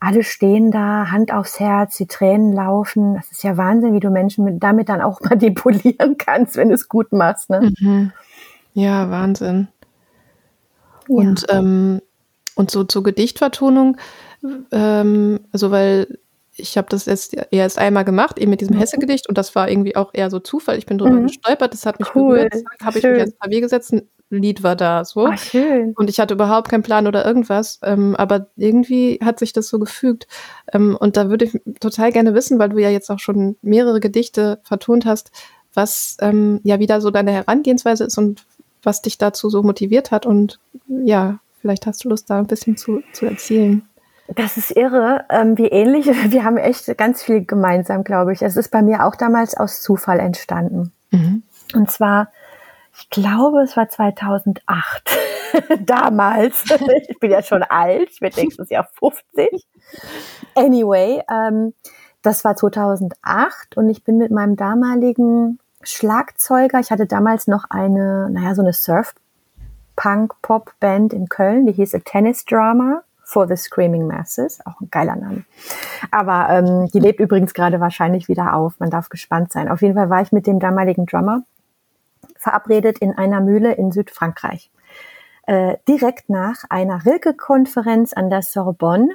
alle 0.00 0.24
stehen 0.24 0.70
da, 0.70 1.10
Hand 1.10 1.32
aufs 1.32 1.60
Herz, 1.60 1.96
die 1.98 2.06
Tränen 2.06 2.52
laufen. 2.52 3.14
Das 3.14 3.30
ist 3.30 3.44
ja 3.44 3.56
Wahnsinn, 3.58 3.92
wie 3.92 4.00
du 4.00 4.10
Menschen 4.10 4.44
mit, 4.44 4.62
damit 4.62 4.88
dann 4.88 5.02
auch 5.02 5.20
manipulieren 5.30 6.16
kannst, 6.16 6.56
wenn 6.56 6.70
du 6.70 6.74
es 6.74 6.88
gut 6.88 7.12
machst. 7.12 7.50
Ne? 7.50 7.72
Mhm. 7.78 8.12
Ja, 8.74 9.10
Wahnsinn. 9.10 9.68
Ja. 11.08 11.16
Und, 11.16 11.46
ähm, 11.48 12.00
und 12.54 12.70
so 12.70 12.84
zur 12.84 13.02
Gedichtvertonung, 13.02 13.96
ähm, 14.70 15.40
also 15.52 15.70
weil 15.70 16.18
ich 16.56 16.76
habe 16.76 16.88
das 16.90 17.06
jetzt 17.06 17.36
erst 17.50 17.78
einmal 17.78 18.04
gemacht, 18.04 18.38
eben 18.38 18.50
mit 18.50 18.60
diesem 18.60 18.76
mhm. 18.76 18.80
Hesse-Gedicht 18.80 19.28
und 19.28 19.38
das 19.38 19.54
war 19.54 19.70
irgendwie 19.70 19.96
auch 19.96 20.10
eher 20.12 20.30
so 20.30 20.40
Zufall. 20.40 20.78
Ich 20.78 20.86
bin 20.86 20.98
drüber 20.98 21.16
mhm. 21.16 21.26
gestolpert, 21.26 21.72
das 21.72 21.86
hat 21.86 21.98
mich 21.98 22.14
cool. 22.14 22.48
berührt, 22.48 22.54
habe 22.82 22.98
ich 22.98 23.04
mich 23.04 23.18
ans 23.18 23.38
Klavier 23.38 23.60
gesetzt, 23.60 23.92
ein 23.92 24.08
Lied 24.30 24.62
war 24.62 24.76
da 24.76 25.04
so. 25.04 25.26
Ach, 25.26 25.38
schön. 25.38 25.92
Und 25.96 26.08
ich 26.08 26.20
hatte 26.20 26.34
überhaupt 26.34 26.68
keinen 26.68 26.82
Plan 26.82 27.06
oder 27.06 27.24
irgendwas, 27.24 27.80
ähm, 27.82 28.14
aber 28.14 28.46
irgendwie 28.56 29.18
hat 29.24 29.38
sich 29.38 29.52
das 29.52 29.68
so 29.68 29.78
gefügt. 29.78 30.28
Ähm, 30.72 30.96
und 30.98 31.16
da 31.16 31.30
würde 31.30 31.46
ich 31.46 31.60
total 31.80 32.12
gerne 32.12 32.34
wissen, 32.34 32.58
weil 32.58 32.68
du 32.68 32.78
ja 32.78 32.90
jetzt 32.90 33.10
auch 33.10 33.18
schon 33.18 33.56
mehrere 33.62 33.98
Gedichte 33.98 34.60
vertont 34.62 35.04
hast, 35.04 35.32
was 35.74 36.16
ähm, 36.20 36.60
ja 36.62 36.78
wieder 36.78 37.00
so 37.00 37.10
deine 37.10 37.32
Herangehensweise 37.32 38.04
ist 38.04 38.18
und 38.18 38.44
was 38.82 39.02
dich 39.02 39.18
dazu 39.18 39.50
so 39.50 39.62
motiviert 39.62 40.10
hat. 40.10 40.26
Und 40.26 40.60
ja, 40.86 41.38
vielleicht 41.60 41.86
hast 41.86 42.04
du 42.04 42.08
Lust, 42.08 42.30
da 42.30 42.38
ein 42.38 42.46
bisschen 42.46 42.76
zu, 42.76 43.02
zu 43.12 43.26
erzählen. 43.26 43.82
Das 44.34 44.56
ist 44.56 44.70
irre, 44.70 45.24
ähm, 45.28 45.58
wie 45.58 45.66
ähnlich. 45.66 46.06
Wir 46.30 46.44
haben 46.44 46.56
echt 46.56 46.96
ganz 46.96 47.22
viel 47.22 47.44
gemeinsam, 47.44 48.04
glaube 48.04 48.32
ich. 48.32 48.42
Es 48.42 48.56
ist 48.56 48.70
bei 48.70 48.82
mir 48.82 49.04
auch 49.04 49.16
damals 49.16 49.56
aus 49.56 49.82
Zufall 49.82 50.20
entstanden. 50.20 50.92
Mhm. 51.10 51.42
Und 51.74 51.90
zwar 51.90 52.30
Ich 52.96 53.08
glaube, 53.10 53.62
es 53.62 53.76
war 53.76 53.88
2008. 53.88 54.62
Damals. 55.80 56.64
ich 57.08 57.18
bin 57.18 57.30
ja 57.30 57.42
schon 57.42 57.62
alt. 57.62 58.10
Ich 58.10 58.20
werde 58.20 58.40
nächstes 58.40 58.70
Jahr 58.70 58.88
50. 58.98 59.66
Anyway, 60.54 61.22
ähm, 61.30 61.74
das 62.22 62.44
war 62.44 62.56
2008 62.56 63.76
und 63.76 63.88
ich 63.88 64.04
bin 64.04 64.18
mit 64.18 64.30
meinem 64.30 64.56
damaligen 64.56 65.58
Schlagzeuger, 65.82 66.80
ich 66.80 66.90
hatte 66.90 67.06
damals 67.06 67.46
noch 67.46 67.66
eine, 67.70 68.28
naja, 68.30 68.54
so 68.54 68.60
eine 68.62 68.72
Surf-Punk-Pop-Band 68.72 71.12
in 71.12 71.28
Köln, 71.28 71.66
die 71.66 71.72
hieß 71.72 71.94
A 71.94 71.98
Tennis 72.00 72.44
Drama 72.44 73.02
for 73.24 73.46
the 73.48 73.56
Screaming 73.56 74.06
Masses, 74.06 74.60
auch 74.66 74.78
ein 74.80 74.88
geiler 74.90 75.16
Name. 75.16 75.44
Aber 76.10 76.48
ähm, 76.50 76.90
die 76.92 76.98
lebt 76.98 77.20
übrigens 77.20 77.54
gerade 77.54 77.80
wahrscheinlich 77.80 78.28
wieder 78.28 78.54
auf, 78.54 78.78
man 78.80 78.90
darf 78.90 79.08
gespannt 79.08 79.52
sein. 79.52 79.68
Auf 79.68 79.82
jeden 79.82 79.94
Fall 79.94 80.10
war 80.10 80.20
ich 80.20 80.32
mit 80.32 80.46
dem 80.46 80.58
damaligen 80.58 81.06
Drummer 81.06 81.44
verabredet 82.36 82.98
in 82.98 83.16
einer 83.16 83.40
Mühle 83.40 83.72
in 83.72 83.92
Südfrankreich. 83.92 84.70
Äh, 85.46 85.76
direkt 85.88 86.28
nach 86.28 86.64
einer 86.68 87.06
Rilke-Konferenz 87.06 88.12
an 88.12 88.28
der 88.30 88.42
Sorbonne, 88.42 89.08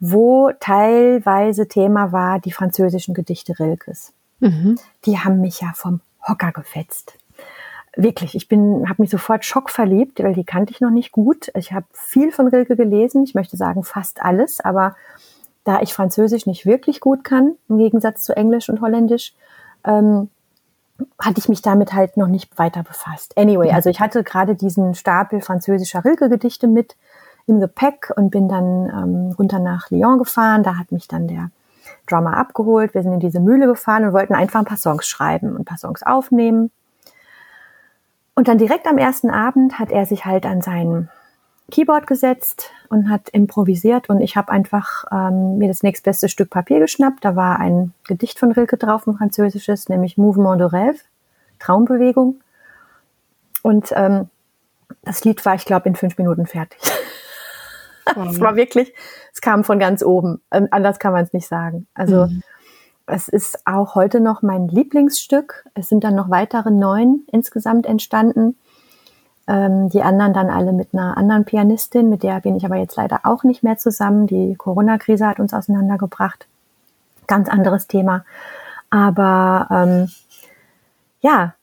wo 0.00 0.52
teilweise 0.60 1.68
Thema 1.68 2.12
war 2.12 2.38
die 2.38 2.52
französischen 2.52 3.14
Gedichte 3.14 3.58
Rilkes. 3.58 4.12
Mhm. 4.40 4.78
Die 5.04 5.18
haben 5.18 5.40
mich 5.40 5.60
ja 5.60 5.72
vom 5.74 6.00
Hocker 6.26 6.52
gefetzt. 6.52 7.14
Wirklich, 7.96 8.34
ich 8.34 8.48
bin, 8.48 8.88
habe 8.88 9.02
mich 9.02 9.10
sofort 9.10 9.44
schockverliebt, 9.44 10.22
weil 10.22 10.34
die 10.34 10.44
kannte 10.44 10.72
ich 10.72 10.80
noch 10.80 10.90
nicht 10.90 11.10
gut. 11.10 11.50
Ich 11.54 11.72
habe 11.72 11.86
viel 11.92 12.30
von 12.30 12.46
Rilke 12.46 12.76
gelesen, 12.76 13.24
ich 13.24 13.34
möchte 13.34 13.56
sagen 13.56 13.82
fast 13.82 14.22
alles, 14.22 14.60
aber 14.60 14.94
da 15.64 15.80
ich 15.80 15.92
Französisch 15.92 16.46
nicht 16.46 16.64
wirklich 16.64 17.00
gut 17.00 17.24
kann, 17.24 17.56
im 17.68 17.78
Gegensatz 17.78 18.22
zu 18.22 18.36
Englisch 18.36 18.68
und 18.68 18.80
Holländisch, 18.80 19.34
ähm, 19.84 20.30
hatte 21.20 21.38
ich 21.38 21.48
mich 21.48 21.62
damit 21.62 21.92
halt 21.92 22.16
noch 22.16 22.26
nicht 22.26 22.58
weiter 22.58 22.82
befasst. 22.82 23.36
Anyway, 23.36 23.70
also 23.70 23.90
ich 23.90 24.00
hatte 24.00 24.24
gerade 24.24 24.54
diesen 24.54 24.94
Stapel 24.94 25.40
französischer 25.40 26.04
Rilke-Gedichte 26.04 26.66
mit 26.66 26.96
im 27.46 27.60
Gepäck 27.60 28.12
und 28.16 28.30
bin 28.30 28.48
dann 28.48 28.88
ähm, 28.88 29.34
runter 29.38 29.58
nach 29.58 29.90
Lyon 29.90 30.18
gefahren. 30.18 30.62
Da 30.62 30.76
hat 30.76 30.92
mich 30.92 31.08
dann 31.08 31.28
der 31.28 31.50
Drummer 32.08 32.36
abgeholt. 32.36 32.94
Wir 32.94 33.02
sind 33.02 33.12
in 33.12 33.20
diese 33.20 33.40
Mühle 33.40 33.66
gefahren 33.66 34.04
und 34.04 34.12
wollten 34.12 34.34
einfach 34.34 34.60
ein 34.60 34.64
paar 34.66 34.76
Songs 34.76 35.06
schreiben 35.06 35.50
und 35.50 35.60
ein 35.60 35.64
paar 35.64 35.78
Songs 35.78 36.02
aufnehmen. 36.02 36.70
Und 38.34 38.48
dann 38.48 38.58
direkt 38.58 38.86
am 38.86 38.98
ersten 38.98 39.30
Abend 39.30 39.78
hat 39.78 39.90
er 39.90 40.06
sich 40.06 40.24
halt 40.24 40.46
an 40.46 40.62
sein 40.62 41.08
Keyboard 41.70 42.06
gesetzt 42.06 42.70
und 42.88 43.10
hat 43.10 43.28
improvisiert 43.28 44.08
und 44.08 44.20
ich 44.22 44.36
habe 44.36 44.50
einfach 44.50 45.04
ähm, 45.12 45.58
mir 45.58 45.68
das 45.68 45.82
nächstbeste 45.82 46.28
Stück 46.28 46.48
Papier 46.48 46.80
geschnappt. 46.80 47.24
Da 47.24 47.36
war 47.36 47.58
ein 47.60 47.92
Gedicht 48.06 48.38
von 48.38 48.52
Rilke 48.52 48.78
drauf, 48.78 49.06
ein 49.06 49.16
französisches, 49.16 49.88
nämlich 49.88 50.16
Mouvement 50.16 50.58
de 50.58 50.68
Rêve, 50.68 51.00
Traumbewegung. 51.58 52.40
Und 53.62 53.92
ähm, 53.94 54.30
das 55.02 55.24
Lied 55.24 55.44
war, 55.44 55.54
ich 55.54 55.66
glaube, 55.66 55.88
in 55.88 55.94
fünf 55.94 56.16
Minuten 56.16 56.46
fertig. 56.46 56.80
Es 58.30 58.40
war 58.40 58.56
wirklich, 58.56 58.92
es 59.32 59.40
kam 59.40 59.64
von 59.64 59.78
ganz 59.78 60.02
oben. 60.02 60.40
Ähm, 60.50 60.68
anders 60.70 60.98
kann 60.98 61.12
man 61.12 61.24
es 61.24 61.32
nicht 61.32 61.46
sagen. 61.46 61.86
Also 61.94 62.26
mhm. 62.26 62.42
es 63.06 63.28
ist 63.28 63.66
auch 63.66 63.94
heute 63.94 64.20
noch 64.20 64.42
mein 64.42 64.68
Lieblingsstück. 64.68 65.64
Es 65.74 65.88
sind 65.88 66.04
dann 66.04 66.14
noch 66.14 66.30
weitere 66.30 66.70
neun 66.70 67.22
insgesamt 67.30 67.86
entstanden. 67.86 68.56
Ähm, 69.46 69.88
die 69.88 70.02
anderen 70.02 70.34
dann 70.34 70.50
alle 70.50 70.72
mit 70.72 70.92
einer 70.92 71.16
anderen 71.16 71.44
Pianistin, 71.44 72.10
mit 72.10 72.22
der 72.22 72.40
bin 72.40 72.56
ich 72.56 72.64
aber 72.64 72.76
jetzt 72.76 72.96
leider 72.96 73.20
auch 73.24 73.44
nicht 73.44 73.62
mehr 73.62 73.78
zusammen. 73.78 74.26
Die 74.26 74.54
Corona-Krise 74.56 75.26
hat 75.26 75.40
uns 75.40 75.54
auseinandergebracht. 75.54 76.46
Ganz 77.26 77.48
anderes 77.48 77.86
Thema. 77.86 78.24
Aber 78.90 79.68
ähm, 79.70 80.08
ja, 81.20 81.54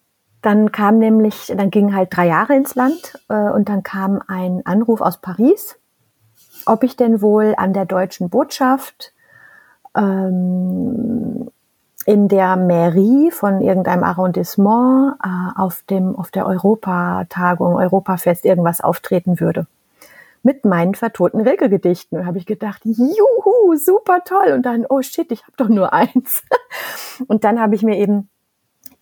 dann 0.42 0.72
kam 0.72 1.00
nämlich, 1.00 1.54
dann 1.58 1.72
ging 1.72 1.96
halt 1.96 2.16
drei 2.16 2.28
Jahre 2.28 2.56
ins 2.56 2.76
Land 2.76 3.20
äh, 3.30 3.34
und 3.34 3.68
dann 3.68 3.84
kam 3.84 4.22
ein 4.28 4.62
Anruf 4.66 5.02
aus 5.02 5.18
Paris 5.18 5.78
ob 6.66 6.84
ich 6.84 6.96
denn 6.96 7.22
wohl 7.22 7.54
an 7.58 7.74
der 7.74 7.86
deutschen 7.86 8.30
Botschaft 8.30 9.14
ähm, 9.96 11.50
in 12.06 12.28
der 12.28 12.56
Mairie 12.56 13.32
von 13.32 13.62
irgendeinem 13.62 14.04
Arrondissement 14.04 15.16
äh, 15.24 15.60
auf 15.60 15.84
dem 15.90 16.16
auf 16.16 16.30
der 16.30 16.46
Europatagung, 16.46 17.76
Europafest 17.76 18.46
irgendwas 18.46 18.82
auftreten 18.82 19.40
würde. 19.40 19.66
Mit 20.44 20.64
meinen 20.64 20.94
vertonten 20.94 21.42
Regelgedichten. 21.42 22.20
Und 22.20 22.28
habe 22.28 22.38
ich 22.38 22.46
gedacht, 22.46 22.82
juhu, 22.84 23.76
super 23.78 24.20
toll. 24.24 24.54
Und 24.54 24.64
dann, 24.64 24.86
oh 24.88 25.02
shit, 25.02 25.32
ich 25.32 25.42
habe 25.42 25.54
doch 25.58 25.70
nur 25.70 25.92
eins. 25.92 26.44
Und 27.28 27.44
dann 27.44 27.60
habe 27.60 27.74
ich 27.74 27.82
mir 27.82 27.98
eben 27.98 28.30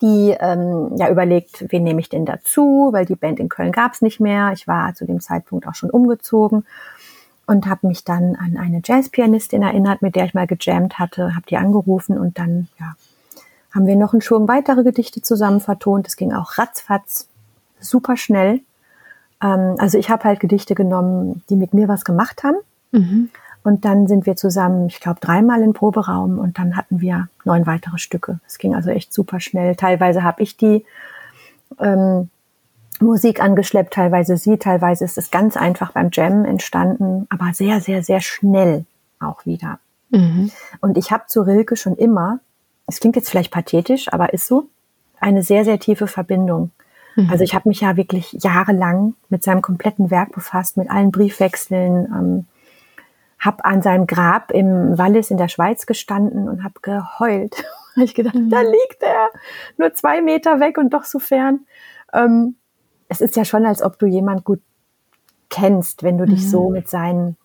die 0.00 0.34
ähm, 0.40 0.92
ja 0.96 1.10
überlegt, 1.10 1.66
wen 1.68 1.82
nehme 1.82 2.00
ich 2.00 2.08
denn 2.08 2.24
dazu, 2.24 2.88
weil 2.92 3.04
die 3.04 3.14
Band 3.14 3.38
in 3.40 3.50
Köln 3.50 3.72
gab 3.72 3.92
es 3.92 4.00
nicht 4.00 4.20
mehr. 4.20 4.52
Ich 4.54 4.66
war 4.66 4.94
zu 4.94 5.04
dem 5.04 5.20
Zeitpunkt 5.20 5.68
auch 5.68 5.74
schon 5.74 5.90
umgezogen 5.90 6.64
und 7.46 7.66
habe 7.66 7.86
mich 7.86 8.04
dann 8.04 8.36
an 8.36 8.56
eine 8.56 8.80
Jazzpianistin 8.84 9.62
erinnert, 9.62 10.02
mit 10.02 10.16
der 10.16 10.24
ich 10.24 10.34
mal 10.34 10.46
gejammt 10.46 10.98
hatte, 10.98 11.34
habe 11.34 11.46
die 11.48 11.56
angerufen 11.56 12.18
und 12.18 12.38
dann 12.38 12.68
ja, 12.78 12.94
haben 13.74 13.86
wir 13.86 13.96
noch 13.96 14.12
einen 14.12 14.22
Schwung 14.22 14.48
weitere 14.48 14.82
Gedichte 14.84 15.20
zusammen 15.20 15.60
vertont. 15.60 16.06
Es 16.06 16.16
ging 16.16 16.32
auch 16.32 16.58
ratzfatz, 16.58 17.28
super 17.80 18.16
schnell. 18.16 18.60
Ähm, 19.42 19.76
also 19.78 19.98
ich 19.98 20.10
habe 20.10 20.24
halt 20.24 20.40
Gedichte 20.40 20.74
genommen, 20.74 21.42
die 21.50 21.56
mit 21.56 21.74
mir 21.74 21.88
was 21.88 22.04
gemacht 22.04 22.42
haben. 22.44 22.56
Mhm. 22.92 23.30
Und 23.62 23.86
dann 23.86 24.06
sind 24.06 24.26
wir 24.26 24.36
zusammen, 24.36 24.88
ich 24.88 25.00
glaube, 25.00 25.20
dreimal 25.20 25.62
im 25.62 25.72
Proberaum 25.72 26.38
und 26.38 26.58
dann 26.58 26.76
hatten 26.76 27.00
wir 27.00 27.28
neun 27.44 27.66
weitere 27.66 27.98
Stücke. 27.98 28.38
Es 28.46 28.58
ging 28.58 28.74
also 28.74 28.90
echt 28.90 29.12
super 29.12 29.40
schnell. 29.40 29.74
Teilweise 29.74 30.22
habe 30.22 30.42
ich 30.42 30.58
die 30.58 30.84
ähm, 31.80 32.28
Musik 33.00 33.42
angeschleppt, 33.42 33.94
teilweise 33.94 34.36
sie, 34.36 34.56
teilweise 34.56 35.04
ist 35.04 35.18
es 35.18 35.30
ganz 35.30 35.56
einfach 35.56 35.92
beim 35.92 36.10
Jam 36.12 36.44
entstanden, 36.44 37.26
aber 37.28 37.52
sehr, 37.52 37.80
sehr, 37.80 38.02
sehr 38.02 38.20
schnell 38.20 38.84
auch 39.20 39.44
wieder. 39.46 39.78
Mhm. 40.10 40.50
Und 40.80 40.96
ich 40.96 41.10
habe 41.10 41.24
zu 41.26 41.42
Rilke 41.42 41.76
schon 41.76 41.96
immer, 41.96 42.40
es 42.86 43.00
klingt 43.00 43.16
jetzt 43.16 43.30
vielleicht 43.30 43.52
pathetisch, 43.52 44.12
aber 44.12 44.32
ist 44.32 44.46
so, 44.46 44.68
eine 45.20 45.42
sehr, 45.42 45.64
sehr 45.64 45.78
tiefe 45.78 46.06
Verbindung. 46.06 46.70
Mhm. 47.16 47.30
Also 47.30 47.44
ich 47.44 47.54
habe 47.54 47.68
mich 47.68 47.80
ja 47.80 47.96
wirklich 47.96 48.32
jahrelang 48.32 49.14
mit 49.28 49.42
seinem 49.42 49.62
kompletten 49.62 50.10
Werk 50.10 50.32
befasst, 50.32 50.76
mit 50.76 50.90
allen 50.90 51.10
Briefwechseln, 51.10 52.06
ähm, 52.06 52.46
habe 53.38 53.64
an 53.64 53.82
seinem 53.82 54.06
Grab 54.06 54.50
im 54.50 54.96
Wallis 54.96 55.30
in 55.30 55.36
der 55.36 55.48
Schweiz 55.48 55.86
gestanden 55.86 56.48
und 56.48 56.64
habe 56.64 56.80
geheult. 56.80 57.64
ich 57.96 58.14
gedacht, 58.14 58.34
mhm. 58.34 58.50
da 58.50 58.60
liegt 58.60 59.02
er, 59.02 59.28
nur 59.76 59.92
zwei 59.94 60.22
Meter 60.22 60.60
weg 60.60 60.78
und 60.78 60.90
doch 60.94 61.04
so 61.04 61.18
fern. 61.18 61.60
Ähm, 62.12 62.56
es 63.14 63.20
ist 63.20 63.36
ja 63.36 63.44
schon, 63.44 63.64
als 63.64 63.82
ob 63.82 63.98
du 63.98 64.06
jemand 64.06 64.44
gut 64.44 64.60
kennst, 65.50 66.02
wenn 66.02 66.18
du 66.18 66.26
dich 66.26 66.42
mhm. 66.42 66.48
so 66.48 66.68
mit 66.68 66.90
seinen, 66.90 67.36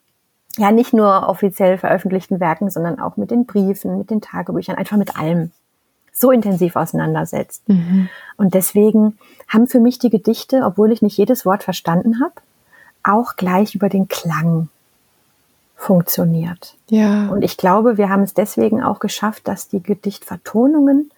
ja, 0.58 0.72
nicht 0.72 0.94
nur 0.94 1.30
offiziell 1.30 1.78
veröffentlichten 1.78 2.40
Werken, 2.40 2.72
sondern 2.72 3.00
auch 3.00 3.18
mit 3.18 3.30
den 3.30 3.46
Briefen, 3.46 4.00
mit 4.00 4.10
den 4.10 4.20
Tagebüchern, 4.20 4.76
einfach 4.76 4.98
mit 4.98 5.16
allem 5.18 5.52
so 6.12 6.32
intensiv 6.32 6.76
auseinandersetzt. 6.76 7.70
Mhm. 7.70 8.10
Und 8.36 8.56
deswegen 8.56 9.18
haben 9.48 9.68
für 9.68 9.80
mich 9.80 10.00
die 10.00 10.10
Gedichte, 10.10 10.64
obwohl 10.66 10.92
ich 10.92 11.02
nicht 11.02 11.18
jedes 11.18 11.46
Wort 11.46 11.64
verstanden 11.64 12.20
habe, 12.20 12.34
auch 13.04 13.36
gleich 13.36 13.76
über 13.76 13.90
den 13.90 14.08
Klang 14.08 14.70
funktioniert. 15.76 16.76
Ja. 16.90 17.30
Und 17.30 17.44
ich 17.44 17.58
glaube, 17.58 17.98
wir 17.98 18.10
haben 18.10 18.24
es 18.24 18.34
deswegen 18.34 18.84
auch 18.84 19.00
geschafft, 19.00 19.48
dass 19.48 19.70
die 19.70 19.82
Gedichtvertonungen 19.82 21.12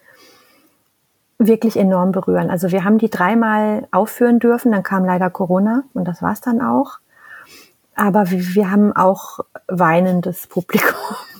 wirklich 1.46 1.76
enorm 1.76 2.12
berühren. 2.12 2.50
Also 2.50 2.70
wir 2.70 2.84
haben 2.84 2.98
die 2.98 3.10
dreimal 3.10 3.86
aufführen 3.90 4.38
dürfen, 4.38 4.72
dann 4.72 4.82
kam 4.82 5.04
leider 5.04 5.30
Corona 5.30 5.84
und 5.94 6.06
das 6.06 6.22
war's 6.22 6.40
dann 6.40 6.60
auch. 6.60 6.98
Aber 7.94 8.30
wir 8.30 8.70
haben 8.70 8.94
auch 8.94 9.40
weinendes 9.68 10.46
Publikum 10.48 10.96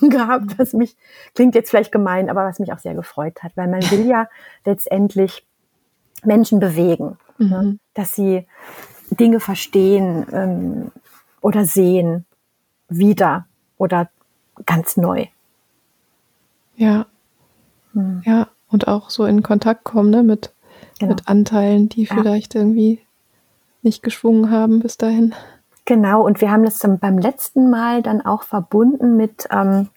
gehabt, 0.09 0.57
was 0.59 0.73
mich, 0.73 0.95
klingt 1.35 1.55
jetzt 1.55 1.69
vielleicht 1.69 1.91
gemein, 1.91 2.29
aber 2.29 2.45
was 2.45 2.59
mich 2.59 2.71
auch 2.73 2.79
sehr 2.79 2.95
gefreut 2.95 3.41
hat, 3.43 3.53
weil 3.55 3.67
man 3.67 3.81
will 3.91 4.05
ja 4.07 4.27
letztendlich 4.65 5.45
Menschen 6.23 6.59
bewegen, 6.59 7.17
mhm. 7.37 7.49
ne? 7.49 7.79
dass 7.93 8.11
sie 8.11 8.47
Dinge 9.09 9.39
verstehen 9.39 10.25
ähm, 10.31 10.91
oder 11.41 11.65
sehen, 11.65 12.25
wieder 12.87 13.45
oder 13.77 14.09
ganz 14.65 14.97
neu. 14.97 15.25
Ja. 16.75 17.05
Hm. 17.93 18.21
Ja, 18.25 18.47
und 18.73 18.87
auch 18.87 19.09
so 19.09 19.25
in 19.25 19.41
Kontakt 19.43 19.85
kommen 19.85 20.09
ne, 20.09 20.23
mit, 20.23 20.51
genau. 20.99 21.11
mit 21.11 21.29
Anteilen, 21.29 21.87
die 21.87 22.03
ja. 22.05 22.15
vielleicht 22.15 22.55
irgendwie 22.55 22.99
nicht 23.83 24.03
geschwungen 24.03 24.51
haben 24.51 24.79
bis 24.79 24.97
dahin. 24.97 25.33
Genau, 25.85 26.25
und 26.25 26.41
wir 26.41 26.51
haben 26.51 26.63
das 26.63 26.79
dann 26.79 26.99
beim 26.99 27.19
letzten 27.19 27.69
Mal 27.69 28.01
dann 28.01 28.25
auch 28.25 28.43
verbunden 28.43 29.15
mit, 29.15 29.47
ähm, 29.51 29.87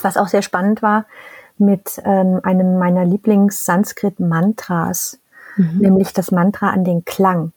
was 0.00 0.16
auch 0.16 0.28
sehr 0.28 0.40
spannend 0.42 0.82
war, 0.82 1.06
mit 1.58 2.02
ähm, 2.04 2.40
einem 2.42 2.78
meiner 2.78 3.04
Lieblings-Sanskrit-Mantras, 3.04 5.20
mhm. 5.56 5.78
nämlich 5.78 6.12
das 6.12 6.32
Mantra 6.32 6.70
an 6.70 6.82
den 6.84 7.04
Klang. 7.04 7.52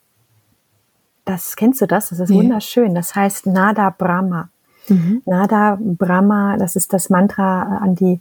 Das 1.24 1.56
kennst 1.56 1.80
du 1.80 1.86
das? 1.86 2.10
Das 2.10 2.20
ist 2.20 2.30
nee. 2.30 2.36
wunderschön. 2.36 2.94
Das 2.94 3.14
heißt 3.14 3.46
Nada 3.46 3.88
Brahma. 3.90 4.50
Mhm. 4.88 5.22
Nada 5.24 5.78
Brahma, 5.80 6.56
das 6.58 6.76
ist 6.76 6.92
das 6.92 7.10
Mantra 7.10 7.78
an 7.78 7.96
die 7.96 8.20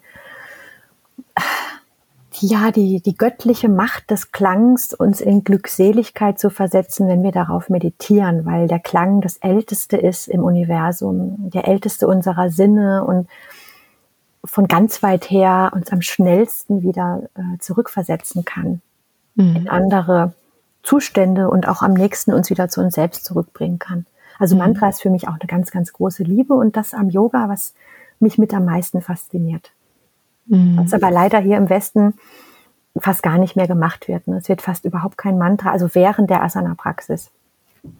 ja, 2.41 2.71
die, 2.71 3.01
die 3.01 3.17
göttliche 3.17 3.69
Macht 3.69 4.09
des 4.11 4.31
Klangs, 4.31 4.93
uns 4.93 5.21
in 5.21 5.43
Glückseligkeit 5.43 6.39
zu 6.39 6.49
versetzen, 6.49 7.07
wenn 7.07 7.23
wir 7.23 7.31
darauf 7.31 7.69
meditieren, 7.69 8.45
weil 8.45 8.67
der 8.67 8.79
Klang 8.79 9.21
das 9.21 9.37
Älteste 9.37 9.97
ist 9.97 10.27
im 10.27 10.43
Universum, 10.43 11.49
der 11.49 11.67
Älteste 11.67 12.07
unserer 12.07 12.49
Sinne 12.49 13.03
und 13.03 13.27
von 14.43 14.67
ganz 14.67 15.01
weit 15.03 15.29
her 15.29 15.71
uns 15.73 15.91
am 15.91 16.01
schnellsten 16.01 16.81
wieder 16.83 17.23
äh, 17.35 17.57
zurückversetzen 17.59 18.45
kann 18.45 18.81
mhm. 19.35 19.55
in 19.55 19.69
andere 19.69 20.33
Zustände 20.83 21.49
und 21.49 21.67
auch 21.67 21.81
am 21.81 21.93
nächsten 21.93 22.33
uns 22.33 22.49
wieder 22.49 22.69
zu 22.69 22.81
uns 22.81 22.95
selbst 22.95 23.25
zurückbringen 23.25 23.79
kann. 23.79 24.05
Also 24.39 24.55
mhm. 24.55 24.61
Mantra 24.61 24.89
ist 24.89 25.01
für 25.01 25.09
mich 25.09 25.27
auch 25.27 25.33
eine 25.39 25.47
ganz, 25.47 25.71
ganz 25.71 25.93
große 25.93 26.23
Liebe 26.23 26.53
und 26.53 26.77
das 26.77 26.93
am 26.93 27.09
Yoga, 27.09 27.49
was 27.49 27.73
mich 28.19 28.37
mit 28.37 28.53
am 28.53 28.65
meisten 28.65 29.01
fasziniert. 29.01 29.71
Mhm. 30.45 30.77
Was 30.77 30.93
aber 30.93 31.11
leider 31.11 31.39
hier 31.39 31.57
im 31.57 31.69
Westen 31.69 32.13
fast 32.97 33.23
gar 33.23 33.37
nicht 33.37 33.55
mehr 33.55 33.67
gemacht 33.67 34.07
wird. 34.07 34.27
Ne? 34.27 34.37
Es 34.37 34.49
wird 34.49 34.61
fast 34.61 34.85
überhaupt 34.85 35.17
kein 35.17 35.37
Mantra, 35.37 35.71
also 35.71 35.93
während 35.93 36.29
der 36.29 36.43
Asana-Praxis. 36.43 37.31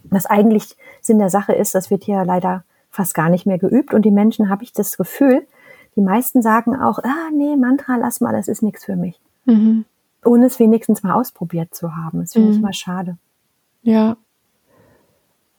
Was 0.06 0.26
eigentlich 0.26 0.78
Sinn 1.02 1.20
der 1.20 1.30
Sache 1.30 1.54
ist, 1.54 1.76
das 1.76 1.92
wird 1.92 2.04
hier 2.04 2.24
leider 2.24 2.64
fast 2.90 3.14
gar 3.14 3.30
nicht 3.30 3.46
mehr 3.46 3.60
geübt 3.60 3.94
und 3.94 4.04
die 4.04 4.12
Menschen, 4.12 4.50
habe 4.50 4.64
ich 4.64 4.72
das 4.72 4.98
Gefühl, 4.98 5.46
die 5.96 6.02
meisten 6.02 6.42
sagen 6.42 6.76
auch, 6.76 7.00
ah, 7.00 7.30
nee, 7.34 7.56
Mantra, 7.56 7.98
lass 7.98 8.22
mal, 8.22 8.34
das 8.34 8.48
ist 8.48 8.62
nichts 8.62 8.86
für 8.86 8.96
mich. 8.96 9.20
Mhm. 9.46 9.86
Ohne 10.24 10.48
es 10.48 10.60
wenigstens 10.60 11.04
mal 11.04 11.14
ausprobiert 11.14 11.76
zu 11.76 11.96
haben. 11.96 12.22
Das 12.22 12.34
finde 12.34 12.50
mhm. 12.50 12.56
ich 12.56 12.62
mal 12.62 12.74
schade. 12.74 13.18
Ja. 13.84 14.18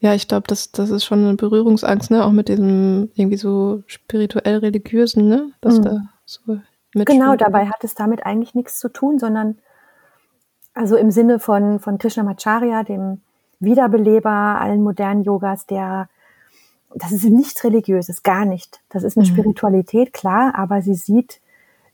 Ja, 0.01 0.15
ich 0.15 0.29
glaube, 0.29 0.47
das, 0.47 0.73
das 0.73 0.91
ist 0.91 1.05
schon 1.05 1.21
eine 1.21 1.35
Berührungsangst, 1.37 2.11
ne? 2.11 2.25
Auch 2.25 2.33
mit 2.33 2.49
diesem 2.49 3.11
irgendwie 3.15 3.39
so 3.39 3.83
spirituell-religiösen, 3.87 5.29
ne? 5.29 5.53
Dass 5.61 5.79
mhm. 5.79 5.83
da 5.83 6.01
so 6.27 6.59
Genau, 7.05 7.37
dabei 7.37 7.67
hat 7.67 7.85
es 7.85 7.95
damit 7.95 8.25
eigentlich 8.25 8.55
nichts 8.55 8.79
zu 8.79 8.89
tun, 8.89 9.19
sondern 9.19 9.59
also 10.75 10.97
im 10.97 11.11
Sinne 11.11 11.39
von, 11.39 11.79
von 11.79 11.99
Krishnamacharya, 11.99 12.83
dem 12.83 13.21
Wiederbeleber 13.61 14.31
allen 14.31 14.83
modernen 14.83 15.23
Yogas, 15.23 15.67
der 15.67 16.09
das 16.95 17.13
ist 17.13 17.25
nichts 17.25 17.63
Religiöses, 17.65 18.23
gar 18.23 18.45
nicht. 18.45 18.81
Das 18.89 19.03
ist 19.03 19.17
eine 19.17 19.27
mhm. 19.27 19.33
Spiritualität, 19.33 20.13
klar, 20.13 20.55
aber 20.57 20.81
sie 20.81 20.95
sieht 20.95 21.41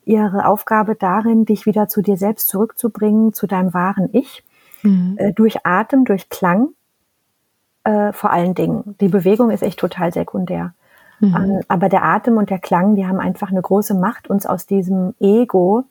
ihre 0.05 0.46
Aufgabe 0.46 0.94
darin, 0.94 1.44
dich 1.44 1.66
wieder 1.66 1.88
zu 1.88 2.03
dir 2.03 2.16
selbst 2.16 2.48
zurückzubringen, 2.48 3.32
zu 3.32 3.46
deinem 3.46 3.74
wahren 3.74 4.09
Ich, 4.12 4.44
mhm. 4.82 5.16
äh, 5.18 5.32
durch 5.32 5.64
Atem, 5.64 6.05
durch 6.05 6.28
Klang, 6.28 6.68
äh, 7.84 8.12
vor 8.12 8.30
allen 8.30 8.55
Dingen. 8.55 8.96
Die 9.00 9.09
Bewegung 9.09 9.50
ist 9.50 9.62
echt 9.62 9.78
total 9.78 10.12
sekundär. 10.12 10.74
Mhm. 11.23 11.37
Ähm, 11.37 11.61
aber 11.68 11.89
der 11.89 12.05
Atem 12.05 12.37
und 12.37 12.51
der 12.51 12.59
Klang, 12.59 12.97
die 12.97 13.07
haben 13.07 13.20
einfach 13.20 13.51
eine 13.51 13.62
große 13.62 13.95
Macht, 13.95 14.29
uns 14.29 14.45
aus 14.45 14.66
diesem 14.66 15.14
Ego, 15.20 15.85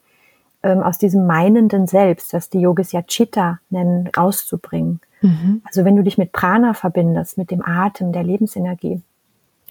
ähm, 0.61 0.83
aus 0.83 0.97
diesem 0.97 1.25
meinenden 1.25 1.87
Selbst, 1.87 2.33
was 2.33 2.49
die 2.49 2.59
Yogis 2.59 2.91
ja 2.91 3.01
Chitta 3.01 3.59
nennen, 3.69 4.09
rauszubringen. 4.15 4.99
Mhm. 5.21 5.61
Also 5.65 5.85
wenn 5.85 5.95
du 5.95 6.03
dich 6.03 6.17
mit 6.17 6.33
Prana 6.33 6.73
verbindest, 6.73 7.37
mit 7.37 7.49
dem 7.49 7.65
Atem, 7.65 8.11
der 8.11 8.23
Lebensenergie. 8.23 9.01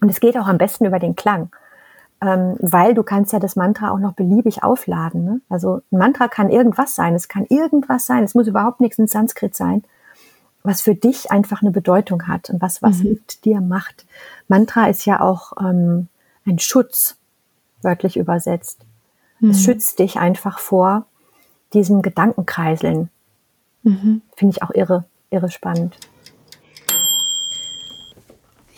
Und 0.00 0.08
es 0.08 0.20
geht 0.20 0.38
auch 0.38 0.48
am 0.48 0.56
besten 0.56 0.86
über 0.86 0.98
den 0.98 1.14
Klang. 1.14 1.50
Ähm, 2.22 2.56
weil 2.60 2.94
du 2.94 3.02
kannst 3.02 3.32
ja 3.32 3.38
das 3.38 3.56
Mantra 3.56 3.90
auch 3.90 3.98
noch 3.98 4.12
beliebig 4.12 4.62
aufladen. 4.62 5.24
Ne? 5.24 5.40
Also 5.48 5.80
ein 5.90 5.98
Mantra 5.98 6.28
kann 6.28 6.50
irgendwas 6.50 6.94
sein, 6.94 7.14
es 7.14 7.28
kann 7.28 7.46
irgendwas 7.48 8.04
sein, 8.06 8.24
es 8.24 8.34
muss 8.34 8.46
überhaupt 8.46 8.80
nichts 8.80 8.98
in 8.98 9.06
Sanskrit 9.06 9.54
sein, 9.54 9.84
was 10.62 10.82
für 10.82 10.94
dich 10.94 11.30
einfach 11.30 11.62
eine 11.62 11.70
Bedeutung 11.70 12.26
hat 12.28 12.50
und 12.50 12.60
was 12.60 12.82
was 12.82 12.98
mhm. 12.98 13.10
mit 13.10 13.44
dir 13.44 13.60
macht. 13.60 14.06
Mantra 14.48 14.88
ist 14.88 15.06
ja 15.06 15.20
auch 15.20 15.52
ähm, 15.60 16.08
ein 16.46 16.58
Schutz, 16.58 17.16
wörtlich 17.82 18.16
übersetzt. 18.16 18.80
Mhm. 19.40 19.50
Es 19.50 19.62
schützt 19.62 19.98
dich 19.98 20.18
einfach 20.18 20.58
vor 20.58 21.06
diesem 21.72 22.02
Gedankenkreiseln. 22.02 23.10
Mhm. 23.82 24.22
Finde 24.36 24.56
ich 24.56 24.62
auch 24.62 24.70
irre 24.70 25.04
irre 25.30 25.50
spannend. 25.50 25.96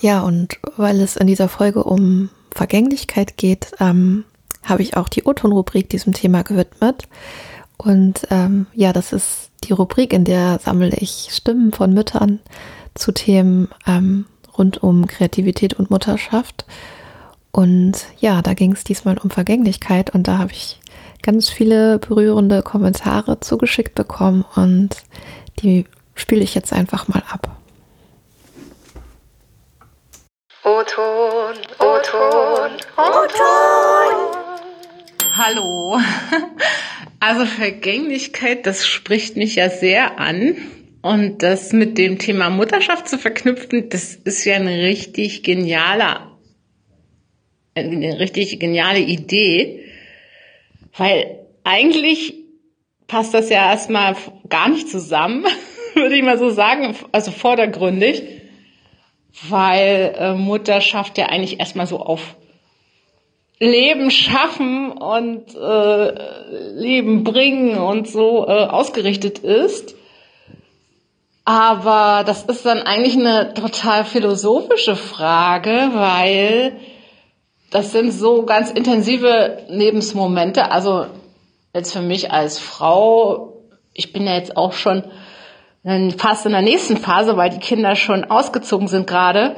Ja, 0.01 0.21
und 0.23 0.59
weil 0.77 1.01
es 1.01 1.17
in 1.17 1.27
dieser 1.29 1.49
Folge 1.49 1.85
um 1.85 2.29
Vergänglichkeit 2.51 3.37
geht, 3.37 3.73
ähm, 3.79 4.25
habe 4.65 4.83
ich 4.83 4.97
auch 4.97 5.09
die 5.09 5.25
O-Ton-Rubrik 5.25 5.89
diesem 5.89 6.13
Thema 6.13 6.43
gewidmet. 6.43 7.09
Und 7.77 8.27
ähm, 8.31 8.67
ja, 8.75 8.93
das 8.93 9.13
ist 9.13 9.52
die 9.65 9.73
Rubrik, 9.73 10.13
in 10.13 10.25
der 10.25 10.59
sammle 10.59 10.97
ich 10.97 11.29
Stimmen 11.31 11.73
von 11.73 11.93
Müttern 11.93 12.41
zu 12.95 13.13
Themen 13.13 13.69
ähm, 13.87 14.27
rund 14.57 14.83
um 14.83 15.07
Kreativität 15.07 15.75
und 15.75 15.91
Mutterschaft. 15.91 16.65
Und 17.51 18.07
ja, 18.19 18.43
da 18.43 18.55
ging 18.55 18.73
es 18.73 18.85
diesmal 18.85 19.19
um 19.19 19.31
Vergänglichkeit 19.31 20.11
und 20.11 20.27
da 20.27 20.39
habe 20.39 20.53
ich 20.53 20.81
ganz 21.23 21.49
viele 21.49 21.99
berührende 21.99 22.63
Kommentare 22.63 23.41
zugeschickt 23.41 23.95
bekommen 23.95 24.45
und 24.57 24.97
die 25.61 25.87
spiele 26.15 26.43
ich 26.43 26.55
jetzt 26.55 26.73
einfach 26.73 27.09
mal 27.09 27.23
ab. 27.31 27.57
O-Ton, 30.65 31.55
O-Ton, 31.79 32.71
O-Ton. 32.97 34.42
Hallo. 35.37 35.99
Also 37.25 37.47
Vergänglichkeit, 37.47 38.67
das 38.67 38.85
spricht 38.85 39.37
mich 39.37 39.55
ja 39.55 39.71
sehr 39.71 40.19
an. 40.19 40.57
Und 41.03 41.45
das 41.45 41.73
mit 41.73 41.97
dem 41.97 42.19
Thema 42.19 42.51
Mutterschaft 42.51 43.09
zu 43.09 43.17
verknüpfen, 43.17 43.89
das 43.91 44.17
ist 44.17 44.45
ja 44.45 44.57
eine 44.57 44.83
richtig 44.83 45.45
geniale, 45.45 46.17
eine 47.77 48.19
richtig 48.19 48.59
geniale 48.59 48.99
Idee. 48.99 49.85
Weil 50.97 51.47
eigentlich 51.63 52.35
passt 53.07 53.35
das 53.35 53.51
ja 53.51 53.71
erstmal 53.71 54.17
gar 54.49 54.69
nicht 54.69 54.89
zusammen. 54.89 55.45
würde 55.95 56.17
ich 56.17 56.25
mal 56.25 56.39
so 56.39 56.51
sagen, 56.51 56.97
also 57.13 57.31
vordergründig, 57.31 58.25
weil 59.49 60.15
äh, 60.19 60.35
Mutterschaft 60.35 61.19
ja 61.19 61.27
eigentlich 61.27 61.61
erstmal 61.61 61.87
so 61.87 62.01
auf 62.01 62.37
Leben 63.63 64.11
schaffen 64.11 64.91
und 64.91 65.55
äh, 65.55 66.73
Leben 66.75 67.23
bringen 67.23 67.79
und 67.79 68.09
so 68.09 68.47
äh, 68.49 68.65
ausgerichtet 68.65 69.39
ist. 69.39 69.95
Aber 71.45 72.25
das 72.27 72.43
ist 72.43 72.67
dann 72.67 72.81
eigentlich 72.81 73.17
eine 73.17 73.55
total 73.55 74.05
philosophische 74.05 74.97
Frage, 74.97 75.91
weil 75.93 76.77
das 77.71 77.93
sind 77.93 78.11
so 78.11 78.45
ganz 78.45 78.73
intensive 78.73 79.59
Lebensmomente. 79.69 80.73
Also 80.73 81.07
jetzt 81.73 81.93
für 81.93 82.03
mich 82.03 82.33
als 82.33 82.59
Frau, 82.59 83.63
ich 83.95 84.13
bin 84.13 84.27
ja 84.27 84.35
jetzt 84.35 84.57
auch 84.57 84.73
schon 84.73 85.05
fast 86.19 86.47
in 86.47 86.53
der 86.53 86.63
nächsten 86.63 86.97
Phase, 86.97 87.37
weil 87.37 87.51
die 87.51 87.59
Kinder 87.59 87.95
schon 87.95 88.25
ausgezogen 88.25 88.89
sind 88.89 89.07
gerade. 89.07 89.55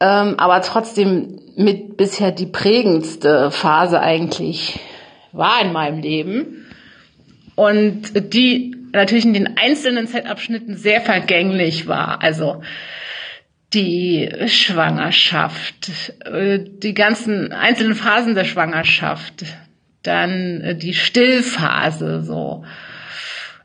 Ähm, 0.00 0.36
aber 0.38 0.62
trotzdem 0.62 1.40
mit 1.60 1.96
bisher 1.96 2.32
die 2.32 2.46
prägendste 2.46 3.50
Phase 3.50 4.00
eigentlich 4.00 4.80
war 5.32 5.62
in 5.62 5.72
meinem 5.72 6.00
Leben. 6.00 6.66
Und 7.54 8.32
die 8.32 8.74
natürlich 8.92 9.26
in 9.26 9.34
den 9.34 9.58
einzelnen 9.58 10.08
Zeitabschnitten 10.08 10.76
sehr 10.76 11.02
vergänglich 11.02 11.86
war. 11.86 12.22
Also 12.22 12.62
die 13.74 14.30
Schwangerschaft, 14.46 15.90
äh, 16.24 16.58
die 16.58 16.94
ganzen 16.94 17.52
einzelnen 17.52 17.94
Phasen 17.94 18.34
der 18.34 18.44
Schwangerschaft, 18.44 19.44
dann 20.02 20.62
äh, 20.62 20.74
die 20.74 20.94
Stillphase 20.94 22.22
so 22.22 22.64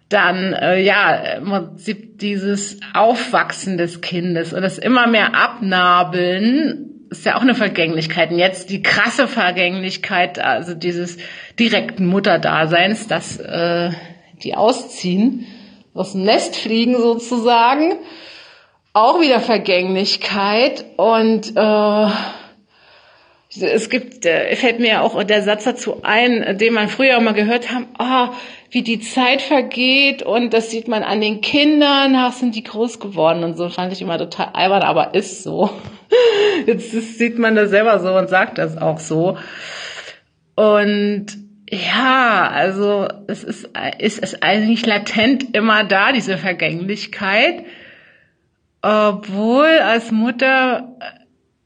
dann 0.10 0.54
äh, 0.54 0.80
ja 0.82 1.16
im 1.38 1.46
Prinzip 1.46 2.20
dieses 2.20 2.80
Aufwachsen 2.94 3.78
des 3.78 4.02
Kindes 4.02 4.54
und 4.54 4.62
das 4.62 4.78
immer 4.78 5.08
mehr 5.08 5.34
Abnabeln 5.34 6.95
ist 7.10 7.26
ja 7.26 7.36
auch 7.38 7.42
eine 7.42 7.56
Vergänglichkeit. 7.56 8.32
Und 8.32 8.40
jetzt 8.40 8.70
die 8.70 8.82
krasse 8.82 9.28
Vergänglichkeit, 9.28 10.40
also 10.40 10.74
dieses 10.74 11.18
direkten 11.60 12.06
Mutterdaseins, 12.06 13.08
dass 13.08 13.38
äh, 13.40 13.92
die 14.44 14.56
ausziehen, 14.56 15.46
aus 15.94 16.12
dem 16.12 16.24
Nest 16.24 16.56
fliegen 16.56 16.98
sozusagen, 16.98 17.96
auch 18.94 19.20
wieder 19.22 19.40
Vergänglichkeit 19.40 20.86
und 20.98 21.56
äh, 21.56 22.08
es 23.62 23.90
gibt, 23.90 24.26
äh, 24.26 24.56
fällt 24.56 24.80
mir 24.80 25.02
auch 25.02 25.24
der 25.24 25.42
Satz 25.42 25.64
dazu 25.64 26.02
ein, 26.04 26.58
den 26.58 26.74
man 26.74 26.90
früher 26.90 27.20
mal 27.20 27.34
gehört 27.34 27.72
haben, 27.72 27.88
oh, 28.00 28.30
wie 28.72 28.82
die 28.82 29.00
Zeit 29.00 29.42
vergeht 29.42 30.24
und 30.24 30.54
das 30.54 30.72
sieht 30.72 30.88
man 30.88 31.04
an 31.04 31.22
den 31.22 31.42
Kindern, 31.42 32.16
ach, 32.16 32.34
sind 32.34 32.56
die 32.56 32.64
groß 32.64 33.00
geworden 33.00 33.44
und 33.44 33.58
so, 33.58 33.70
fand 33.70 33.94
ich 33.94 34.02
immer 34.02 34.18
total 34.18 34.50
albern, 34.54 34.84
aber 34.84 35.14
ist 35.14 35.44
so. 35.44 35.70
Jetzt 36.66 36.92
sieht 36.92 37.38
man 37.38 37.56
das 37.56 37.70
selber 37.70 38.00
so 38.00 38.14
und 38.14 38.30
sagt 38.30 38.58
das 38.58 38.78
auch 38.78 39.00
so. 39.00 39.38
Und 40.56 41.28
ja, 41.70 42.50
also 42.54 43.08
es 43.28 43.44
ist, 43.44 43.70
ist 44.00 44.24
es 44.24 44.42
eigentlich 44.42 44.86
latent 44.86 45.56
immer 45.56 45.84
da, 45.84 46.12
diese 46.12 46.38
Vergänglichkeit, 46.38 47.66
obwohl 48.82 49.80
als 49.80 50.12
Mutter 50.12 50.96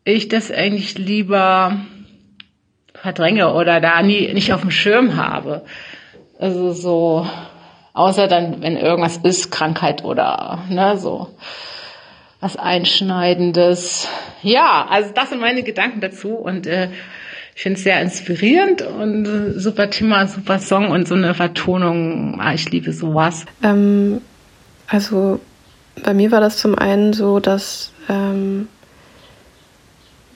ich 0.10 0.28
das 0.28 0.52
eigentlich 0.52 0.98
lieber 0.98 1.80
verdränge 2.94 3.54
oder 3.54 3.80
da 3.80 4.02
nie, 4.02 4.32
nicht 4.34 4.54
auf 4.54 4.62
dem 4.62 4.72
Schirm 4.72 5.16
habe. 5.16 5.64
Also 6.40 6.72
so, 6.72 7.28
außer 7.94 8.28
dann, 8.28 8.62
wenn 8.62 8.78
irgendwas 8.78 9.18
ist, 9.18 9.52
Krankheit 9.52 10.04
oder 10.04 10.64
ne, 10.70 10.98
so 10.98 11.36
was 12.40 12.56
Einschneidendes. 12.56 14.08
Ja, 14.42 14.88
also 14.90 15.12
das 15.14 15.30
sind 15.30 15.42
meine 15.42 15.64
Gedanken 15.64 16.00
dazu 16.00 16.30
und 16.30 16.68
äh, 16.68 16.90
ich 17.56 17.64
finde 17.64 17.78
es 17.78 17.84
sehr 17.84 18.02
inspirierend 18.02 18.82
und 18.82 19.26
äh, 19.26 19.60
super 19.60 19.90
Thema, 19.90 20.28
super 20.28 20.60
Song 20.60 20.92
und 20.92 21.08
so 21.08 21.16
eine 21.16 21.34
Vertonung. 21.34 22.40
Ah, 22.40 22.54
ich 22.54 22.72
liebe 22.72 22.94
sowas. 22.94 23.46
Ähm, 23.62 24.22
also 24.88 25.42
bei 26.02 26.14
mir 26.14 26.32
war 26.32 26.40
das 26.40 26.58
zum 26.58 26.76
einen 26.78 27.12
so, 27.12 27.42
dass 27.42 27.92
ähm, 28.08 28.70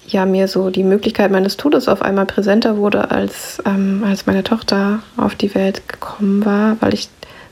ja 0.07 0.25
mir 0.25 0.47
so 0.47 0.69
die 0.69 0.83
Möglichkeit 0.83 1.31
meines 1.31 1.57
Todes 1.57 1.87
auf 1.87 2.01
einmal 2.01 2.25
präsenter 2.25 2.77
wurde, 2.77 3.11
als, 3.11 3.61
ähm, 3.65 4.03
als 4.05 4.25
meine 4.25 4.43
Tochter 4.43 4.99
auf 5.17 5.35
die 5.35 5.53
Welt 5.55 5.87
gekommen 5.87 6.45
war, 6.45 6.77
weil 6.81 6.93
ich 6.93 7.09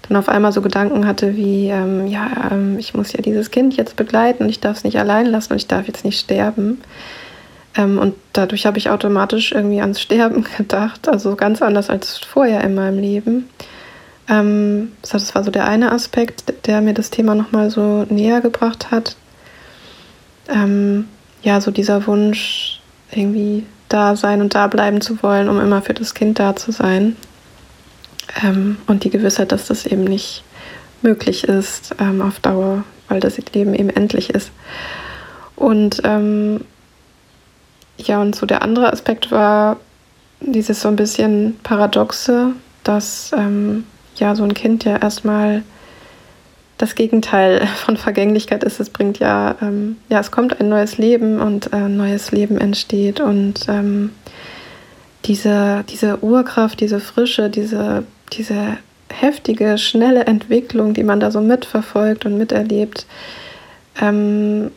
dann 0.08 0.18
auf 0.18 0.30
einmal 0.30 0.52
so 0.52 0.62
Gedanken 0.62 1.08
hatte 1.08 1.36
wie, 1.36 1.68
ähm, 1.68 2.08
ja, 2.08 2.30
ähm, 2.52 2.78
ich 2.78 2.94
muss 2.94 3.14
ja 3.14 3.22
dieses 3.22 3.52
Kind 3.52 3.78
jetzt 3.78 3.96
begleiten 3.96 4.44
und 4.44 4.50
ich 4.50 4.60
darf 4.60 4.78
es 4.78 4.84
nicht 4.84 5.00
allein 5.00 5.26
lassen 5.26 5.54
und 5.54 5.58
ich 5.58 5.68
darf 5.68 5.88
jetzt 5.88 6.04
nicht 6.06 6.20
sterben. 6.20 6.82
Ähm, 7.78 7.98
und 7.98 8.16
dadurch 8.34 8.66
habe 8.66 8.78
ich 8.78 8.90
automatisch 8.90 9.52
irgendwie 9.52 9.82
ans 9.82 10.02
Sterben 10.02 10.46
gedacht, 10.58 11.08
also 11.08 11.36
ganz 11.36 11.62
anders 11.62 11.90
als 11.90 12.18
vorher 12.18 12.62
in 12.64 12.76
meinem 12.76 13.00
Leben. 13.00 13.50
Ähm, 14.28 14.92
das 15.10 15.34
war 15.34 15.44
so 15.44 15.52
der 15.52 15.66
eine 15.68 15.92
Aspekt, 15.92 16.54
der 16.66 16.82
mir 16.82 16.94
das 16.94 17.10
Thema 17.10 17.36
nochmal 17.36 17.70
so 17.70 18.06
näher 18.10 18.42
gebracht 18.42 18.92
hat. 18.92 19.16
Ja, 21.44 21.60
so 21.62 21.72
dieser 21.72 22.06
Wunsch, 22.08 22.80
irgendwie 23.12 23.66
da 23.90 24.16
sein 24.16 24.42
und 24.42 24.56
da 24.56 24.68
bleiben 24.68 25.02
zu 25.02 25.22
wollen, 25.22 25.50
um 25.50 25.60
immer 25.60 25.82
für 25.82 25.94
das 25.94 26.14
Kind 26.14 26.40
da 26.40 26.56
zu 26.56 26.72
sein. 26.72 27.16
Ähm, 28.44 28.78
und 28.88 29.04
die 29.04 29.10
Gewissheit, 29.10 29.52
dass 29.52 29.68
das 29.68 29.86
eben 29.86 30.04
nicht 30.04 30.44
möglich 31.02 31.44
ist 31.46 31.96
ähm, 32.00 32.22
auf 32.22 32.40
Dauer, 32.40 32.84
weil 33.10 33.20
das 33.20 33.38
Leben 33.54 33.74
eben 33.74 33.90
endlich 33.90 34.30
ist. 34.30 34.52
Und 35.56 36.02
ähm, 36.04 36.62
ja, 37.98 38.22
und 38.22 38.36
so 38.36 38.46
der 38.46 38.62
andere 38.62 38.92
Aspekt 38.92 39.32
war 39.32 39.78
dieses 40.40 40.82
so 40.82 40.88
ein 40.88 40.96
bisschen 40.96 41.60
Paradoxe, 41.64 42.54
dass 42.84 43.32
ähm, 43.38 43.84
ja 44.16 44.36
so 44.36 44.44
ein 44.44 44.54
Kind 44.54 44.86
ja 44.86 44.98
erstmal 44.98 45.64
das 46.82 46.96
Gegenteil 46.96 47.68
von 47.68 47.98
Vergänglichkeit 47.98 48.64
ist. 48.64 48.80
Es 48.80 48.90
bringt 48.90 49.20
ja, 49.20 49.56
ähm, 49.62 49.98
ja, 50.10 50.20
es 50.20 50.32
kommt 50.32 50.60
ein 50.60 50.70
neues 50.70 50.98
Leben 50.98 51.40
und 51.40 51.74
ein 51.74 51.96
neues 51.98 52.32
Leben 52.32 52.58
entsteht 52.58 53.20
und 53.20 53.68
ähm, 53.68 54.12
diese, 55.26 55.84
diese 55.90 56.24
Urkraft, 56.24 56.80
diese 56.80 57.00
Frische, 57.00 57.50
diese, 57.50 58.04
diese 58.34 58.78
heftige, 59.10 59.78
schnelle 59.78 60.26
Entwicklung, 60.26 60.94
die 60.94 61.04
man 61.04 61.20
da 61.20 61.30
so 61.30 61.42
mitverfolgt 61.42 62.26
und 62.26 62.38
miterlebt 62.38 63.06
ähm, 64.02 64.72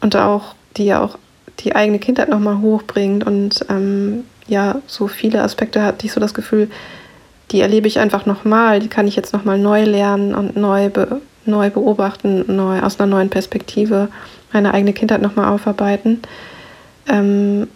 und 0.00 0.16
auch, 0.16 0.54
die 0.76 0.86
ja 0.86 1.02
auch 1.02 1.18
die 1.58 1.74
eigene 1.74 1.98
Kindheit 1.98 2.30
nochmal 2.30 2.60
hochbringt 2.60 3.26
und 3.26 3.66
ähm, 3.68 4.24
ja, 4.46 4.80
so 4.86 5.06
viele 5.06 5.42
Aspekte 5.42 5.82
hatte 5.82 6.06
ich 6.06 6.12
so 6.12 6.20
das 6.20 6.32
Gefühl, 6.32 6.70
die 7.50 7.60
erlebe 7.60 7.88
ich 7.88 7.98
einfach 7.98 8.26
nochmal, 8.26 8.80
die 8.80 8.88
kann 8.88 9.06
ich 9.06 9.16
jetzt 9.16 9.32
nochmal 9.32 9.58
neu 9.58 9.84
lernen 9.84 10.34
und 10.34 10.56
neu, 10.56 10.88
be 10.88 11.20
neu 11.44 11.70
beobachten, 11.70 12.44
neu, 12.54 12.80
aus 12.80 12.98
einer 12.98 13.10
neuen 13.10 13.30
Perspektive 13.30 14.08
meine 14.52 14.74
eigene 14.74 14.92
Kindheit 14.92 15.22
nochmal 15.22 15.52
aufarbeiten. 15.52 16.20
Ähm, 17.08 17.68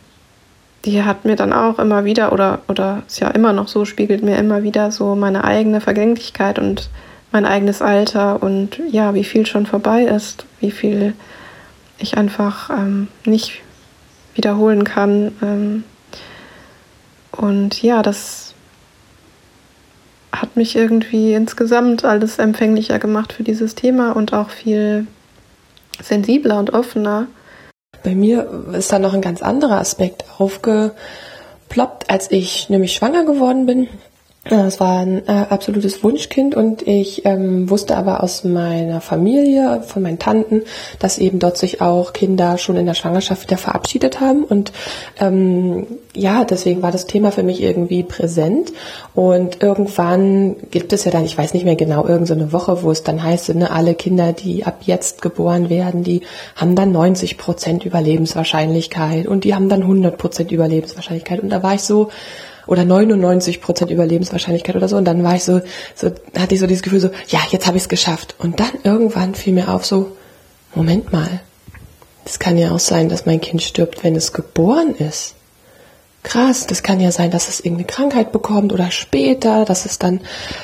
die 0.84 1.02
hat 1.02 1.24
mir 1.24 1.36
dann 1.36 1.52
auch 1.52 1.78
immer 1.78 2.04
wieder, 2.04 2.32
oder, 2.32 2.60
oder 2.68 3.02
ist 3.06 3.20
ja 3.20 3.28
immer 3.28 3.52
noch 3.52 3.68
so, 3.68 3.84
spiegelt 3.84 4.22
mir 4.22 4.36
immer 4.36 4.62
wieder 4.62 4.90
so 4.90 5.14
meine 5.14 5.44
eigene 5.44 5.80
Vergänglichkeit 5.80 6.58
und 6.58 6.90
mein 7.32 7.46
eigenes 7.46 7.80
Alter 7.80 8.42
und 8.42 8.80
ja, 8.90 9.14
wie 9.14 9.24
viel 9.24 9.46
schon 9.46 9.66
vorbei 9.66 10.02
ist, 10.02 10.46
wie 10.60 10.70
viel 10.70 11.14
ich 11.98 12.16
einfach 12.16 12.70
ähm, 12.70 13.08
nicht 13.24 13.62
wiederholen 14.34 14.84
kann. 14.84 15.32
Ähm, 15.42 15.84
und 17.32 17.82
ja, 17.82 18.02
das 18.02 18.43
hat 20.40 20.56
mich 20.56 20.76
irgendwie 20.76 21.34
insgesamt 21.34 22.04
alles 22.04 22.38
empfänglicher 22.38 22.98
gemacht 22.98 23.32
für 23.32 23.42
dieses 23.42 23.74
Thema 23.74 24.12
und 24.12 24.32
auch 24.32 24.50
viel 24.50 25.06
sensibler 26.02 26.58
und 26.58 26.70
offener. 26.70 27.26
Bei 28.02 28.14
mir 28.14 28.66
ist 28.72 28.92
da 28.92 28.98
noch 28.98 29.14
ein 29.14 29.22
ganz 29.22 29.42
anderer 29.42 29.78
Aspekt 29.78 30.24
aufgeploppt, 30.38 32.10
als 32.10 32.30
ich 32.30 32.68
nämlich 32.68 32.92
schwanger 32.92 33.24
geworden 33.24 33.66
bin. 33.66 33.88
Es 34.46 34.78
war 34.78 34.98
ein 34.98 35.26
äh, 35.26 35.46
absolutes 35.48 36.04
Wunschkind 36.04 36.54
und 36.54 36.86
ich 36.86 37.24
ähm, 37.24 37.70
wusste 37.70 37.96
aber 37.96 38.22
aus 38.22 38.44
meiner 38.44 39.00
Familie, 39.00 39.82
von 39.86 40.02
meinen 40.02 40.18
Tanten, 40.18 40.62
dass 40.98 41.16
eben 41.16 41.38
dort 41.38 41.56
sich 41.56 41.80
auch 41.80 42.12
Kinder 42.12 42.58
schon 42.58 42.76
in 42.76 42.84
der 42.84 42.92
Schwangerschaft 42.92 43.44
wieder 43.44 43.56
verabschiedet 43.56 44.20
haben. 44.20 44.44
Und 44.44 44.72
ähm, 45.18 45.86
ja, 46.14 46.44
deswegen 46.44 46.82
war 46.82 46.92
das 46.92 47.06
Thema 47.06 47.32
für 47.32 47.42
mich 47.42 47.62
irgendwie 47.62 48.02
präsent. 48.02 48.74
Und 49.14 49.62
irgendwann 49.62 50.56
gibt 50.70 50.92
es 50.92 51.04
ja 51.04 51.10
dann, 51.10 51.24
ich 51.24 51.38
weiß 51.38 51.54
nicht 51.54 51.64
mehr 51.64 51.76
genau, 51.76 52.06
irgendeine 52.06 52.44
so 52.44 52.52
Woche, 52.52 52.82
wo 52.82 52.90
es 52.90 53.02
dann 53.02 53.22
heißt, 53.22 53.54
ne, 53.54 53.70
alle 53.70 53.94
Kinder, 53.94 54.34
die 54.34 54.66
ab 54.66 54.80
jetzt 54.82 55.22
geboren 55.22 55.70
werden, 55.70 56.04
die 56.04 56.20
haben 56.54 56.76
dann 56.76 56.92
90 56.92 57.38
Prozent 57.38 57.86
Überlebenswahrscheinlichkeit 57.86 59.26
und 59.26 59.44
die 59.44 59.54
haben 59.54 59.70
dann 59.70 59.80
100 59.80 60.18
Prozent 60.18 60.52
Überlebenswahrscheinlichkeit. 60.52 61.40
Und 61.40 61.48
da 61.48 61.62
war 61.62 61.74
ich 61.74 61.82
so, 61.82 62.10
oder 62.66 62.84
99 62.84 63.60
Prozent 63.60 63.90
Überlebenswahrscheinlichkeit 63.90 64.76
oder 64.76 64.88
so. 64.88 64.96
Und 64.96 65.04
dann 65.04 65.22
war 65.22 65.36
ich 65.36 65.44
so, 65.44 65.60
so 65.94 66.10
hatte 66.38 66.54
ich 66.54 66.60
so 66.60 66.66
dieses 66.66 66.82
Gefühl 66.82 67.00
so, 67.00 67.10
ja, 67.28 67.40
jetzt 67.50 67.66
habe 67.66 67.76
ich 67.76 67.84
es 67.84 67.88
geschafft. 67.88 68.34
Und 68.38 68.60
dann 68.60 68.72
irgendwann 68.82 69.34
fiel 69.34 69.54
mir 69.54 69.68
auf 69.68 69.84
so, 69.84 70.12
Moment 70.74 71.12
mal, 71.12 71.40
es 72.24 72.38
kann 72.38 72.58
ja 72.58 72.72
auch 72.72 72.80
sein, 72.80 73.08
dass 73.08 73.26
mein 73.26 73.40
Kind 73.40 73.62
stirbt, 73.62 74.02
wenn 74.02 74.16
es 74.16 74.32
geboren 74.32 74.94
ist. 74.96 75.34
Krass, 76.22 76.66
das 76.66 76.82
kann 76.82 77.00
ja 77.00 77.12
sein, 77.12 77.30
dass 77.30 77.50
es 77.50 77.60
irgendeine 77.60 77.86
Krankheit 77.86 78.32
bekommt 78.32 78.72
oder 78.72 78.90
später, 78.90 79.66
dass 79.66 79.84
es 79.84 79.98
dann 79.98 80.22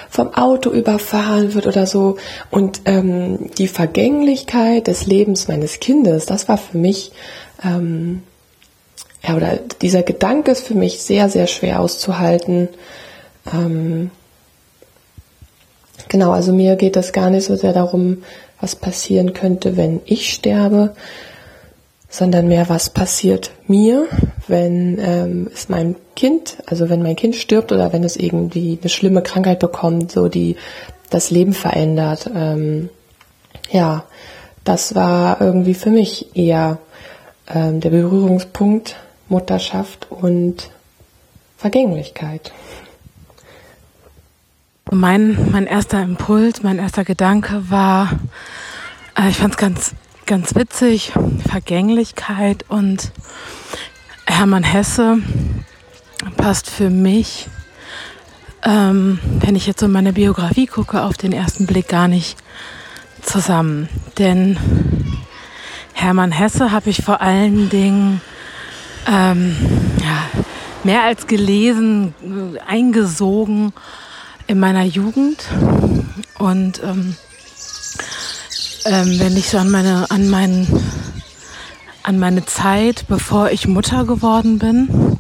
vom 0.08 0.32
Auto 0.32 0.70
überfahren 0.70 1.52
wird 1.52 1.66
oder 1.66 1.86
so. 1.86 2.16
Und 2.50 2.80
ähm, 2.86 3.50
die 3.58 3.68
Vergänglichkeit 3.68 4.86
des 4.86 5.04
Lebens 5.04 5.48
meines 5.48 5.78
Kindes, 5.78 6.24
das 6.24 6.48
war 6.48 6.56
für 6.56 6.78
mich 6.78 7.12
ähm, 7.62 8.22
ja, 9.22 9.36
oder 9.36 9.58
dieser 9.82 10.02
Gedanke 10.02 10.50
ist 10.50 10.66
für 10.66 10.74
mich 10.74 11.02
sehr, 11.02 11.28
sehr 11.28 11.46
schwer 11.46 11.80
auszuhalten. 11.80 12.68
Ähm, 13.52 14.10
genau, 16.08 16.30
also 16.32 16.52
mir 16.52 16.76
geht 16.76 16.96
es 16.96 17.12
gar 17.12 17.30
nicht 17.30 17.44
so 17.44 17.56
sehr 17.56 17.72
darum, 17.72 18.22
was 18.60 18.76
passieren 18.76 19.32
könnte, 19.32 19.76
wenn 19.76 20.00
ich 20.04 20.32
sterbe, 20.32 20.94
sondern 22.08 22.48
mehr, 22.48 22.68
was 22.68 22.90
passiert 22.90 23.50
mir, 23.66 24.06
wenn 24.48 24.98
ähm, 25.00 25.50
es 25.52 25.68
meinem 25.68 25.96
Kind, 26.16 26.56
also 26.66 26.88
wenn 26.88 27.02
mein 27.02 27.16
Kind 27.16 27.36
stirbt 27.36 27.72
oder 27.72 27.92
wenn 27.92 28.04
es 28.04 28.16
irgendwie 28.16 28.78
eine 28.80 28.90
schlimme 28.90 29.22
Krankheit 29.22 29.60
bekommt, 29.60 30.12
so 30.12 30.28
die 30.28 30.56
das 31.08 31.30
Leben 31.30 31.52
verändert. 31.52 32.30
Ähm, 32.34 32.88
ja, 33.70 34.04
das 34.64 34.94
war 34.94 35.40
irgendwie 35.40 35.74
für 35.74 35.90
mich 35.90 36.36
eher 36.36 36.78
ähm, 37.52 37.80
der 37.80 37.90
Berührungspunkt 37.90 38.96
Mutterschaft 39.30 40.08
und 40.10 40.70
Vergänglichkeit. 41.56 42.52
Mein, 44.90 45.50
mein 45.52 45.66
erster 45.66 46.02
Impuls, 46.02 46.62
mein 46.62 46.78
erster 46.78 47.04
Gedanke 47.04 47.70
war, 47.70 48.10
äh, 49.16 49.28
ich 49.28 49.36
fand 49.36 49.54
es 49.54 49.56
ganz, 49.56 49.94
ganz 50.26 50.54
witzig, 50.56 51.12
Vergänglichkeit 51.48 52.64
und 52.68 53.12
Hermann 54.26 54.64
Hesse 54.64 55.18
passt 56.36 56.68
für 56.68 56.90
mich, 56.90 57.46
ähm, 58.64 59.20
wenn 59.38 59.54
ich 59.54 59.66
jetzt 59.66 59.80
so 59.80 59.86
meine 59.86 60.12
Biografie 60.12 60.66
gucke, 60.66 61.02
auf 61.02 61.16
den 61.16 61.32
ersten 61.32 61.66
Blick 61.66 61.88
gar 61.88 62.08
nicht 62.08 62.36
zusammen. 63.22 63.88
Denn 64.18 64.58
Hermann 65.92 66.32
Hesse 66.32 66.72
habe 66.72 66.90
ich 66.90 67.02
vor 67.02 67.20
allen 67.20 67.70
Dingen 67.70 68.20
ähm, 69.06 69.56
ja, 70.02 70.40
mehr 70.84 71.02
als 71.02 71.26
gelesen, 71.26 72.14
eingesogen 72.66 73.72
in 74.46 74.58
meiner 74.58 74.84
Jugend. 74.84 75.44
Und 76.38 76.82
ähm, 76.82 77.16
ähm, 78.86 79.20
wenn 79.20 79.36
ich 79.36 79.48
so 79.48 79.58
an 79.58 79.70
meine, 79.70 80.10
an 80.10 80.28
meinen, 80.30 80.66
an 82.02 82.18
meine 82.18 82.44
Zeit, 82.46 83.06
bevor 83.08 83.50
ich 83.50 83.68
Mutter 83.68 84.04
geworden 84.04 84.58
bin, 84.58 85.18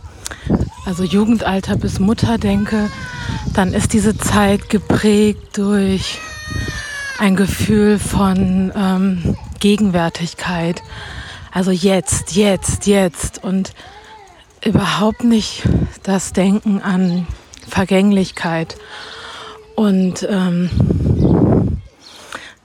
also 0.86 1.04
Jugendalter 1.04 1.76
bis 1.76 2.00
Mutter 2.00 2.38
denke, 2.38 2.90
dann 3.52 3.74
ist 3.74 3.92
diese 3.92 4.16
Zeit 4.16 4.70
geprägt 4.70 5.58
durch 5.58 6.18
ein 7.18 7.36
Gefühl 7.36 7.98
von 7.98 8.72
ähm, 8.74 9.36
Gegenwärtigkeit, 9.60 10.82
also 11.52 11.70
jetzt, 11.70 12.36
jetzt, 12.36 12.86
jetzt 12.86 13.42
und 13.42 13.72
überhaupt 14.64 15.24
nicht 15.24 15.62
das 16.02 16.32
Denken 16.32 16.80
an 16.80 17.26
Vergänglichkeit. 17.68 18.76
Und 19.74 20.26
ähm, 20.28 20.70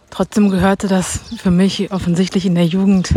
trotzdem 0.09 0.49
gehörte 0.49 0.88
das 0.88 1.21
für 1.38 1.51
mich 1.51 1.91
offensichtlich 1.91 2.45
in 2.45 2.55
der 2.55 2.65
Jugend 2.65 3.13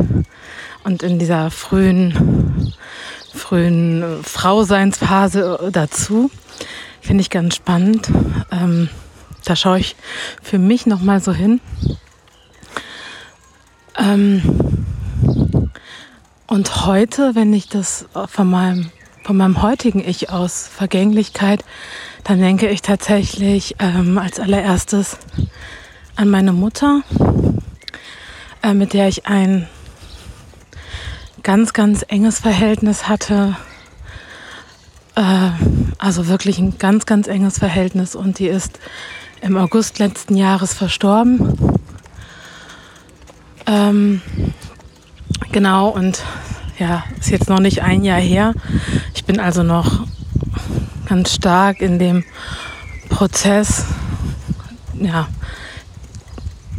und 0.84 1.02
in 1.02 1.18
dieser 1.18 1.50
frühen, 1.50 2.72
frühen 3.34 4.22
Frauseinsphase 4.22 5.70
dazu. 5.72 6.30
Finde 7.00 7.22
ich 7.22 7.30
ganz 7.30 7.56
spannend. 7.56 8.08
Ähm, 8.52 8.88
da 9.44 9.56
schaue 9.56 9.80
ich 9.80 9.96
für 10.42 10.58
mich 10.58 10.86
nochmal 10.86 11.20
so 11.20 11.32
hin. 11.32 11.60
Ähm, 13.96 14.42
und 16.48 16.86
heute, 16.86 17.34
wenn 17.34 17.52
ich 17.52 17.68
das 17.68 18.06
von 18.26 18.50
meinem, 18.50 18.90
von 19.22 19.36
meinem 19.36 19.62
heutigen 19.62 20.00
Ich 20.00 20.30
aus, 20.30 20.66
Vergänglichkeit, 20.66 21.64
dann 22.24 22.40
denke 22.40 22.68
ich 22.68 22.80
tatsächlich 22.80 23.76
ähm, 23.78 24.16
als 24.18 24.40
allererstes 24.40 25.18
an 26.16 26.30
meine 26.30 26.52
Mutter, 26.52 27.02
äh, 28.62 28.72
mit 28.72 28.94
der 28.94 29.08
ich 29.08 29.26
ein 29.26 29.68
ganz, 31.42 31.74
ganz 31.74 32.04
enges 32.08 32.40
Verhältnis 32.40 33.08
hatte. 33.08 33.54
Äh, 35.16 35.50
also 35.98 36.28
wirklich 36.28 36.58
ein 36.58 36.78
ganz, 36.78 37.04
ganz 37.04 37.28
enges 37.28 37.58
Verhältnis 37.58 38.14
und 38.14 38.38
die 38.38 38.48
ist 38.48 38.80
im 39.42 39.58
August 39.58 39.98
letzten 39.98 40.34
Jahres 40.34 40.72
verstorben. 40.72 41.58
Ähm, 43.66 44.22
genau, 45.52 45.88
und 45.88 46.22
ja, 46.78 47.04
ist 47.18 47.30
jetzt 47.30 47.48
noch 47.48 47.60
nicht 47.60 47.82
ein 47.82 48.04
Jahr 48.04 48.20
her. 48.20 48.54
Ich 49.14 49.24
bin 49.24 49.40
also 49.40 49.62
noch 49.62 50.06
ganz 51.08 51.34
stark 51.34 51.80
in 51.80 51.98
dem 51.98 52.24
Prozess, 53.08 53.84
ja, 54.94 55.28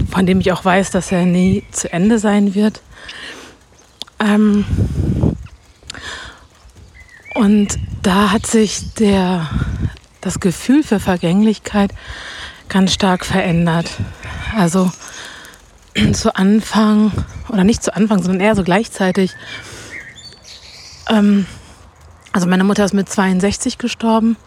von 0.09 0.25
dem 0.25 0.39
ich 0.39 0.51
auch 0.51 0.63
weiß, 0.63 0.91
dass 0.91 1.11
er 1.11 1.25
nie 1.25 1.63
zu 1.71 1.91
Ende 1.91 2.19
sein 2.19 2.55
wird. 2.55 2.81
Ähm, 4.19 4.65
und 7.35 7.77
da 8.01 8.31
hat 8.31 8.47
sich 8.47 8.93
der, 8.93 9.49
das 10.21 10.39
Gefühl 10.39 10.83
für 10.83 10.99
Vergänglichkeit 10.99 11.91
ganz 12.67 12.93
stark 12.93 13.25
verändert. 13.25 13.89
Also 14.55 14.91
zu 16.13 16.35
Anfang, 16.35 17.11
oder 17.49 17.63
nicht 17.63 17.83
zu 17.83 17.95
Anfang, 17.95 18.21
sondern 18.21 18.41
eher 18.41 18.55
so 18.55 18.63
gleichzeitig. 18.63 19.35
Ähm, 21.09 21.45
also 22.31 22.47
meine 22.47 22.63
Mutter 22.63 22.85
ist 22.85 22.93
mit 22.93 23.09
62 23.09 23.77
gestorben 23.77 24.37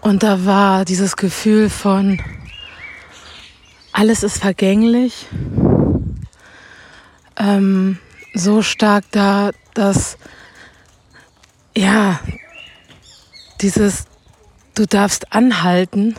und 0.00 0.22
da 0.22 0.44
war 0.44 0.84
dieses 0.84 1.16
Gefühl 1.16 1.70
von, 1.70 2.20
alles 3.92 4.22
ist 4.22 4.38
vergänglich, 4.38 5.28
ähm, 7.36 7.98
so 8.34 8.62
stark 8.62 9.04
da, 9.12 9.52
dass, 9.74 10.18
ja, 11.76 12.18
dieses, 13.60 14.06
du 14.74 14.86
darfst 14.86 15.32
anhalten 15.32 16.16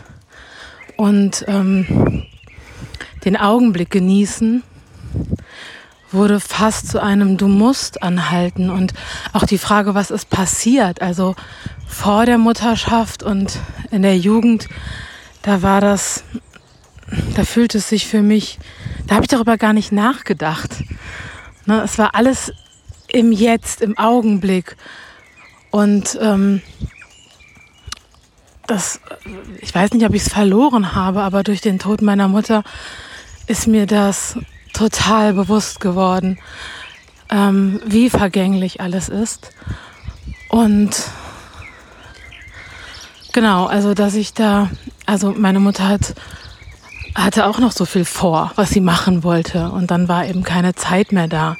und 0.95 1.43
ähm, 1.47 2.14
den 3.26 3.36
Augenblick 3.36 3.89
genießen, 3.89 4.63
wurde 6.11 6.39
fast 6.39 6.88
zu 6.88 7.01
einem 7.01 7.38
Du 7.38 7.47
musst 7.47 8.01
anhalten. 8.03 8.69
Und 8.69 8.93
auch 9.34 9.43
die 9.43 9.57
Frage, 9.57 9.95
was 9.95 10.11
ist 10.11 10.30
passiert, 10.30 11.01
also 11.01 11.36
vor 11.88 12.26
der 12.26 12.38
Mutterschaft 12.38 13.23
und 13.23 13.59
in 13.91 14.01
der 14.01 14.17
Jugend, 14.17 14.67
da 15.41 15.61
war 15.61 15.82
das, 15.82 16.23
da 17.36 17.43
fühlte 17.43 17.80
es 17.80 17.89
sich 17.89 18.07
für 18.07 18.21
mich, 18.21 18.59
da 19.07 19.15
habe 19.15 19.26
ich 19.26 19.30
darüber 19.30 19.57
gar 19.57 19.73
nicht 19.73 19.91
nachgedacht. 19.91 20.84
Ne, 21.65 21.82
es 21.84 21.97
war 21.97 22.15
alles 22.15 22.53
im 23.07 23.32
Jetzt, 23.32 23.82
im 23.82 23.97
Augenblick. 23.97 24.78
Und 25.71 26.17
ähm, 26.21 26.61
das, 28.67 28.99
ich 29.61 29.73
weiß 29.73 29.91
nicht, 29.91 30.05
ob 30.05 30.13
ich 30.13 30.23
es 30.23 30.34
verloren 30.34 30.95
habe, 30.95 31.21
aber 31.21 31.43
durch 31.43 31.61
den 31.61 31.80
Tod 31.80 32.01
meiner 32.01 32.28
Mutter 32.28 32.63
ist 33.48 33.68
mir 33.68 33.86
das 33.86 34.38
total 34.74 35.34
bewusst 35.34 35.80
geworden, 35.80 36.38
ähm, 37.30 37.80
wie 37.86 38.10
vergänglich 38.10 38.82
alles 38.82 39.10
ist. 39.10 39.52
Und 40.50 40.96
genau, 43.34 43.66
also 43.66 43.93
dass 43.93 44.16
ich 44.16 44.34
da, 44.34 44.70
also 45.06 45.32
meine 45.32 45.60
Mutter 45.60 45.88
hat, 45.88 46.16
hatte 47.16 47.46
auch 47.46 47.60
noch 47.60 47.72
so 47.72 47.86
viel 47.86 48.06
vor, 48.06 48.52
was 48.56 48.70
sie 48.70 48.82
machen 48.82 49.24
wollte. 49.24 49.70
Und 49.70 49.91
dann 49.91 50.08
war 50.08 50.26
eben 50.28 50.43
keine 50.43 50.76
Zeit 50.76 51.12
mehr 51.12 51.28
da. 51.28 51.56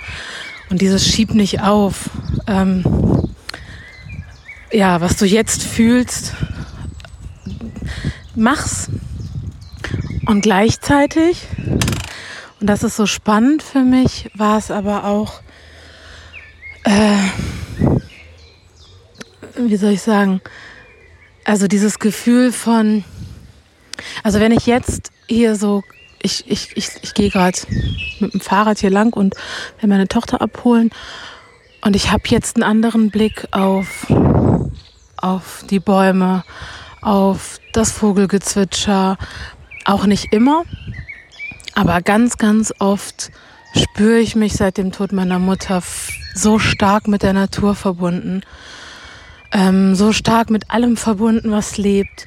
Und 0.70 0.82
dieses 0.82 1.08
Schieb 1.08 1.34
nicht 1.34 1.62
auf. 1.62 2.10
Ähm, 2.48 2.84
ja, 4.72 5.00
was 5.00 5.16
du 5.16 5.26
jetzt 5.26 5.64
fühlst, 5.64 6.34
mach's. 8.36 8.90
Und 10.26 10.42
gleichzeitig, 10.42 11.48
und 12.60 12.68
das 12.68 12.84
ist 12.84 12.96
so 12.96 13.06
spannend 13.06 13.62
für 13.62 13.82
mich, 13.82 14.30
war 14.34 14.58
es 14.58 14.72
aber 14.72 15.06
auch, 15.06 15.42
äh, 16.84 17.18
wie 19.58 19.78
soll 19.78 19.92
ich 19.92 20.02
sagen, 20.02 20.42
also 21.44 21.68
dieses 21.68 22.00
Gefühl 22.00 22.52
von, 22.52 23.04
also 24.24 24.40
wenn 24.40 24.52
ich 24.52 24.66
jetzt 24.66 25.12
hier 25.28 25.56
so, 25.56 25.84
ich, 26.22 26.50
ich, 26.50 26.76
ich, 26.76 26.90
ich 27.04 27.14
gehe 27.14 27.30
gerade 27.30 27.60
mit 28.20 28.34
dem 28.34 28.42
Fahrrad 28.42 28.80
hier 28.80 28.90
lang 28.90 29.14
und 29.14 29.36
will 29.80 29.90
meine 29.90 30.08
Tochter 30.08 30.42
abholen 30.42 30.90
und 31.82 31.96
ich 31.96 32.12
habe 32.12 32.24
jetzt 32.30 32.56
einen 32.56 32.64
anderen 32.64 33.12
Blick 33.12 33.48
auf, 33.52 34.08
auf 35.18 35.64
die 35.70 35.80
Bäume, 35.80 36.44
auf 37.02 37.60
das 37.74 37.92
Vogelgezwitscher. 37.92 39.18
Auch 39.86 40.08
nicht 40.08 40.34
immer, 40.34 40.64
aber 41.76 42.02
ganz, 42.02 42.40
ganz 42.40 42.74
oft 42.80 43.32
spüre 43.76 44.18
ich 44.18 44.36
mich 44.36 44.54
seit 44.54 44.78
dem 44.78 44.92
Tod 44.92 45.12
meiner 45.12 45.38
Mutter 45.38 45.84
so 46.34 46.58
stark 46.58 47.08
mit 47.08 47.22
der 47.22 47.34
Natur 47.34 47.76
verbunden, 47.76 48.42
ähm, 49.52 49.94
so 49.94 50.12
stark 50.12 50.50
mit 50.50 50.72
allem 50.72 50.98
verbunden, 50.98 51.52
was 51.52 51.78
lebt, 51.78 52.26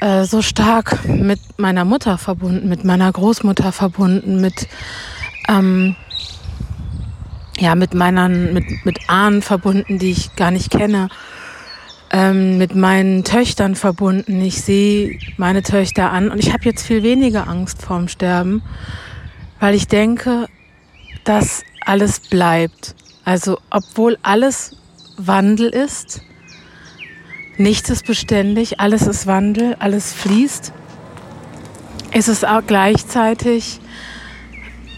äh, 0.00 0.22
so 0.22 0.42
stark 0.42 1.04
mit 1.08 1.40
meiner 1.58 1.84
Mutter 1.84 2.18
verbunden, 2.18 2.68
mit 2.68 2.84
meiner 2.84 3.10
Großmutter 3.10 3.72
verbunden, 3.72 4.40
mit 4.40 4.68
ähm, 5.48 5.96
ja 7.58 7.74
mit 7.74 7.94
meinen 7.94 8.54
mit 8.54 8.84
mit 8.84 9.10
Ahnen 9.10 9.42
verbunden, 9.42 9.98
die 9.98 10.12
ich 10.12 10.36
gar 10.36 10.52
nicht 10.52 10.70
kenne 10.70 11.08
ähm, 12.12 12.58
mit 12.58 12.74
meinen 12.74 13.24
Töchtern 13.24 13.74
verbunden. 13.74 14.40
Ich 14.42 14.62
sehe 14.62 15.18
meine 15.38 15.62
Töchter 15.62 16.12
an 16.12 16.30
und 16.30 16.38
ich 16.38 16.52
habe 16.52 16.64
jetzt 16.64 16.86
viel 16.86 17.02
weniger 17.02 17.48
Angst 17.48 17.82
vorm 17.82 18.08
Sterben, 18.08 18.62
weil 19.58 19.74
ich 19.74 19.88
denke, 19.88 20.46
dass 21.24 21.62
alles 21.84 22.20
bleibt. 22.20 22.94
Also 23.24 23.58
obwohl 23.70 24.18
alles 24.22 24.76
Wandel 25.16 25.68
ist, 25.68 26.20
nichts 27.56 27.88
ist 27.90 28.06
beständig, 28.06 28.78
alles 28.80 29.06
ist 29.06 29.26
Wandel, 29.26 29.76
alles 29.78 30.12
fließt, 30.12 30.72
ist 32.12 32.28
es 32.28 32.44
auch 32.44 32.62
gleichzeitig 32.66 33.80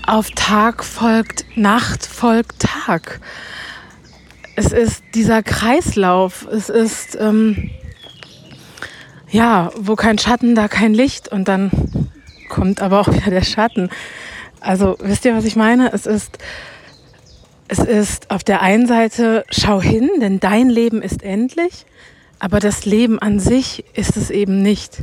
auf 0.06 0.30
Tag 0.30 0.84
folgt 0.84 1.46
Nacht 1.56 2.04
folgt 2.04 2.60
Tag 2.60 3.20
es 4.56 4.72
ist 4.72 5.02
dieser 5.14 5.42
Kreislauf. 5.42 6.46
Es 6.50 6.68
ist, 6.68 7.16
ähm, 7.20 7.70
ja, 9.30 9.70
wo 9.76 9.96
kein 9.96 10.18
Schatten, 10.18 10.54
da 10.54 10.68
kein 10.68 10.94
Licht. 10.94 11.28
Und 11.28 11.48
dann 11.48 11.70
kommt 12.48 12.80
aber 12.80 13.00
auch 13.00 13.08
wieder 13.12 13.30
der 13.30 13.44
Schatten. 13.44 13.90
Also, 14.60 14.96
wisst 15.00 15.24
ihr, 15.24 15.36
was 15.36 15.44
ich 15.44 15.56
meine? 15.56 15.92
Es 15.92 16.06
ist, 16.06 16.38
es 17.68 17.78
ist 17.78 18.30
auf 18.30 18.44
der 18.44 18.62
einen 18.62 18.86
Seite, 18.86 19.44
schau 19.50 19.80
hin, 19.80 20.08
denn 20.20 20.40
dein 20.40 20.68
Leben 20.68 21.02
ist 21.02 21.22
endlich. 21.22 21.86
Aber 22.38 22.60
das 22.60 22.84
Leben 22.84 23.18
an 23.18 23.40
sich 23.40 23.84
ist 23.94 24.16
es 24.16 24.30
eben 24.30 24.62
nicht. 24.62 25.02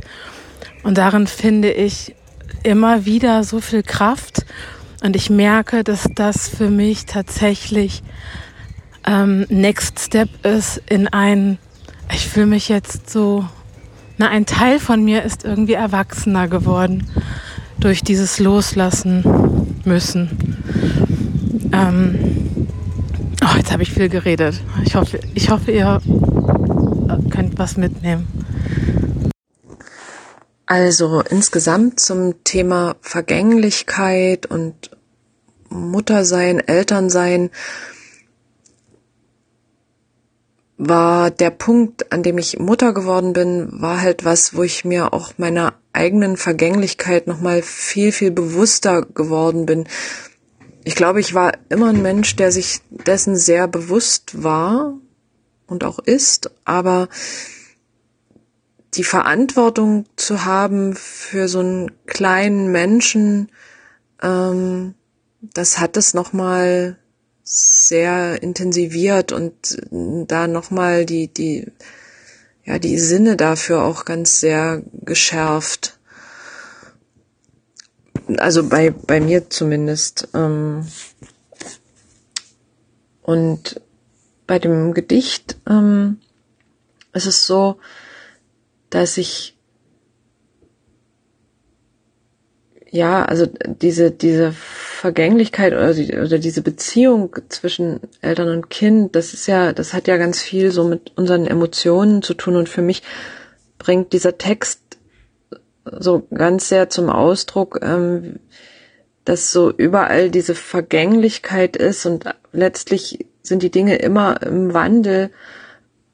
Und 0.82 0.98
darin 0.98 1.26
finde 1.26 1.72
ich 1.72 2.14
immer 2.62 3.04
wieder 3.04 3.44
so 3.44 3.60
viel 3.60 3.82
Kraft. 3.82 4.44
Und 5.02 5.16
ich 5.16 5.30
merke, 5.30 5.82
dass 5.82 6.06
das 6.14 6.48
für 6.48 6.70
mich 6.70 7.06
tatsächlich 7.06 8.02
ähm, 9.06 9.46
Next 9.48 9.98
Step 9.98 10.28
ist 10.44 10.80
in 10.88 11.08
ein, 11.08 11.58
ich 12.12 12.28
fühle 12.28 12.46
mich 12.46 12.68
jetzt 12.68 13.10
so, 13.10 13.46
na, 14.18 14.28
ein 14.28 14.46
Teil 14.46 14.78
von 14.78 15.04
mir 15.04 15.22
ist 15.22 15.44
irgendwie 15.44 15.74
erwachsener 15.74 16.48
geworden 16.48 17.08
durch 17.80 18.02
dieses 18.02 18.38
Loslassen 18.38 19.24
müssen. 19.84 20.58
Ähm, 21.72 22.68
oh, 23.42 23.56
jetzt 23.56 23.72
habe 23.72 23.82
ich 23.82 23.92
viel 23.92 24.08
geredet. 24.08 24.60
Ich 24.84 24.94
hoffe, 24.94 25.20
ich 25.34 25.50
hoffe, 25.50 25.72
ihr 25.72 26.00
könnt 27.30 27.58
was 27.58 27.76
mitnehmen. 27.76 28.28
Also 30.66 31.20
insgesamt 31.28 32.00
zum 32.00 32.44
Thema 32.44 32.96
Vergänglichkeit 33.00 34.46
und 34.46 34.90
Muttersein, 35.68 36.60
Elternsein 36.60 37.50
war 40.78 41.30
der 41.30 41.50
Punkt, 41.50 42.12
an 42.12 42.22
dem 42.22 42.38
ich 42.38 42.58
Mutter 42.58 42.92
geworden 42.92 43.32
bin, 43.32 43.68
war 43.80 44.00
halt 44.00 44.24
was, 44.24 44.56
wo 44.56 44.62
ich 44.62 44.84
mir 44.84 45.12
auch 45.12 45.32
meiner 45.38 45.74
eigenen 45.92 46.36
Vergänglichkeit 46.36 47.26
nochmal 47.26 47.62
viel, 47.62 48.12
viel 48.12 48.30
bewusster 48.30 49.02
geworden 49.02 49.66
bin. 49.66 49.86
Ich 50.84 50.96
glaube, 50.96 51.20
ich 51.20 51.34
war 51.34 51.52
immer 51.68 51.88
ein 51.88 52.02
Mensch, 52.02 52.34
der 52.36 52.50
sich 52.50 52.80
dessen 52.90 53.36
sehr 53.36 53.68
bewusst 53.68 54.42
war 54.42 54.94
und 55.66 55.84
auch 55.84 55.98
ist, 55.98 56.50
aber 56.64 57.08
die 58.94 59.04
Verantwortung 59.04 60.06
zu 60.16 60.44
haben 60.44 60.94
für 60.94 61.48
so 61.48 61.60
einen 61.60 61.92
kleinen 62.06 62.72
Menschen, 62.72 63.50
ähm, 64.22 64.94
das 65.40 65.78
hat 65.78 65.96
es 65.96 66.14
nochmal 66.14 66.98
sehr 67.44 68.42
intensiviert 68.42 69.32
und 69.32 69.78
da 69.90 70.46
nochmal 70.46 71.04
die, 71.06 71.28
die, 71.28 71.66
ja, 72.64 72.78
die 72.78 72.98
Sinne 72.98 73.36
dafür 73.36 73.82
auch 73.82 74.04
ganz 74.04 74.40
sehr 74.40 74.82
geschärft. 74.92 75.98
Also 78.38 78.68
bei, 78.68 78.90
bei 78.90 79.20
mir 79.20 79.50
zumindest. 79.50 80.28
Ähm, 80.34 80.86
und 83.22 83.80
bei 84.46 84.58
dem 84.58 84.94
Gedicht 84.94 85.56
ähm, 85.68 86.18
ist 87.12 87.26
es 87.26 87.46
so, 87.46 87.78
dass 88.90 89.16
ich 89.16 89.51
ja, 92.92 93.24
also 93.24 93.46
diese, 93.46 94.10
diese 94.10 94.52
Vergänglichkeit 94.52 95.72
oder, 95.72 95.94
die, 95.94 96.14
oder 96.14 96.38
diese 96.38 96.60
Beziehung 96.60 97.34
zwischen 97.48 98.00
Eltern 98.20 98.50
und 98.50 98.68
Kind, 98.68 99.16
das 99.16 99.32
ist 99.32 99.46
ja, 99.46 99.72
das 99.72 99.94
hat 99.94 100.08
ja 100.08 100.18
ganz 100.18 100.42
viel 100.42 100.70
so 100.70 100.84
mit 100.84 101.16
unseren 101.16 101.46
Emotionen 101.46 102.20
zu 102.20 102.34
tun. 102.34 102.54
Und 102.54 102.68
für 102.68 102.82
mich 102.82 103.02
bringt 103.78 104.12
dieser 104.12 104.36
Text 104.36 104.80
so 105.86 106.26
ganz 106.34 106.68
sehr 106.68 106.90
zum 106.90 107.08
Ausdruck, 107.08 107.80
ähm, 107.82 108.40
dass 109.24 109.52
so 109.52 109.72
überall 109.72 110.30
diese 110.30 110.54
Vergänglichkeit 110.54 111.76
ist 111.76 112.04
und 112.04 112.26
letztlich 112.52 113.26
sind 113.42 113.62
die 113.62 113.70
Dinge 113.70 113.96
immer 113.96 114.42
im 114.42 114.74
Wandel, 114.74 115.30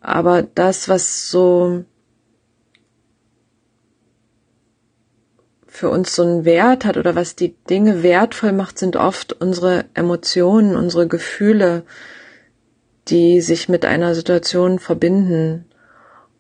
aber 0.01 0.43
das, 0.43 0.89
was 0.89 1.29
so 1.29 1.85
für 5.79 5.91
uns 5.91 6.17
so 6.17 6.25
einen 6.25 6.45
Wert 6.45 6.85
hat 6.85 6.97
oder 6.97 7.15
was 7.15 7.37
die 7.37 7.55
Dinge 7.71 8.03
wertvoll 8.03 8.51
macht, 8.51 8.81
sind 8.81 8.97
oft 8.97 9.33
unsere 9.33 9.85
Emotionen, 9.95 10.75
unsere 10.77 11.07
Gefühle, 11.07 11.85
die 13.07 13.41
sich 13.41 13.69
mit 13.69 13.85
einer 13.85 14.17
Situation 14.17 14.81
verbinden. 14.81 15.67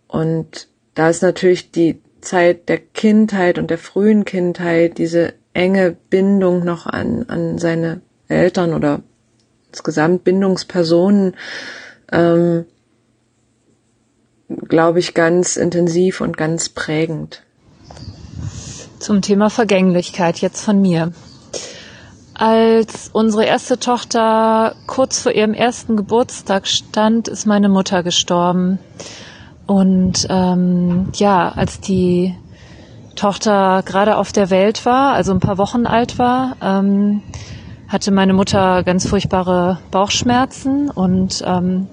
Und 0.08 0.66
da 0.96 1.08
ist 1.08 1.22
natürlich 1.22 1.70
die 1.70 2.02
Zeit 2.20 2.68
der 2.68 2.78
Kindheit 2.78 3.58
und 3.58 3.70
der 3.70 3.78
frühen 3.78 4.24
Kindheit, 4.24 4.98
diese 4.98 5.34
enge 5.54 5.96
Bindung 6.10 6.64
noch 6.64 6.86
an, 6.86 7.26
an 7.28 7.58
seine 7.58 8.00
Eltern 8.26 8.74
oder 8.74 9.02
insgesamt 9.68 10.24
Bindungspersonen, 10.24 11.36
ähm, 12.10 12.64
glaube 14.48 14.98
ich, 14.98 15.14
ganz 15.14 15.56
intensiv 15.56 16.20
und 16.20 16.36
ganz 16.36 16.70
prägend 16.70 17.44
zum 18.98 19.22
Thema 19.22 19.50
Vergänglichkeit 19.50 20.38
jetzt 20.38 20.62
von 20.62 20.80
mir. 20.80 21.12
Als 22.34 23.10
unsere 23.12 23.44
erste 23.44 23.78
Tochter 23.78 24.76
kurz 24.86 25.20
vor 25.20 25.32
ihrem 25.32 25.54
ersten 25.54 25.96
Geburtstag 25.96 26.68
stand, 26.68 27.26
ist 27.26 27.46
meine 27.46 27.68
Mutter 27.68 28.02
gestorben. 28.04 28.78
Und 29.66 30.26
ähm, 30.30 31.08
ja, 31.14 31.48
als 31.48 31.80
die 31.80 32.36
Tochter 33.16 33.82
gerade 33.84 34.16
auf 34.16 34.32
der 34.32 34.50
Welt 34.50 34.86
war, 34.86 35.14
also 35.14 35.32
ein 35.32 35.40
paar 35.40 35.58
Wochen 35.58 35.84
alt 35.84 36.18
war, 36.18 36.56
ähm, 36.62 37.22
hatte 37.88 38.12
meine 38.12 38.32
Mutter 38.34 38.84
ganz 38.84 39.08
furchtbare 39.08 39.78
Bauchschmerzen 39.90 40.90
und 40.90 41.42
ähm, 41.44 41.88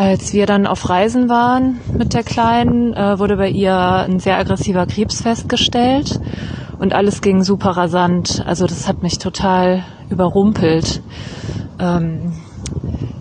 als 0.00 0.32
wir 0.32 0.46
dann 0.46 0.66
auf 0.66 0.88
Reisen 0.88 1.28
waren 1.28 1.78
mit 1.92 2.14
der 2.14 2.22
Kleinen, 2.22 2.94
äh, 2.94 3.18
wurde 3.18 3.36
bei 3.36 3.50
ihr 3.50 3.76
ein 3.76 4.18
sehr 4.18 4.38
aggressiver 4.38 4.86
Krebs 4.86 5.20
festgestellt 5.20 6.18
und 6.78 6.94
alles 6.94 7.20
ging 7.20 7.42
super 7.44 7.72
rasant. 7.72 8.42
Also 8.46 8.66
das 8.66 8.88
hat 8.88 9.02
mich 9.02 9.18
total 9.18 9.84
überrumpelt. 10.08 11.02
Ähm, 11.78 12.32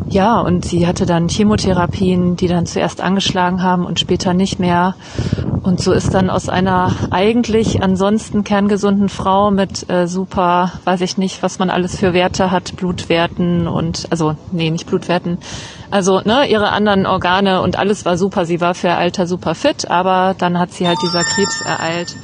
ja, 0.10 0.40
und 0.40 0.66
sie 0.66 0.88
hatte 0.88 1.06
dann 1.06 1.30
Chemotherapien, 1.30 2.36
die 2.36 2.48
dann 2.48 2.66
zuerst 2.66 3.00
angeschlagen 3.02 3.62
haben 3.62 3.86
und 3.86 4.00
später 4.00 4.34
nicht 4.34 4.60
mehr. 4.60 4.96
Und 5.62 5.82
so 5.82 5.92
ist 5.92 6.14
dann 6.14 6.30
aus 6.30 6.50
einer 6.50 6.92
eigentlich 7.12 7.84
ansonsten 7.84 8.44
kerngesunden 8.44 9.10
Frau 9.10 9.52
mit 9.52 9.90
äh, 9.90 10.08
super, 10.08 10.72
weiß 10.86 11.02
ich 11.02 11.18
nicht, 11.18 11.44
was 11.44 11.60
man 11.60 11.70
alles 11.70 11.98
für 11.98 12.14
Werte 12.14 12.50
hat, 12.50 12.76
Blutwerten 12.76 13.68
und, 13.68 14.08
also, 14.10 14.36
nee, 14.52 14.72
nicht 14.72 14.88
Blutwerten, 14.88 15.38
also 15.92 16.22
ne, 16.22 16.50
ihre 16.50 16.70
anderen 16.72 17.06
Organe 17.06 17.62
und 17.62 17.78
alles 17.78 18.06
war 18.06 18.18
super. 18.18 18.46
Sie 18.46 18.62
war 18.62 18.74
für 18.74 18.88
ihr 18.88 18.98
Alter 18.98 19.28
super 19.28 19.54
fit, 19.54 19.90
aber 19.90 20.36
dann 20.38 20.58
hat 20.60 20.72
sie 20.72 20.88
halt 20.88 21.00
dieser 21.04 21.24
Krebs 21.24 21.62
ereilt. 21.62 22.16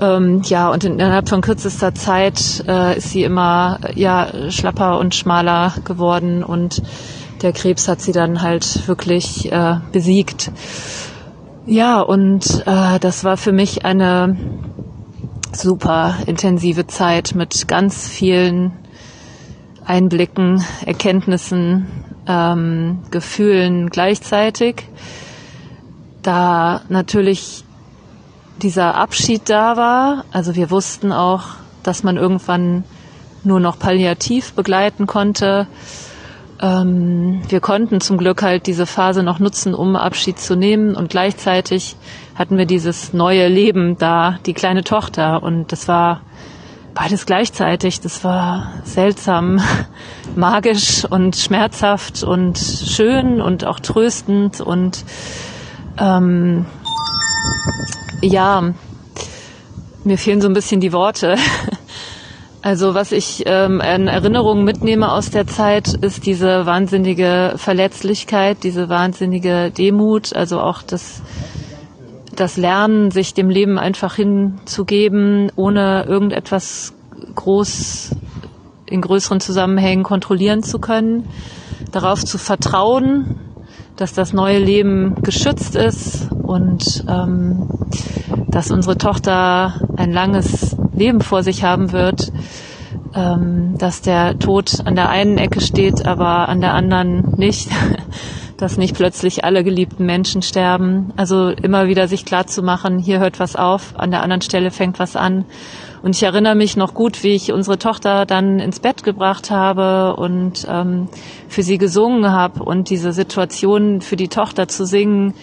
Ähm, 0.00 0.40
ja, 0.44 0.70
und 0.70 0.82
innerhalb 0.84 1.28
von 1.28 1.42
kürzester 1.42 1.94
Zeit 1.94 2.64
äh, 2.66 2.96
ist 2.96 3.10
sie 3.10 3.22
immer 3.22 3.80
ja 3.94 4.50
schlapper 4.50 4.98
und 4.98 5.14
schmaler 5.14 5.74
geworden 5.84 6.42
und 6.42 6.82
der 7.42 7.52
Krebs 7.52 7.86
hat 7.88 8.00
sie 8.00 8.12
dann 8.12 8.40
halt 8.42 8.88
wirklich 8.88 9.50
äh, 9.52 9.76
besiegt. 9.92 10.50
Ja, 11.66 12.00
und 12.00 12.64
äh, 12.66 12.98
das 12.98 13.24
war 13.24 13.36
für 13.36 13.52
mich 13.52 13.84
eine 13.84 14.36
super 15.52 16.16
intensive 16.26 16.86
Zeit 16.86 17.34
mit 17.34 17.68
ganz 17.68 18.08
vielen 18.08 18.72
Einblicken, 19.84 20.64
Erkenntnissen, 20.86 21.86
ähm, 22.26 23.00
Gefühlen 23.10 23.90
gleichzeitig. 23.90 24.86
Da 26.22 26.82
natürlich 26.88 27.64
dieser 28.62 28.94
Abschied 28.94 29.48
da 29.48 29.76
war, 29.76 30.24
also 30.30 30.54
wir 30.54 30.70
wussten 30.70 31.12
auch, 31.12 31.44
dass 31.82 32.02
man 32.02 32.16
irgendwann 32.16 32.84
nur 33.42 33.60
noch 33.60 33.78
palliativ 33.78 34.52
begleiten 34.52 35.06
konnte. 35.06 35.66
Ähm, 36.60 37.40
wir 37.48 37.60
konnten 37.60 38.00
zum 38.00 38.18
Glück 38.18 38.42
halt 38.42 38.66
diese 38.66 38.86
Phase 38.86 39.22
noch 39.22 39.38
nutzen, 39.38 39.74
um 39.74 39.96
Abschied 39.96 40.38
zu 40.38 40.56
nehmen 40.56 40.94
und 40.94 41.10
gleichzeitig 41.10 41.96
hatten 42.34 42.58
wir 42.58 42.66
dieses 42.66 43.12
neue 43.12 43.48
Leben 43.48 43.96
da, 43.98 44.38
die 44.46 44.54
kleine 44.54 44.84
Tochter 44.84 45.42
und 45.42 45.72
das 45.72 45.88
war 45.88 46.20
beides 46.94 47.24
gleichzeitig. 47.26 48.00
Das 48.00 48.24
war 48.24 48.72
seltsam, 48.84 49.60
magisch 50.36 51.04
und 51.04 51.36
schmerzhaft 51.36 52.22
und 52.22 52.58
schön 52.58 53.40
und 53.40 53.64
auch 53.64 53.80
tröstend 53.80 54.60
und 54.60 55.04
ähm, 55.98 56.66
ja, 58.20 58.74
mir 60.04 60.18
fehlen 60.18 60.40
so 60.40 60.48
ein 60.48 60.54
bisschen 60.54 60.80
die 60.80 60.92
Worte. 60.92 61.36
Also 62.62 62.92
was 62.92 63.10
ich 63.10 63.44
ähm, 63.46 63.80
in 63.80 64.06
Erinnerungen 64.06 64.64
mitnehme 64.64 65.10
aus 65.10 65.30
der 65.30 65.46
Zeit, 65.46 65.94
ist 65.94 66.26
diese 66.26 66.66
wahnsinnige 66.66 67.54
Verletzlichkeit, 67.56 68.58
diese 68.64 68.90
wahnsinnige 68.90 69.70
Demut, 69.70 70.36
also 70.36 70.60
auch 70.60 70.82
das 70.82 71.22
das 72.36 72.56
Lernen, 72.56 73.10
sich 73.10 73.34
dem 73.34 73.48
Leben 73.48 73.78
einfach 73.78 74.14
hinzugeben, 74.14 75.50
ohne 75.56 76.04
irgendetwas 76.04 76.92
groß 77.34 78.10
in 78.86 79.00
größeren 79.00 79.40
Zusammenhängen 79.40 80.02
kontrollieren 80.02 80.62
zu 80.62 80.78
können, 80.78 81.28
darauf 81.92 82.24
zu 82.24 82.38
vertrauen, 82.38 83.38
dass 84.00 84.14
das 84.14 84.32
neue 84.32 84.58
Leben 84.58 85.16
geschützt 85.22 85.76
ist 85.76 86.32
und 86.32 87.04
ähm, 87.06 87.68
dass 88.48 88.70
unsere 88.70 88.96
Tochter 88.96 89.74
ein 89.96 90.10
langes 90.10 90.74
Leben 90.94 91.20
vor 91.20 91.42
sich 91.42 91.64
haben 91.64 91.92
wird, 91.92 92.32
ähm, 93.14 93.76
dass 93.76 94.00
der 94.00 94.38
Tod 94.38 94.80
an 94.86 94.94
der 94.94 95.10
einen 95.10 95.36
Ecke 95.36 95.60
steht, 95.60 96.06
aber 96.06 96.48
an 96.48 96.62
der 96.62 96.72
anderen 96.72 97.34
nicht. 97.36 97.68
dass 98.56 98.76
nicht 98.76 98.94
plötzlich 98.94 99.42
alle 99.42 99.64
geliebten 99.64 100.04
Menschen 100.04 100.42
sterben. 100.42 101.14
Also 101.16 101.48
immer 101.48 101.86
wieder 101.86 102.08
sich 102.08 102.26
klar 102.26 102.46
zu 102.46 102.62
machen, 102.62 102.98
hier 102.98 103.18
hört 103.18 103.40
was 103.40 103.56
auf, 103.56 103.98
an 103.98 104.10
der 104.10 104.22
anderen 104.22 104.42
Stelle 104.42 104.70
fängt 104.70 104.98
was 104.98 105.16
an. 105.16 105.46
Und 106.02 106.16
ich 106.16 106.22
erinnere 106.22 106.54
mich 106.54 106.76
noch 106.76 106.94
gut, 106.94 107.22
wie 107.22 107.34
ich 107.34 107.52
unsere 107.52 107.78
Tochter 107.78 108.24
dann 108.24 108.58
ins 108.58 108.80
Bett 108.80 109.02
gebracht 109.02 109.50
habe 109.50 110.16
und 110.16 110.66
ähm, 110.68 111.08
für 111.48 111.62
sie 111.62 111.76
gesungen 111.76 112.30
habe 112.32 112.62
und 112.62 112.88
diese 112.88 113.12
Situation 113.12 114.00
für 114.00 114.16
die 114.16 114.28
Tochter 114.28 114.66
zu 114.68 114.86
singen 114.86 115.34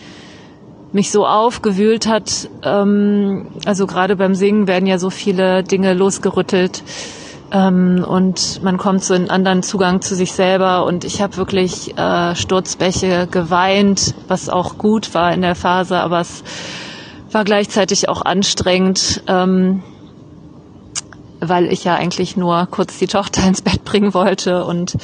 mich 0.91 1.11
so 1.11 1.27
aufgewühlt 1.27 2.07
hat. 2.07 2.49
Ähm, 2.63 3.47
also 3.65 3.85
gerade 3.85 4.15
beim 4.15 4.33
Singen 4.33 4.67
werden 4.67 4.87
ja 4.87 4.97
so 4.97 5.09
viele 5.09 5.63
Dinge 5.63 5.93
losgerüttelt 5.93 6.83
ähm, 7.51 8.03
und 8.07 8.61
man 8.63 8.77
kommt 8.77 9.03
so 9.03 9.13
in 9.13 9.29
anderen 9.29 9.63
Zugang 9.63 10.01
zu 10.01 10.15
sich 10.15 10.31
selber. 10.31 10.85
Und 10.85 11.03
ich 11.03 11.21
habe 11.21 11.37
wirklich 11.37 11.97
äh, 11.97 12.35
Sturzbäche 12.35 13.27
geweint, 13.29 14.15
was 14.27 14.49
auch 14.49 14.77
gut 14.77 15.13
war 15.13 15.33
in 15.33 15.41
der 15.41 15.55
Phase, 15.55 15.99
aber 15.99 16.21
es 16.21 16.43
war 17.31 17.43
gleichzeitig 17.43 18.09
auch 18.09 18.21
anstrengend. 18.21 19.23
Ähm, 19.27 19.83
weil 21.39 21.71
ich 21.71 21.83
ja 21.83 21.95
eigentlich 21.95 22.37
nur 22.37 22.67
kurz 22.69 22.97
die 22.97 23.07
Tochter 23.07 23.47
ins 23.47 23.61
Bett 23.61 23.83
bringen 23.83 24.13
wollte 24.13 24.65
und 24.65 24.95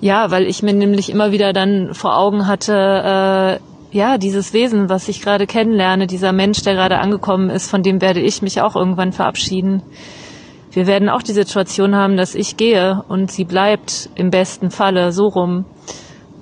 ja, 0.00 0.30
weil 0.30 0.46
ich 0.46 0.62
mir 0.62 0.74
nämlich 0.74 1.10
immer 1.10 1.32
wieder 1.32 1.52
dann 1.52 1.94
vor 1.94 2.18
Augen 2.18 2.46
hatte, 2.46 3.60
äh, 3.92 3.96
ja, 3.96 4.18
dieses 4.18 4.52
Wesen, 4.52 4.88
was 4.88 5.08
ich 5.08 5.22
gerade 5.22 5.46
kennenlerne, 5.46 6.06
dieser 6.06 6.32
Mensch, 6.32 6.62
der 6.62 6.74
gerade 6.74 6.98
angekommen 6.98 7.48
ist, 7.48 7.70
von 7.70 7.82
dem 7.82 8.02
werde 8.02 8.20
ich 8.20 8.42
mich 8.42 8.60
auch 8.60 8.74
irgendwann 8.74 9.12
verabschieden. 9.12 9.82
Wir 10.72 10.88
werden 10.88 11.08
auch 11.08 11.22
die 11.22 11.32
Situation 11.32 11.94
haben, 11.94 12.16
dass 12.16 12.34
ich 12.34 12.56
gehe 12.56 13.04
und 13.08 13.30
sie 13.30 13.44
bleibt 13.44 14.10
im 14.16 14.30
besten 14.30 14.72
Falle 14.72 15.12
so 15.12 15.28
rum. 15.28 15.64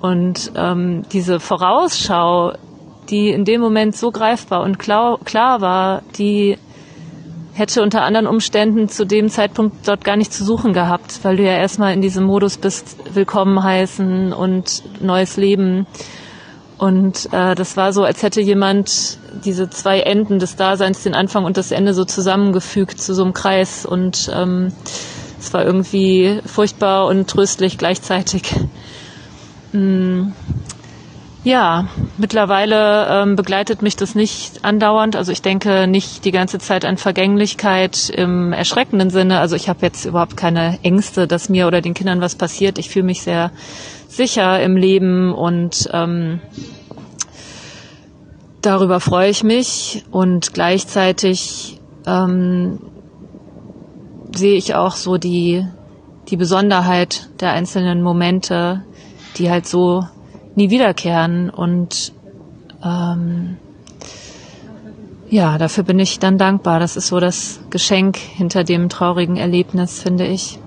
Und 0.01 0.51
ähm, 0.55 1.03
diese 1.13 1.39
Vorausschau, 1.39 2.53
die 3.09 3.29
in 3.29 3.45
dem 3.45 3.61
Moment 3.61 3.95
so 3.95 4.09
greifbar 4.09 4.63
und 4.63 4.79
klar, 4.79 5.19
klar 5.23 5.61
war, 5.61 6.01
die 6.17 6.57
hätte 7.53 7.81
unter 7.81 8.01
anderen 8.01 8.27
Umständen 8.27 8.89
zu 8.89 9.05
dem 9.05 9.29
Zeitpunkt 9.29 9.87
dort 9.87 10.03
gar 10.03 10.15
nicht 10.15 10.33
zu 10.33 10.43
suchen 10.43 10.73
gehabt, 10.73 11.19
weil 11.23 11.37
du 11.37 11.43
ja 11.43 11.55
erstmal 11.55 11.93
in 11.93 12.01
diesem 12.01 12.25
Modus 12.25 12.57
bist, 12.57 12.97
willkommen 13.13 13.61
heißen 13.61 14.33
und 14.33 14.83
neues 15.01 15.37
Leben. 15.37 15.85
Und 16.79 17.29
äh, 17.31 17.53
das 17.55 17.77
war 17.77 17.93
so, 17.93 18.03
als 18.03 18.23
hätte 18.23 18.41
jemand 18.41 19.19
diese 19.45 19.69
zwei 19.69 19.99
Enden 19.99 20.39
des 20.39 20.55
Daseins, 20.55 21.03
den 21.03 21.13
Anfang 21.13 21.45
und 21.45 21.55
das 21.55 21.71
Ende, 21.71 21.93
so 21.93 22.03
zusammengefügt 22.05 22.99
zu 22.99 23.13
so 23.13 23.23
einem 23.23 23.33
Kreis. 23.33 23.85
Und 23.85 24.31
ähm, 24.33 24.73
es 25.39 25.53
war 25.53 25.63
irgendwie 25.63 26.39
furchtbar 26.45 27.05
und 27.05 27.29
tröstlich 27.29 27.77
gleichzeitig. 27.77 28.55
Mm. 29.75 30.33
Ja, 31.45 31.89
mittlerweile 32.17 33.07
ähm, 33.09 33.35
begleitet 33.35 33.81
mich 33.81 33.97
das 33.97 34.15
nicht 34.15 34.63
andauernd. 34.63 35.17
Also 35.17 35.33
ich 35.33 35.41
denke 35.41 35.87
nicht 35.87 36.23
die 36.23 36.31
ganze 36.31 36.57
Zeit 36.57 36.85
an 36.85 36.95
Vergänglichkeit 36.95 38.09
im 38.09 38.53
erschreckenden 38.53 39.09
Sinne. 39.09 39.39
Also 39.39 39.57
ich 39.57 39.67
habe 39.67 39.79
jetzt 39.81 40.05
überhaupt 40.05 40.37
keine 40.37 40.79
Ängste, 40.83 41.27
dass 41.27 41.49
mir 41.49 41.67
oder 41.67 41.81
den 41.81 41.93
Kindern 41.93 42.21
was 42.21 42.35
passiert. 42.35 42.77
Ich 42.77 42.89
fühle 42.89 43.05
mich 43.05 43.23
sehr 43.23 43.51
sicher 44.07 44.61
im 44.63 44.77
Leben 44.77 45.33
und 45.33 45.89
ähm, 45.91 46.39
darüber 48.61 49.01
freue 49.01 49.29
ich 49.29 49.43
mich 49.43 50.05
und 50.11 50.53
gleichzeitig 50.53 51.81
ähm, 52.05 52.79
sehe 54.33 54.55
ich 54.55 54.75
auch 54.75 54.95
so 54.95 55.17
die, 55.17 55.67
die 56.29 56.37
Besonderheit 56.37 57.29
der 57.41 57.51
einzelnen 57.51 58.01
Momente, 58.01 58.85
die 59.37 59.49
halt 59.49 59.67
so 59.67 60.05
nie 60.55 60.69
wiederkehren 60.69 61.49
und 61.49 62.13
ähm, 62.83 63.57
ja, 65.29 65.57
dafür 65.57 65.83
bin 65.83 65.99
ich 65.99 66.19
dann 66.19 66.37
dankbar. 66.37 66.79
Das 66.79 66.95
ist 66.95 67.07
so 67.07 67.19
das 67.19 67.59
Geschenk 67.71 68.17
hinter 68.17 68.63
dem 68.63 68.87
traurigen 68.89 69.37
Erlebnis, 69.37 70.01
finde 70.01 70.27
ich. 70.27 70.59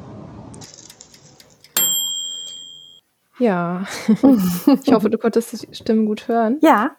Ja, 3.39 3.85
ich 4.09 4.93
hoffe, 4.93 5.11
du 5.11 5.19
konntest 5.19 5.53
die 5.53 5.75
Stimmen 5.75 6.07
gut 6.07 6.27
hören. 6.27 6.59
Ja. 6.63 6.97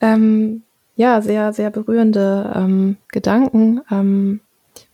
Ähm, 0.00 0.62
ja, 0.96 1.20
sehr, 1.20 1.52
sehr 1.52 1.70
berührende 1.70 2.52
ähm, 2.54 2.96
Gedanken. 3.08 3.80
Ähm, 3.90 4.40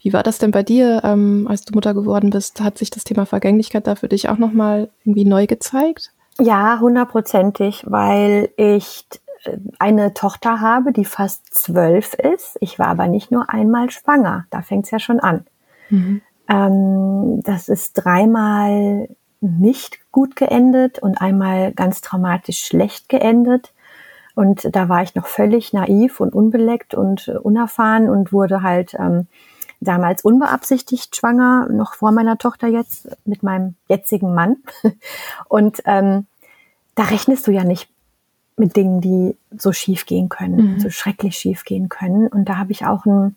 wie 0.01 0.13
war 0.13 0.23
das 0.23 0.39
denn 0.39 0.51
bei 0.51 0.63
dir, 0.63 1.03
ähm, 1.05 1.47
als 1.49 1.65
du 1.65 1.75
Mutter 1.75 1.95
geworden 1.95 2.31
bist? 2.31 2.61
Hat 2.61 2.79
sich 2.79 2.91
das 2.91 3.05
Thema 3.05 3.27
Vergänglichkeit 3.27 3.87
da 3.87 3.95
für 3.95 4.09
dich 4.09 4.29
auch 4.29 4.39
nochmal 4.39 4.89
irgendwie 5.05 5.25
neu 5.25 5.47
gezeigt? 5.47 6.13
Ja, 6.39 6.79
hundertprozentig, 6.81 7.85
weil 7.87 8.51
ich 8.57 9.05
äh, 9.45 9.57
eine 9.79 10.15
Tochter 10.15 10.61
habe, 10.61 10.93
die 10.93 11.05
fast 11.05 11.53
zwölf 11.55 12.15
ist. 12.15 12.57
Ich 12.61 12.79
war 12.79 12.89
aber 12.89 13.07
nicht 13.07 13.31
nur 13.31 13.51
einmal 13.51 13.91
schwanger. 13.91 14.47
Da 14.51 14.63
fängt's 14.63 14.91
ja 14.91 14.99
schon 14.99 15.21
an. 15.21 15.47
Mhm. 15.91 16.21
Ähm, 16.49 17.43
das 17.43 17.69
ist 17.69 17.95
dreimal 17.95 19.09
nicht 19.41 20.01
gut 20.13 20.37
geendet 20.37 20.99
und 20.99 21.21
einmal 21.21 21.73
ganz 21.73 22.01
traumatisch 22.01 22.65
schlecht 22.65 23.09
geendet. 23.09 23.73
Und 24.35 24.69
da 24.77 24.89
war 24.89 25.03
ich 25.03 25.15
noch 25.15 25.27
völlig 25.27 25.73
naiv 25.73 26.21
und 26.21 26.35
unbeleckt 26.35 26.95
und 26.95 27.29
unerfahren 27.29 28.11
und 28.11 28.33
wurde 28.33 28.63
halt 28.63 28.95
ähm, 28.95 29.29
damals 29.81 30.25
unbeabsichtigt 30.25 31.17
schwanger, 31.17 31.69
noch 31.71 31.95
vor 31.95 32.13
meiner 32.13 32.39
Tochter 32.39 32.69
jetzt, 32.69 33.09
mit 33.25 33.43
meinem 33.43 33.75
jetzigen 33.89 34.35
Mann. 34.35 34.57
Und 35.49 35.83
ähm, 35.85 36.27
da 36.95 37.05
rechnest 37.05 37.47
du 37.47 37.53
ja 37.53 37.65
nicht 37.65 37.89
mit 38.57 38.75
Dingen, 38.75 39.01
die 39.01 39.37
so 39.57 39.73
schief 39.73 40.07
gehen 40.07 40.29
können, 40.29 40.75
mhm. 40.75 40.81
so 40.81 40.91
schrecklich 40.91 41.37
schief 41.37 41.65
gehen 41.65 41.89
können. 41.89 42.27
Und 42.29 42.49
da 42.49 42.57
habe 42.57 42.73
ich 42.73 42.87
auch 42.87 43.05
einen 43.05 43.37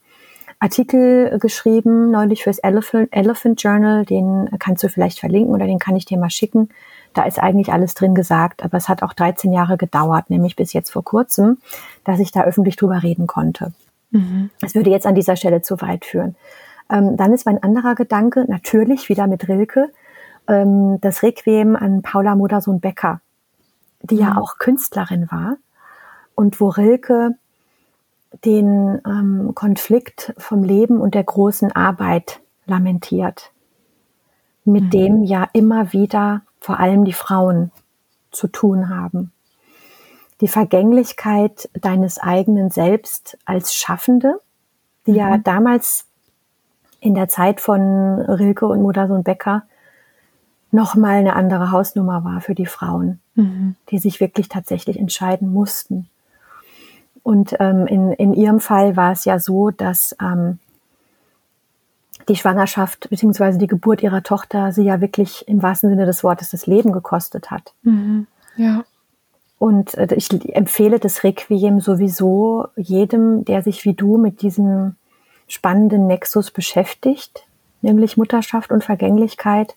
Artikel 0.59 1.37
geschrieben, 1.39 2.11
neulich 2.11 2.43
fürs 2.43 2.59
Elephant, 2.59 3.09
Elephant 3.11 3.61
Journal, 3.61 4.05
den 4.05 4.49
kannst 4.59 4.83
du 4.83 4.89
vielleicht 4.89 5.19
verlinken 5.19 5.53
oder 5.53 5.65
den 5.65 5.79
kann 5.79 5.95
ich 5.95 6.05
dir 6.05 6.17
mal 6.17 6.29
schicken. 6.29 6.69
Da 7.13 7.23
ist 7.23 7.39
eigentlich 7.39 7.71
alles 7.71 7.93
drin 7.95 8.13
gesagt, 8.13 8.63
aber 8.63 8.77
es 8.77 8.87
hat 8.87 9.01
auch 9.01 9.13
13 9.13 9.51
Jahre 9.51 9.77
gedauert, 9.77 10.29
nämlich 10.29 10.55
bis 10.55 10.73
jetzt 10.73 10.91
vor 10.91 11.03
kurzem, 11.03 11.57
dass 12.03 12.19
ich 12.19 12.31
da 12.31 12.43
öffentlich 12.43 12.75
drüber 12.75 13.03
reden 13.03 13.25
konnte. 13.25 13.73
Mhm. 14.11 14.49
Das 14.61 14.75
würde 14.75 14.89
jetzt 14.89 15.05
an 15.05 15.15
dieser 15.15 15.35
Stelle 15.35 15.61
zu 15.61 15.81
weit 15.81 16.05
führen. 16.05 16.35
Ähm, 16.89 17.17
dann 17.17 17.33
ist 17.33 17.45
mein 17.45 17.61
anderer 17.61 17.95
Gedanke, 17.95 18.45
natürlich 18.47 19.09
wieder 19.09 19.27
mit 19.27 19.47
Rilke, 19.47 19.91
ähm, 20.47 20.99
das 21.01 21.23
Requiem 21.23 21.75
an 21.75 22.01
Paula 22.01 22.35
Modersohn-Becker, 22.35 23.21
die 24.01 24.15
mhm. 24.15 24.21
ja 24.21 24.37
auch 24.37 24.57
Künstlerin 24.57 25.29
war 25.31 25.57
und 26.35 26.59
wo 26.59 26.69
Rilke 26.69 27.35
den 28.45 29.01
ähm, 29.05 29.51
Konflikt 29.55 30.33
vom 30.37 30.63
Leben 30.63 30.99
und 30.99 31.15
der 31.15 31.23
großen 31.23 31.71
Arbeit 31.71 32.41
lamentiert, 32.65 33.51
mit 34.65 34.85
mhm. 34.85 34.89
dem 34.89 35.23
ja 35.23 35.47
immer 35.53 35.93
wieder 35.93 36.41
vor 36.59 36.79
allem 36.79 37.05
die 37.05 37.13
Frauen 37.13 37.71
zu 38.31 38.47
tun 38.47 38.89
haben 38.89 39.31
die 40.41 40.47
Vergänglichkeit 40.47 41.69
deines 41.73 42.17
eigenen 42.17 42.69
Selbst 42.71 43.37
als 43.45 43.75
Schaffende, 43.75 44.39
die 45.05 45.11
mhm. 45.11 45.17
ja 45.17 45.37
damals 45.37 46.05
in 47.01 47.15
der 47.15 47.27
Zeit 47.27 47.61
von 47.61 48.19
Rilke 48.21 48.67
und 48.67 48.81
Modersohn 48.81 49.23
Becker 49.23 49.63
noch 50.71 50.95
mal 50.95 51.15
eine 51.15 51.35
andere 51.35 51.71
Hausnummer 51.71 52.23
war 52.23 52.41
für 52.41 52.55
die 52.55 52.65
Frauen, 52.65 53.19
mhm. 53.35 53.75
die 53.89 53.97
sich 53.97 54.19
wirklich 54.19 54.49
tatsächlich 54.49 54.99
entscheiden 54.99 55.51
mussten. 55.51 56.09
Und 57.23 57.55
ähm, 57.59 57.87
in, 57.87 58.11
in 58.13 58.33
ihrem 58.33 58.59
Fall 58.59 58.95
war 58.95 59.11
es 59.11 59.25
ja 59.25 59.39
so, 59.39 59.71
dass 59.71 60.15
ähm, 60.21 60.59
die 62.27 62.35
Schwangerschaft 62.35 63.09
bzw. 63.09 63.57
die 63.57 63.67
Geburt 63.67 64.03
ihrer 64.03 64.23
Tochter 64.23 64.71
sie 64.71 64.83
ja 64.83 65.01
wirklich 65.01 65.47
im 65.47 65.61
wahrsten 65.61 65.89
Sinne 65.89 66.05
des 66.05 66.23
Wortes 66.23 66.51
das 66.51 66.67
Leben 66.67 66.91
gekostet 66.91 67.49
hat. 67.49 67.73
Mhm. 67.81 68.27
Ja. 68.55 68.83
Und 69.59 69.93
äh, 69.95 70.07
ich 70.15 70.29
empfehle 70.55 70.99
das 70.99 71.23
Requiem 71.23 71.81
sowieso 71.81 72.67
jedem, 72.75 73.45
der 73.45 73.61
sich 73.61 73.85
wie 73.85 73.93
du 73.93 74.17
mit 74.17 74.41
diesem 74.41 74.95
spannenden 75.47 76.07
Nexus 76.07 76.49
beschäftigt, 76.49 77.45
nämlich 77.81 78.17
Mutterschaft 78.17 78.71
und 78.71 78.83
Vergänglichkeit. 78.83 79.75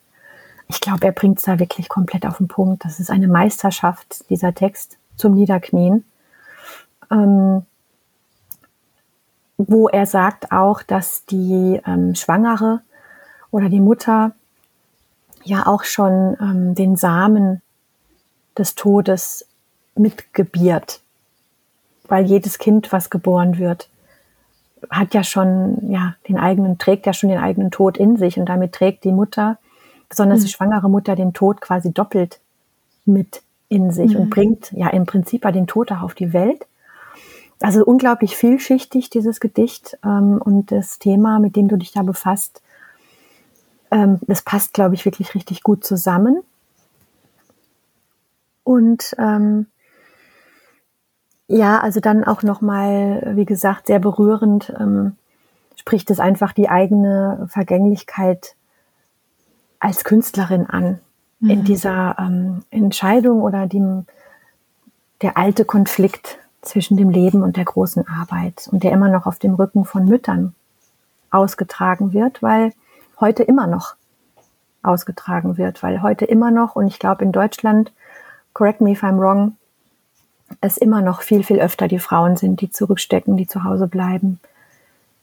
Ich 0.69 0.81
glaube, 0.81 1.07
er 1.07 1.13
bringt 1.13 1.39
es 1.39 1.45
da 1.45 1.59
wirklich 1.59 1.89
komplett 1.89 2.25
auf 2.25 2.39
den 2.39 2.49
Punkt. 2.49 2.85
Das 2.85 3.01
ist 3.01 3.11
eine 3.11 3.29
Meisterschaft, 3.29 4.31
dieser 4.31 4.55
Text 4.55 4.99
zum 5.17 5.35
Niederknien. 5.35 6.05
Ähm, 7.11 7.67
wo 9.59 9.89
er 9.89 10.07
sagt 10.07 10.53
auch, 10.53 10.83
dass 10.83 11.25
die 11.27 11.81
ähm, 11.87 12.15
Schwangere 12.15 12.81
oder 13.51 13.69
die 13.69 13.81
Mutter 13.81 14.33
ja 15.45 15.67
auch 15.67 15.85
schon 15.85 16.37
ähm, 16.41 16.75
den 16.75 16.97
Samen 16.97 17.63
des 18.57 18.75
Todes 18.75 19.47
mitgebiert. 19.95 21.01
Weil 22.09 22.25
jedes 22.25 22.59
Kind, 22.59 22.93
was 22.93 23.11
geboren 23.11 23.59
wird, 23.59 23.89
hat 24.91 25.15
ja 25.15 25.23
schon, 25.23 25.91
ja, 25.91 26.17
den 26.29 26.39
eigenen, 26.39 26.79
trägt 26.79 27.07
ja 27.07 27.13
schon 27.13 27.31
den 27.31 27.39
eigenen 27.39 27.71
Tod 27.71 27.97
in 27.97 28.17
sich 28.17 28.39
und 28.39 28.47
damit 28.47 28.73
trägt 28.73 29.05
die 29.05 29.13
Mutter, 29.13 29.59
besonders 30.09 30.41
mhm. 30.41 30.45
die 30.45 30.51
schwangere 30.51 30.91
Mutter, 30.91 31.15
den 31.15 31.33
Tod 31.33 31.61
quasi 31.61 31.93
doppelt 31.93 32.41
mit 33.05 33.43
in 33.69 33.91
sich 33.91 34.15
mhm. 34.15 34.21
und 34.21 34.31
bringt 34.31 34.73
ja 34.73 34.89
im 34.89 35.07
Prinzip 35.07 35.43
den 35.53 35.67
Tod 35.67 35.93
auch 35.93 36.03
auf 36.03 36.15
die 36.15 36.33
Welt. 36.33 36.67
Also 37.61 37.85
unglaublich 37.85 38.37
vielschichtig, 38.37 39.09
dieses 39.09 39.39
Gedicht 39.39 39.97
ähm, 40.05 40.41
und 40.45 40.73
das 40.73 40.99
Thema, 40.99 41.39
mit 41.39 41.55
dem 41.55 41.69
du 41.69 41.77
dich 41.77 41.93
da 41.93 42.03
befasst. 42.03 42.61
Ähm, 43.93 44.19
das 44.23 44.43
passt, 44.43 44.75
glaube 44.75 44.97
ich, 44.97 45.05
wirklich 45.05 45.35
richtig 45.35 45.63
gut 45.63 45.85
zusammen. 45.85 46.43
Und 48.65 49.15
ähm, 49.19 49.67
Ja, 51.53 51.81
also 51.81 52.01
dann 52.01 52.25
auch 52.25 52.43
nochmal, 52.43 53.33
wie 53.37 53.45
gesagt, 53.45 53.89
sehr 53.89 53.99
berührend 53.99 54.73
ähm, 54.81 55.17
spricht 55.77 56.11
es 56.11 56.19
einfach 56.19 56.55
die 56.55 56.71
eigene 56.71 57.47
Vergänglichkeit 57.51 58.57
als 59.79 60.03
Künstlerin 60.03 60.65
an. 60.65 61.01
Mhm. 61.41 61.51
In 61.51 61.65
dieser 61.65 62.17
ähm, 62.19 62.65
Entscheidung 62.71 63.43
oder 63.43 63.67
dem, 63.67 64.07
der 65.21 65.37
alte 65.37 65.67
Konflikt 65.67 66.39
zwischen 66.63 66.97
dem 66.97 67.11
Leben 67.11 67.43
und 67.43 67.59
der 67.59 67.67
großen 67.67 68.09
Arbeit 68.09 68.67
und 68.73 68.83
der 68.83 68.93
immer 68.93 69.11
noch 69.11 69.27
auf 69.27 69.39
dem 69.39 69.53
Rücken 69.53 69.85
von 69.85 70.07
Müttern 70.07 70.55
ausgetragen 71.31 72.15
wird, 72.15 72.43
weil 72.43 72.73
heute 73.21 73.43
immer 73.43 73.67
noch 73.67 73.97
ausgetragen 74.83 75.59
wird, 75.59 75.83
weil 75.83 76.01
heute 76.01 76.25
immer 76.25 76.51
noch, 76.51 76.77
und 76.77 76.87
ich 76.87 76.99
glaube 76.99 77.23
in 77.23 77.31
Deutschland, 77.31 77.93
correct 78.55 78.81
me 78.81 78.93
if 78.93 79.03
I'm 79.03 79.19
wrong, 79.19 79.59
es 80.61 80.77
immer 80.77 81.03
noch 81.03 81.23
viel, 81.23 81.43
viel 81.43 81.61
öfter 81.61 81.89
die 81.89 81.99
Frauen 81.99 82.37
sind, 82.37 82.61
die 82.61 82.71
zurückstecken, 82.71 83.37
die 83.37 83.47
zu 83.47 83.65
Hause 83.65 83.87
bleiben, 83.87 84.41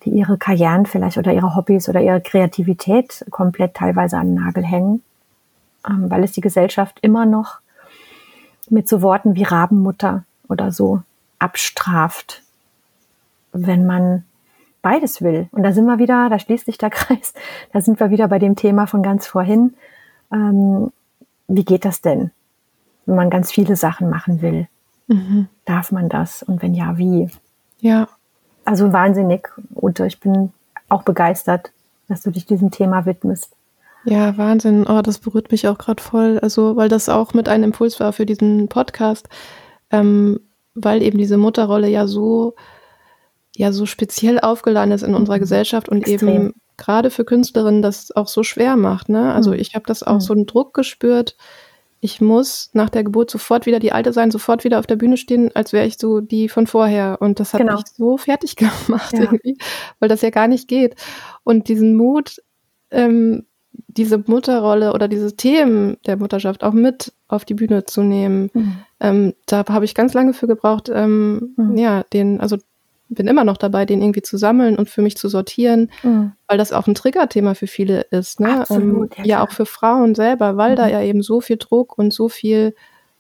die 0.04 0.12
ihre 0.12 0.38
Karrieren 0.38 0.86
vielleicht 0.86 1.18
oder 1.18 1.34
ihre 1.34 1.56
Hobbys 1.56 1.90
oder 1.90 2.02
ihre 2.02 2.22
Kreativität 2.22 3.26
komplett 3.32 3.76
teilweise 3.76 4.18
an 4.18 4.36
den 4.36 4.44
Nagel 4.44 4.64
hängen, 4.64 5.04
ähm, 5.88 6.10
weil 6.10 6.24
es 6.24 6.32
die 6.32 6.42
Gesellschaft 6.42 7.00
immer 7.02 7.26
noch 7.26 7.60
mit 8.70 8.88
so 8.88 9.02
Worten 9.02 9.36
wie 9.36 9.44
Rabenmutter 9.44 10.24
oder 10.48 10.72
so 10.72 11.02
abstraft, 11.40 12.44
wenn 13.52 13.86
man 13.86 14.24
beides 14.82 15.22
will. 15.22 15.50
Und 15.52 15.64
da 15.64 15.74
sind 15.74 15.86
wir 15.86 16.00
wieder, 16.00 16.30
da 16.30 16.40
schließt 16.40 16.66
sich 16.66 16.78
der 16.78 16.90
Kreis, 16.92 17.34
da 17.74 17.82
sind 17.82 18.00
wir 18.00 18.10
wieder 18.10 18.28
bei 18.28 18.40
dem 18.40 18.56
Thema 18.56 18.88
von 18.88 19.04
ganz 19.04 19.28
vorhin. 19.28 19.74
Ähm, 20.32 20.92
wie 21.48 21.66
geht 21.66 21.86
das 21.86 22.02
denn, 22.02 22.32
wenn 23.06 23.16
man 23.16 23.30
ganz 23.30 23.52
viele 23.52 23.76
Sachen 23.76 24.10
machen 24.10 24.42
will? 24.42 24.68
Mhm. 25.10 25.48
Darf 25.66 25.92
man 25.92 26.08
das? 26.08 26.44
Und 26.44 26.62
wenn 26.62 26.74
ja, 26.74 26.98
wie? 26.98 27.30
Ja. 27.80 28.08
Also 28.64 28.94
wahnsinnig. 28.94 29.50
Und 29.74 30.00
ich 30.00 30.20
bin 30.20 30.54
auch 30.88 31.04
begeistert, 31.04 31.72
dass 32.08 32.22
du 32.22 32.32
dich 32.32 32.46
diesem 32.46 32.72
Thema 32.72 33.06
widmest. 33.06 33.56
Ja, 34.06 34.38
Wahnsinn. 34.38 34.88
Oh, 34.88 35.02
das 35.02 35.20
berührt 35.20 35.52
mich 35.52 35.68
auch 35.68 35.78
gerade 35.78 36.02
voll. 36.02 36.40
Also, 36.40 36.78
weil 36.78 36.88
das 36.88 37.10
auch 37.10 37.34
mit 37.34 37.50
einem 37.50 37.66
Impuls 37.66 38.00
war 38.00 38.14
für 38.14 38.26
diesen 38.26 38.70
Podcast, 38.70 39.28
ähm, 39.92 40.40
weil 40.74 41.02
eben 41.02 41.18
diese 41.18 41.38
Mutterrolle 41.38 41.90
ja 41.90 42.08
so 42.08 42.56
ja 43.60 43.74
so 43.74 43.86
speziell 43.86 44.40
aufgeladen 44.40 44.94
ist 44.94 45.04
in 45.04 45.16
unserer 45.16 45.36
mhm. 45.36 45.42
Gesellschaft 45.42 45.90
und 45.90 46.08
Extrem. 46.08 46.30
eben 46.30 46.54
gerade 46.78 47.10
für 47.10 47.26
Künstlerinnen 47.26 47.82
das 47.82 48.16
auch 48.16 48.28
so 48.28 48.42
schwer 48.44 48.78
macht. 48.78 49.10
Ne? 49.10 49.34
Also 49.34 49.52
mhm. 49.52 49.58
ich 49.58 49.76
habe 49.76 49.86
das 49.86 50.02
auch 50.02 50.16
mhm. 50.16 50.22
so 50.22 50.34
einen 50.34 50.46
Druck 50.46 50.74
gespürt. 50.74 51.36
Ich 52.02 52.22
muss 52.22 52.70
nach 52.74 52.90
der 52.90 53.04
Geburt 53.04 53.30
sofort 53.30 53.66
wieder 53.66 53.80
die 53.80 53.92
Alte 53.92 54.14
sein, 54.14 54.32
sofort 54.32 54.64
wieder 54.64 54.80
auf 54.80 54.88
der 54.88 54.96
Bühne 54.96 55.18
stehen, 55.18 55.54
als 55.56 55.74
wäre 55.74 55.86
ich 55.86 55.98
so 55.98 56.22
die 56.22 56.48
von 56.48 56.66
vorher. 56.66 57.18
Und 57.20 57.40
das 57.40 57.54
hat 57.54 57.62
genau. 57.62 57.76
mich 57.76 57.86
so 57.88 58.18
fertig 58.18 58.56
gemacht 58.86 59.14
ja. 59.14 59.22
irgendwie, 59.22 59.58
weil 60.00 60.10
das 60.10 60.22
ja 60.22 60.30
gar 60.30 60.48
nicht 60.48 60.68
geht. 60.68 60.96
Und 61.44 61.68
diesen 61.68 61.96
Mut, 61.98 62.42
ähm, 62.92 63.46
diese 63.88 64.18
Mutterrolle 64.18 64.94
oder 64.94 65.08
diese 65.08 65.36
Themen 65.36 65.98
der 66.06 66.18
Mutterschaft 66.18 66.64
auch 66.64 66.74
mit 66.74 67.14
auf 67.28 67.46
die 67.46 67.54
Bühne 67.54 67.86
zu 67.86 68.02
nehmen, 68.02 68.50
mhm. 68.54 68.78
ähm, 69.00 69.34
da 69.46 69.66
habe 69.68 69.86
ich 69.86 69.94
ganz 69.96 70.14
lange 70.14 70.34
für 70.34 70.48
gebraucht, 70.48 70.90
ähm, 70.94 71.54
mhm. 71.58 71.78
ja, 71.78 72.04
den, 72.14 72.40
also 72.40 72.58
bin 73.10 73.28
immer 73.28 73.44
noch 73.44 73.58
dabei, 73.58 73.86
den 73.86 74.02
irgendwie 74.02 74.22
zu 74.22 74.38
sammeln 74.38 74.78
und 74.78 74.90
für 74.90 75.02
mich 75.02 75.18
zu 75.18 75.30
sortieren, 75.30 75.92
mhm. 76.04 76.34
weil 76.48 76.58
das 76.58 76.72
auch 76.72 76.88
ein 76.88 76.96
Triggerthema 76.96 77.56
für 77.56 77.68
viele 77.68 78.02
ist. 78.02 78.40
Ne? 78.40 78.62
Absolut, 78.62 79.18
ähm, 79.18 79.26
ja, 79.26 79.38
ja, 79.38 79.44
auch 79.44 79.52
für 79.52 79.66
Frauen 79.66 80.16
selber, 80.16 80.58
weil 80.58 80.72
mhm. 80.72 80.76
da 80.76 80.88
ja 80.88 81.02
eben 81.02 81.22
so 81.22 81.42
viel 81.42 81.58
Druck 81.58 81.98
und 81.98 82.14
so 82.14 82.30
viel 82.30 82.76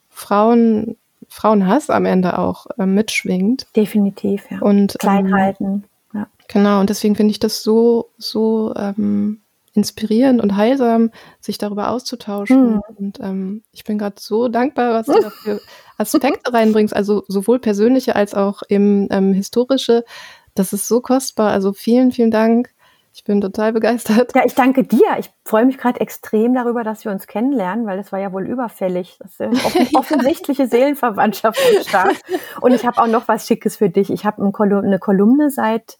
Frauen, 0.09 0.95
Frauenhass 1.27 1.89
am 1.89 2.05
Ende 2.05 2.37
auch 2.37 2.67
äh, 2.77 2.85
mitschwingt. 2.85 3.67
Definitiv, 3.75 4.45
ja. 4.49 4.59
Und, 4.59 4.95
Kleinhalten. 4.99 5.65
Ähm, 5.65 5.83
ja. 6.13 6.27
Genau, 6.47 6.79
und 6.79 6.89
deswegen 6.89 7.15
finde 7.15 7.31
ich 7.31 7.39
das 7.39 7.63
so, 7.63 8.09
so 8.17 8.73
ähm, 8.75 9.41
inspirierend 9.73 10.41
und 10.41 10.55
heilsam, 10.55 11.11
sich 11.39 11.57
darüber 11.57 11.89
auszutauschen. 11.89 12.75
Mhm. 12.75 12.81
Und 12.97 13.19
ähm, 13.21 13.63
ich 13.71 13.83
bin 13.83 13.97
gerade 13.97 14.15
so 14.19 14.49
dankbar, 14.49 14.93
was 14.93 15.05
du 15.07 15.19
dafür 15.19 15.59
Aspekte 15.99 16.53
reinbringst, 16.53 16.95
also 16.95 17.23
sowohl 17.27 17.59
persönliche 17.59 18.15
als 18.15 18.33
auch 18.33 18.61
eben 18.69 19.07
ähm, 19.11 19.33
historische. 19.33 20.03
Das 20.55 20.73
ist 20.73 20.87
so 20.87 21.01
kostbar. 21.01 21.51
Also 21.51 21.73
vielen, 21.73 22.11
vielen 22.11 22.31
Dank. 22.31 22.69
Ich 23.13 23.23
bin 23.23 23.41
total 23.41 23.73
begeistert. 23.73 24.33
Ja, 24.35 24.43
ich 24.45 24.55
danke 24.55 24.83
dir. 24.83 25.17
Ich 25.17 25.29
freue 25.43 25.65
mich 25.65 25.77
gerade 25.77 25.99
extrem 25.99 26.53
darüber, 26.53 26.83
dass 26.83 27.05
wir 27.05 27.11
uns 27.11 27.27
kennenlernen, 27.27 27.85
weil 27.85 27.99
es 27.99 28.11
war 28.11 28.19
ja 28.19 28.31
wohl 28.31 28.47
überfällig. 28.47 29.17
Das 29.19 29.31
ist 29.31 29.41
eine 29.41 29.55
offen 29.55 29.87
offensichtliche 29.95 30.67
Seelenverwandtschaft 30.67 31.59
am 31.59 31.83
Start. 31.83 32.15
Und 32.61 32.73
ich 32.73 32.85
habe 32.85 33.01
auch 33.01 33.07
noch 33.07 33.27
was 33.27 33.47
Schickes 33.47 33.77
für 33.77 33.89
dich. 33.89 34.09
Ich 34.09 34.25
habe 34.25 34.41
eine 34.41 34.99
Kolumne 34.99 35.49
seit 35.49 35.97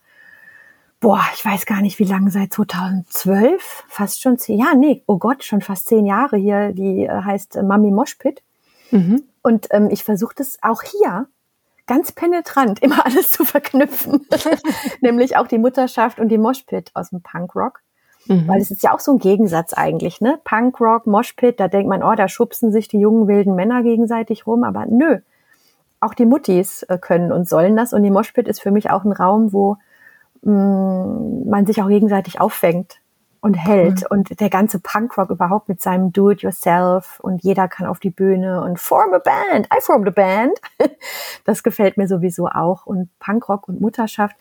boah, 1.00 1.22
ich 1.34 1.45
weiß 1.45 1.66
gar 1.66 1.82
nicht, 1.82 2.00
wie 2.00 2.06
lange, 2.06 2.30
seit 2.30 2.54
2012, 2.54 3.86
fast 3.88 4.22
schon 4.22 4.38
zehn, 4.38 4.60
ja, 4.60 4.74
nee, 4.76 5.04
oh 5.08 5.18
Gott, 5.18 5.43
schon 5.43 5.62
fast 5.62 5.88
zehn 5.88 6.06
Jahre 6.06 6.38
hier, 6.38 6.74
die 6.74 7.06
äh, 7.06 7.22
heißt 7.24 7.56
äh, 7.56 7.64
Mami 7.64 7.91
Moshpit. 7.91 8.41
Mhm. 8.91 9.23
Und 9.41 9.67
ähm, 9.71 9.89
ich 9.91 10.03
versuche 10.03 10.35
das 10.35 10.57
auch 10.61 10.81
hier 10.83 11.27
ganz 11.87 12.11
penetrant 12.11 12.81
immer 12.81 13.05
alles 13.05 13.31
zu 13.31 13.45
verknüpfen. 13.45 14.27
Nämlich 15.01 15.37
auch 15.37 15.47
die 15.47 15.57
Mutterschaft 15.57 16.19
und 16.19 16.29
die 16.29 16.37
Moshpit 16.37 16.91
aus 16.93 17.09
dem 17.09 17.21
Punkrock. 17.21 17.81
Mhm. 18.27 18.47
Weil 18.47 18.61
es 18.61 18.69
ist 18.69 18.83
ja 18.83 18.93
auch 18.93 18.99
so 18.99 19.13
ein 19.13 19.19
Gegensatz 19.19 19.73
eigentlich, 19.73 20.21
ne? 20.21 20.39
Punkrock, 20.43 21.07
Moshpit, 21.07 21.59
da 21.59 21.67
denkt 21.67 21.89
man, 21.89 22.03
oh, 22.03 22.15
da 22.15 22.27
schubsen 22.27 22.71
sich 22.71 22.87
die 22.87 22.99
jungen 22.99 23.27
wilden 23.27 23.55
Männer 23.55 23.81
gegenseitig 23.81 24.45
rum, 24.45 24.63
aber 24.63 24.85
nö. 24.85 25.19
Auch 26.01 26.13
die 26.13 26.25
Muttis 26.25 26.83
äh, 26.83 26.97
können 26.97 27.31
und 27.31 27.47
sollen 27.49 27.75
das. 27.75 27.93
Und 27.93 28.03
die 28.03 28.11
Moshpit 28.11 28.47
ist 28.47 28.61
für 28.61 28.71
mich 28.71 28.89
auch 28.89 29.03
ein 29.03 29.11
Raum, 29.11 29.51
wo 29.51 29.77
Mm, 30.41 31.49
man 31.49 31.65
sich 31.65 31.81
auch 31.81 31.89
gegenseitig 31.89 32.39
auffängt 32.39 32.99
und 33.41 33.53
hält. 33.53 34.01
Mhm. 34.01 34.07
Und 34.09 34.39
der 34.39 34.49
ganze 34.49 34.79
Punkrock 34.79 35.29
überhaupt 35.29 35.69
mit 35.69 35.81
seinem 35.81 36.11
Do-it-yourself 36.11 37.19
und 37.21 37.43
jeder 37.43 37.67
kann 37.67 37.87
auf 37.87 37.99
die 37.99 38.09
Bühne 38.09 38.61
und 38.61 38.79
form 38.79 39.13
a 39.13 39.19
band. 39.19 39.67
I 39.67 39.81
formed 39.81 40.07
a 40.07 40.11
band. 40.11 40.59
Das 41.45 41.63
gefällt 41.63 41.97
mir 41.97 42.07
sowieso 42.07 42.47
auch. 42.47 42.85
Und 42.85 43.09
Punkrock 43.19 43.67
und 43.67 43.81
Mutterschaft. 43.81 44.35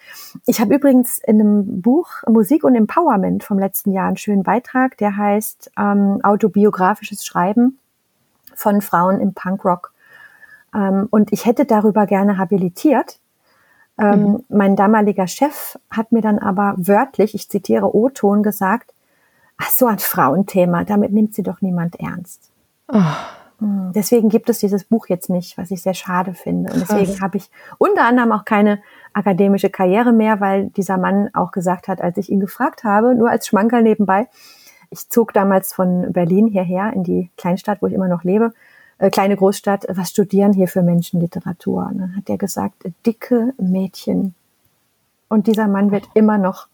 Ich 0.46 0.60
habe 0.60 0.74
übrigens 0.74 1.18
in 1.18 1.40
einem 1.40 1.80
Buch 1.80 2.08
Musik 2.26 2.64
und 2.64 2.74
Empowerment 2.74 3.44
vom 3.44 3.58
letzten 3.58 3.92
Jahr 3.92 4.08
einen 4.08 4.16
schönen 4.16 4.42
Beitrag, 4.42 4.98
der 4.98 5.16
heißt 5.16 5.70
ähm, 5.78 6.20
Autobiografisches 6.22 7.24
Schreiben 7.24 7.78
von 8.54 8.82
Frauen 8.82 9.20
im 9.20 9.32
Punkrock. 9.32 9.92
Ähm, 10.74 11.06
und 11.10 11.32
ich 11.32 11.46
hätte 11.46 11.64
darüber 11.64 12.06
gerne 12.06 12.36
habilitiert 12.36 13.20
ähm, 13.98 14.22
mhm. 14.22 14.44
Mein 14.48 14.76
damaliger 14.76 15.26
Chef 15.26 15.78
hat 15.90 16.12
mir 16.12 16.22
dann 16.22 16.38
aber 16.38 16.74
wörtlich, 16.76 17.34
ich 17.34 17.48
zitiere 17.48 17.94
O-Ton, 17.94 18.42
gesagt, 18.42 18.94
ach, 19.56 19.70
so 19.70 19.86
ein 19.86 19.98
Frauenthema, 19.98 20.84
damit 20.84 21.12
nimmt 21.12 21.34
sie 21.34 21.42
doch 21.42 21.60
niemand 21.60 21.98
ernst. 22.00 22.50
Oh. 22.88 23.02
Deswegen 23.60 24.28
gibt 24.28 24.48
es 24.48 24.60
dieses 24.60 24.84
Buch 24.84 25.08
jetzt 25.08 25.28
nicht, 25.28 25.58
was 25.58 25.72
ich 25.72 25.82
sehr 25.82 25.94
schade 25.94 26.32
finde. 26.32 26.72
Und 26.72 26.80
deswegen 26.80 27.20
habe 27.20 27.38
ich 27.38 27.50
unter 27.78 28.04
anderem 28.04 28.30
auch 28.30 28.44
keine 28.44 28.80
akademische 29.12 29.68
Karriere 29.68 30.12
mehr, 30.12 30.40
weil 30.40 30.68
dieser 30.70 30.96
Mann 30.96 31.30
auch 31.34 31.50
gesagt 31.50 31.88
hat, 31.88 32.00
als 32.00 32.18
ich 32.18 32.30
ihn 32.30 32.38
gefragt 32.38 32.84
habe, 32.84 33.16
nur 33.16 33.28
als 33.28 33.48
Schmankerl 33.48 33.82
nebenbei, 33.82 34.28
ich 34.90 35.08
zog 35.08 35.32
damals 35.32 35.72
von 35.72 36.12
Berlin 36.12 36.46
hierher 36.46 36.92
in 36.92 37.02
die 37.02 37.32
Kleinstadt, 37.36 37.82
wo 37.82 37.88
ich 37.88 37.94
immer 37.94 38.06
noch 38.06 38.22
lebe, 38.22 38.52
äh, 38.98 39.10
kleine 39.10 39.36
Großstadt, 39.36 39.86
was 39.88 40.10
studieren 40.10 40.52
hier 40.52 40.68
für 40.68 40.82
Menschen 40.82 41.20
Literatur? 41.20 41.90
Dann 41.92 42.16
hat 42.16 42.28
er 42.28 42.36
gesagt, 42.36 42.84
dicke 43.06 43.54
Mädchen. 43.58 44.34
Und 45.28 45.46
dieser 45.46 45.68
Mann 45.68 45.90
wird 45.90 46.08
immer 46.14 46.38
noch 46.38 46.66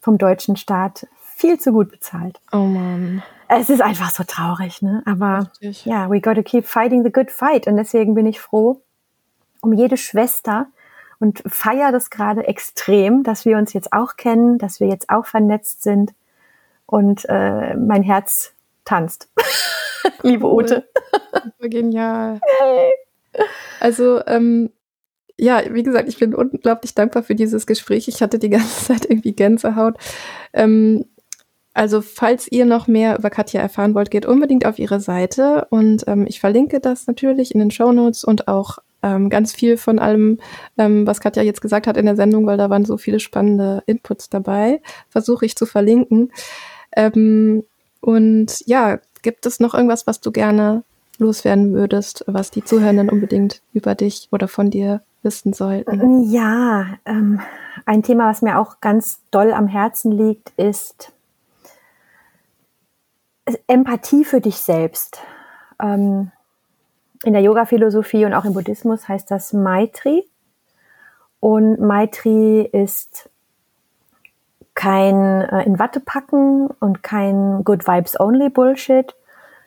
vom 0.00 0.18
deutschen 0.18 0.56
Staat 0.56 1.06
viel 1.20 1.58
zu 1.58 1.72
gut 1.72 1.90
bezahlt. 1.90 2.40
Oh 2.52 2.58
man. 2.58 3.22
Es 3.48 3.68
ist 3.68 3.82
einfach 3.82 4.10
so 4.10 4.24
traurig, 4.24 4.82
ne? 4.82 5.02
Aber 5.04 5.50
ja, 5.60 6.10
we 6.10 6.20
gotta 6.20 6.42
keep 6.42 6.66
fighting 6.66 7.04
the 7.04 7.12
good 7.12 7.30
fight. 7.30 7.66
Und 7.66 7.76
deswegen 7.76 8.14
bin 8.14 8.26
ich 8.26 8.40
froh 8.40 8.80
um 9.60 9.72
jede 9.72 9.96
Schwester 9.96 10.66
und 11.18 11.42
feiere 11.46 11.92
das 11.92 12.10
gerade 12.10 12.46
extrem, 12.46 13.22
dass 13.22 13.44
wir 13.44 13.56
uns 13.56 13.72
jetzt 13.72 13.92
auch 13.92 14.16
kennen, 14.16 14.58
dass 14.58 14.80
wir 14.80 14.88
jetzt 14.88 15.10
auch 15.10 15.26
vernetzt 15.26 15.82
sind 15.82 16.14
und 16.86 17.24
äh, 17.28 17.74
mein 17.74 18.02
Herz 18.02 18.52
tanzt. 18.84 19.28
Liebe 20.22 20.46
Ute. 20.46 20.88
Genial. 21.60 22.40
Hey. 22.60 22.90
Also, 23.80 24.20
ähm, 24.26 24.70
ja, 25.38 25.62
wie 25.70 25.82
gesagt, 25.82 26.08
ich 26.08 26.18
bin 26.18 26.34
unglaublich 26.34 26.94
dankbar 26.94 27.22
für 27.22 27.34
dieses 27.34 27.66
Gespräch. 27.66 28.08
Ich 28.08 28.22
hatte 28.22 28.38
die 28.38 28.50
ganze 28.50 28.84
Zeit 28.86 29.04
irgendwie 29.08 29.32
Gänsehaut. 29.32 29.96
Ähm, 30.52 31.04
also, 31.74 32.00
falls 32.00 32.50
ihr 32.50 32.64
noch 32.64 32.86
mehr 32.86 33.18
über 33.18 33.28
Katja 33.28 33.60
erfahren 33.60 33.94
wollt, 33.94 34.10
geht 34.10 34.24
unbedingt 34.24 34.64
auf 34.64 34.78
ihre 34.78 34.98
Seite 34.98 35.66
und 35.68 36.04
ähm, 36.06 36.26
ich 36.26 36.40
verlinke 36.40 36.80
das 36.80 37.06
natürlich 37.06 37.52
in 37.52 37.60
den 37.60 37.70
Show 37.70 37.92
Notes 37.92 38.24
und 38.24 38.48
auch 38.48 38.78
ähm, 39.02 39.28
ganz 39.28 39.52
viel 39.52 39.76
von 39.76 39.98
allem, 39.98 40.38
ähm, 40.78 41.06
was 41.06 41.20
Katja 41.20 41.42
jetzt 41.42 41.60
gesagt 41.60 41.86
hat 41.86 41.98
in 41.98 42.06
der 42.06 42.16
Sendung, 42.16 42.46
weil 42.46 42.56
da 42.56 42.70
waren 42.70 42.86
so 42.86 42.96
viele 42.96 43.20
spannende 43.20 43.82
Inputs 43.84 44.30
dabei, 44.30 44.80
versuche 45.10 45.44
ich 45.44 45.54
zu 45.54 45.66
verlinken. 45.66 46.32
Ähm, 46.96 47.64
und 48.00 48.62
ja, 48.66 48.98
Gibt 49.26 49.44
es 49.44 49.58
noch 49.58 49.74
irgendwas, 49.74 50.06
was 50.06 50.20
du 50.20 50.30
gerne 50.30 50.84
loswerden 51.18 51.74
würdest, 51.74 52.22
was 52.28 52.52
die 52.52 52.62
Zuhörenden 52.62 53.10
unbedingt 53.10 53.60
über 53.72 53.96
dich 53.96 54.28
oder 54.30 54.46
von 54.46 54.70
dir 54.70 55.00
wissen 55.24 55.52
sollten? 55.52 56.30
Ja, 56.30 56.96
ähm, 57.04 57.40
ein 57.86 58.04
Thema, 58.04 58.30
was 58.30 58.40
mir 58.40 58.56
auch 58.56 58.80
ganz 58.80 59.18
doll 59.32 59.52
am 59.52 59.66
Herzen 59.66 60.12
liegt, 60.12 60.50
ist 60.50 61.10
Empathie 63.66 64.24
für 64.24 64.40
dich 64.40 64.58
selbst. 64.58 65.18
Ähm, 65.82 66.30
in 67.24 67.32
der 67.32 67.42
Yoga-Philosophie 67.42 68.26
und 68.26 68.32
auch 68.32 68.44
im 68.44 68.54
Buddhismus 68.54 69.08
heißt 69.08 69.28
das 69.28 69.52
Maitri. 69.52 70.24
Und 71.40 71.80
Maitri 71.80 72.60
ist 72.62 73.28
kein 74.76 75.40
äh, 75.40 75.64
in 75.64 75.80
Watte 75.80 75.98
packen 75.98 76.68
und 76.68 77.02
kein 77.02 77.64
Good 77.64 77.88
Vibes 77.88 78.20
Only 78.20 78.50
Bullshit, 78.50 79.16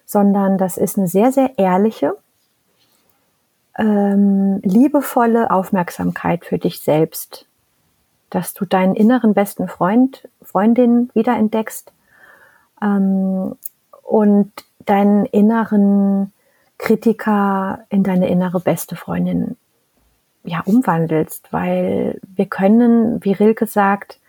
sondern 0.06 0.58
das 0.58 0.78
ist 0.78 0.98
eine 0.98 1.10
sehr, 1.10 1.34
sehr 1.34 1.58
ehrliche, 1.58 2.16
ähm, 3.78 4.60
liebevolle 4.64 5.52
Aufmerksamkeit 5.52 6.46
für 6.46 6.58
dich 6.58 6.80
selbst, 6.82 7.48
dass 8.30 8.54
du 8.54 8.66
deinen 8.66 8.96
inneren 8.96 9.34
besten 9.34 9.68
Freund, 9.68 10.28
Freundin 10.42 11.10
wiederentdeckst 11.14 11.92
ähm, 12.82 13.56
und 14.04 14.52
deinen 14.86 15.26
inneren 15.26 16.32
Kritiker 16.78 17.86
in 17.90 18.04
deine 18.04 18.30
innere 18.30 18.60
beste 18.60 18.96
Freundin 18.96 19.58
ja 20.44 20.62
umwandelst, 20.66 21.52
weil 21.52 22.20
wir 22.36 22.46
können, 22.46 23.24
wie 23.24 23.34
Rilke 23.34 23.66
sagt, 23.66 24.20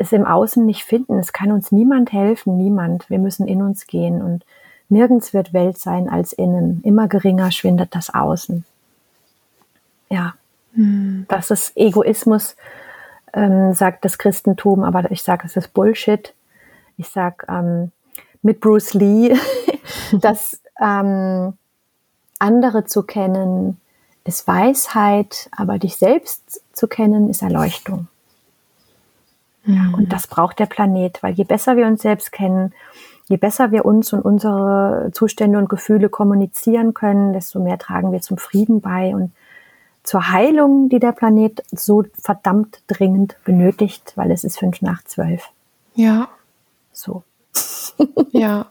es 0.00 0.12
im 0.12 0.24
Außen 0.24 0.64
nicht 0.64 0.84
finden. 0.84 1.18
Es 1.18 1.34
kann 1.34 1.52
uns 1.52 1.72
niemand 1.72 2.10
helfen, 2.10 2.56
niemand. 2.56 3.10
Wir 3.10 3.18
müssen 3.18 3.46
in 3.46 3.60
uns 3.60 3.86
gehen 3.86 4.22
und 4.22 4.46
nirgends 4.88 5.34
wird 5.34 5.52
Welt 5.52 5.76
sein 5.76 6.08
als 6.08 6.32
innen. 6.32 6.80
Immer 6.84 7.06
geringer 7.06 7.52
schwindet 7.52 7.94
das 7.94 8.08
Außen. 8.08 8.64
Ja, 10.08 10.34
hm. 10.72 11.26
das 11.28 11.50
ist 11.50 11.76
Egoismus, 11.76 12.56
ähm, 13.34 13.74
sagt 13.74 14.06
das 14.06 14.16
Christentum, 14.16 14.84
aber 14.84 15.10
ich 15.10 15.22
sage, 15.22 15.42
es 15.44 15.56
ist 15.56 15.74
Bullshit. 15.74 16.34
Ich 16.96 17.08
sage 17.10 17.46
ähm, 17.48 17.92
mit 18.40 18.60
Bruce 18.60 18.94
Lee, 18.94 19.36
dass 20.12 20.62
ähm, 20.80 21.52
andere 22.38 22.86
zu 22.86 23.02
kennen 23.02 23.78
ist 24.24 24.46
Weisheit, 24.46 25.50
aber 25.54 25.78
dich 25.78 25.98
selbst 25.98 26.62
zu 26.72 26.88
kennen 26.88 27.28
ist 27.28 27.42
Erleuchtung. 27.42 28.08
Ja, 29.64 29.90
und 29.92 30.04
mhm. 30.04 30.08
das 30.08 30.26
braucht 30.26 30.58
der 30.58 30.66
Planet, 30.66 31.22
weil 31.22 31.34
je 31.34 31.44
besser 31.44 31.76
wir 31.76 31.86
uns 31.86 32.02
selbst 32.02 32.32
kennen, 32.32 32.72
je 33.28 33.36
besser 33.36 33.70
wir 33.70 33.84
uns 33.84 34.12
und 34.12 34.22
unsere 34.22 35.10
Zustände 35.12 35.58
und 35.58 35.68
Gefühle 35.68 36.08
kommunizieren 36.08 36.94
können, 36.94 37.32
desto 37.32 37.60
mehr 37.60 37.78
tragen 37.78 38.12
wir 38.12 38.20
zum 38.20 38.38
Frieden 38.38 38.80
bei 38.80 39.14
und 39.14 39.32
zur 40.02 40.30
Heilung, 40.30 40.88
die 40.88 40.98
der 40.98 41.12
Planet 41.12 41.62
so 41.70 42.04
verdammt 42.20 42.82
dringend 42.86 43.36
benötigt, 43.44 44.12
weil 44.16 44.30
es 44.30 44.44
ist 44.44 44.58
fünf 44.58 44.82
nach 44.82 45.04
zwölf. 45.04 45.48
Ja. 45.94 46.28
So. 46.92 47.22
Ja. 48.32 48.66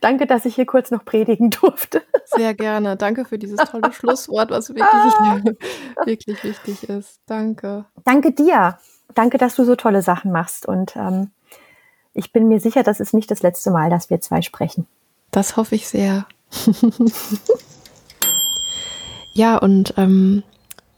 Danke, 0.00 0.26
dass 0.26 0.44
ich 0.44 0.54
hier 0.54 0.66
kurz 0.66 0.92
noch 0.92 1.04
predigen 1.04 1.50
durfte. 1.50 2.02
Sehr 2.26 2.54
gerne. 2.54 2.96
Danke 2.96 3.24
für 3.24 3.38
dieses 3.38 3.58
tolle 3.68 3.92
Schlusswort, 3.92 4.50
was 4.50 4.68
wirklich, 4.68 5.56
wirklich 6.04 6.44
wichtig 6.44 6.88
ist. 6.88 7.20
Danke. 7.26 7.86
Danke 8.04 8.32
dir. 8.32 8.78
Danke, 9.14 9.38
dass 9.38 9.54
du 9.54 9.64
so 9.64 9.76
tolle 9.76 10.02
Sachen 10.02 10.32
machst. 10.32 10.66
Und 10.66 10.96
ähm, 10.96 11.30
ich 12.14 12.32
bin 12.32 12.48
mir 12.48 12.60
sicher, 12.60 12.82
das 12.82 13.00
ist 13.00 13.14
nicht 13.14 13.30
das 13.30 13.42
letzte 13.42 13.70
Mal, 13.70 13.90
dass 13.90 14.10
wir 14.10 14.20
zwei 14.20 14.42
sprechen. 14.42 14.86
Das 15.30 15.56
hoffe 15.56 15.74
ich 15.74 15.88
sehr. 15.88 16.26
ja, 19.32 19.56
und 19.56 19.94
ähm, 19.96 20.42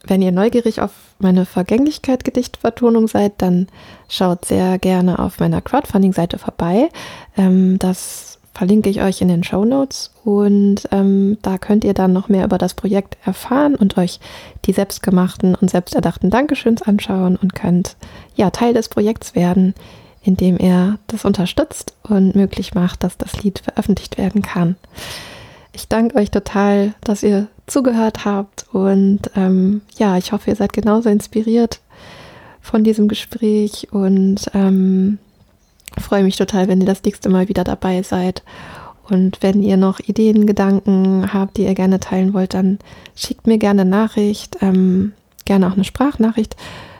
wenn 0.04 0.22
ihr 0.22 0.32
neugierig 0.32 0.80
auf 0.80 0.92
meine 1.18 1.44
Vergänglichkeit-Gedichtvertonung 1.44 3.06
seid, 3.06 3.34
dann 3.42 3.68
schaut 4.08 4.44
sehr 4.44 4.78
gerne 4.78 5.18
auf 5.18 5.38
meiner 5.38 5.60
Crowdfunding-Seite 5.60 6.38
vorbei. 6.38 6.88
Ähm, 7.36 7.78
das 7.78 8.39
verlinke 8.52 8.90
ich 8.90 9.00
euch 9.00 9.20
in 9.20 9.28
den 9.28 9.44
Show 9.44 9.64
Notes 9.64 10.12
und 10.24 10.88
ähm, 10.90 11.38
da 11.42 11.58
könnt 11.58 11.84
ihr 11.84 11.94
dann 11.94 12.12
noch 12.12 12.28
mehr 12.28 12.44
über 12.44 12.58
das 12.58 12.74
Projekt 12.74 13.16
erfahren 13.24 13.74
und 13.74 13.96
euch 13.96 14.20
die 14.64 14.72
selbstgemachten 14.72 15.54
und 15.54 15.70
selbsterdachten 15.70 16.30
Dankeschöns 16.30 16.82
anschauen 16.82 17.36
und 17.36 17.54
könnt 17.54 17.96
ja 18.34 18.50
Teil 18.50 18.74
des 18.74 18.88
Projekts 18.88 19.34
werden, 19.34 19.74
indem 20.22 20.58
ihr 20.58 20.98
das 21.06 21.24
unterstützt 21.24 21.94
und 22.02 22.34
möglich 22.34 22.74
macht, 22.74 23.04
dass 23.04 23.16
das 23.16 23.42
Lied 23.42 23.60
veröffentlicht 23.60 24.18
werden 24.18 24.42
kann. 24.42 24.76
Ich 25.72 25.88
danke 25.88 26.16
euch 26.16 26.30
total, 26.30 26.94
dass 27.02 27.22
ihr 27.22 27.46
zugehört 27.66 28.24
habt 28.24 28.66
und 28.72 29.30
ähm, 29.36 29.82
ja, 29.96 30.18
ich 30.18 30.32
hoffe, 30.32 30.50
ihr 30.50 30.56
seid 30.56 30.72
genauso 30.72 31.08
inspiriert 31.08 31.80
von 32.60 32.84
diesem 32.84 33.08
Gespräch 33.08 33.88
und 33.92 34.50
ähm, 34.52 35.18
freue 35.98 36.22
mich 36.22 36.36
total, 36.36 36.68
wenn 36.68 36.80
ihr 36.80 36.86
das 36.86 37.02
nächste 37.02 37.28
Mal 37.28 37.48
wieder 37.48 37.64
dabei 37.64 38.02
seid. 38.02 38.42
Und 39.08 39.42
wenn 39.42 39.62
ihr 39.62 39.76
noch 39.76 39.98
Ideen, 39.98 40.46
Gedanken 40.46 41.32
habt, 41.32 41.56
die 41.56 41.64
ihr 41.64 41.74
gerne 41.74 41.98
teilen 41.98 42.32
wollt, 42.32 42.54
dann 42.54 42.78
schickt 43.16 43.46
mir 43.46 43.58
gerne 43.58 43.82
eine 43.82 43.90
Nachricht, 43.90 44.58
ähm, 44.60 45.12
gerne 45.44 45.66
auch 45.66 45.72
eine 45.72 45.84
Sprachnachricht. 45.84 46.56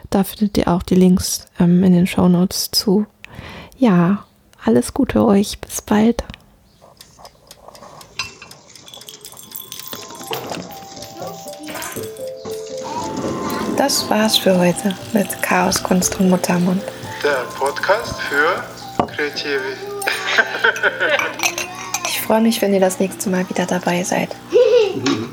Da 0.09 0.25
findet 0.25 0.57
ihr 0.57 0.67
auch 0.67 0.83
die 0.83 0.95
Links 0.95 1.45
ähm, 1.57 1.83
in 1.83 1.93
den 1.93 2.07
Show 2.07 2.27
Notes 2.27 2.71
zu. 2.71 3.05
Ja, 3.77 4.25
alles 4.63 4.93
Gute 4.93 5.25
euch. 5.25 5.59
Bis 5.59 5.81
bald. 5.81 6.23
Das 13.77 14.07
war's 14.09 14.37
für 14.37 14.59
heute 14.59 14.95
mit 15.13 15.41
Chaos, 15.41 15.81
Kunst 15.81 16.19
und 16.19 16.29
Muttermund. 16.29 16.83
Der 17.23 17.45
Podcast 17.57 18.19
für 18.21 18.80
Kreativi. 19.07 19.75
ich 22.07 22.21
freue 22.21 22.41
mich, 22.41 22.61
wenn 22.61 22.73
ihr 22.73 22.79
das 22.79 22.99
nächste 22.99 23.29
Mal 23.29 23.47
wieder 23.49 23.65
dabei 23.65 24.03
seid. 24.03 24.29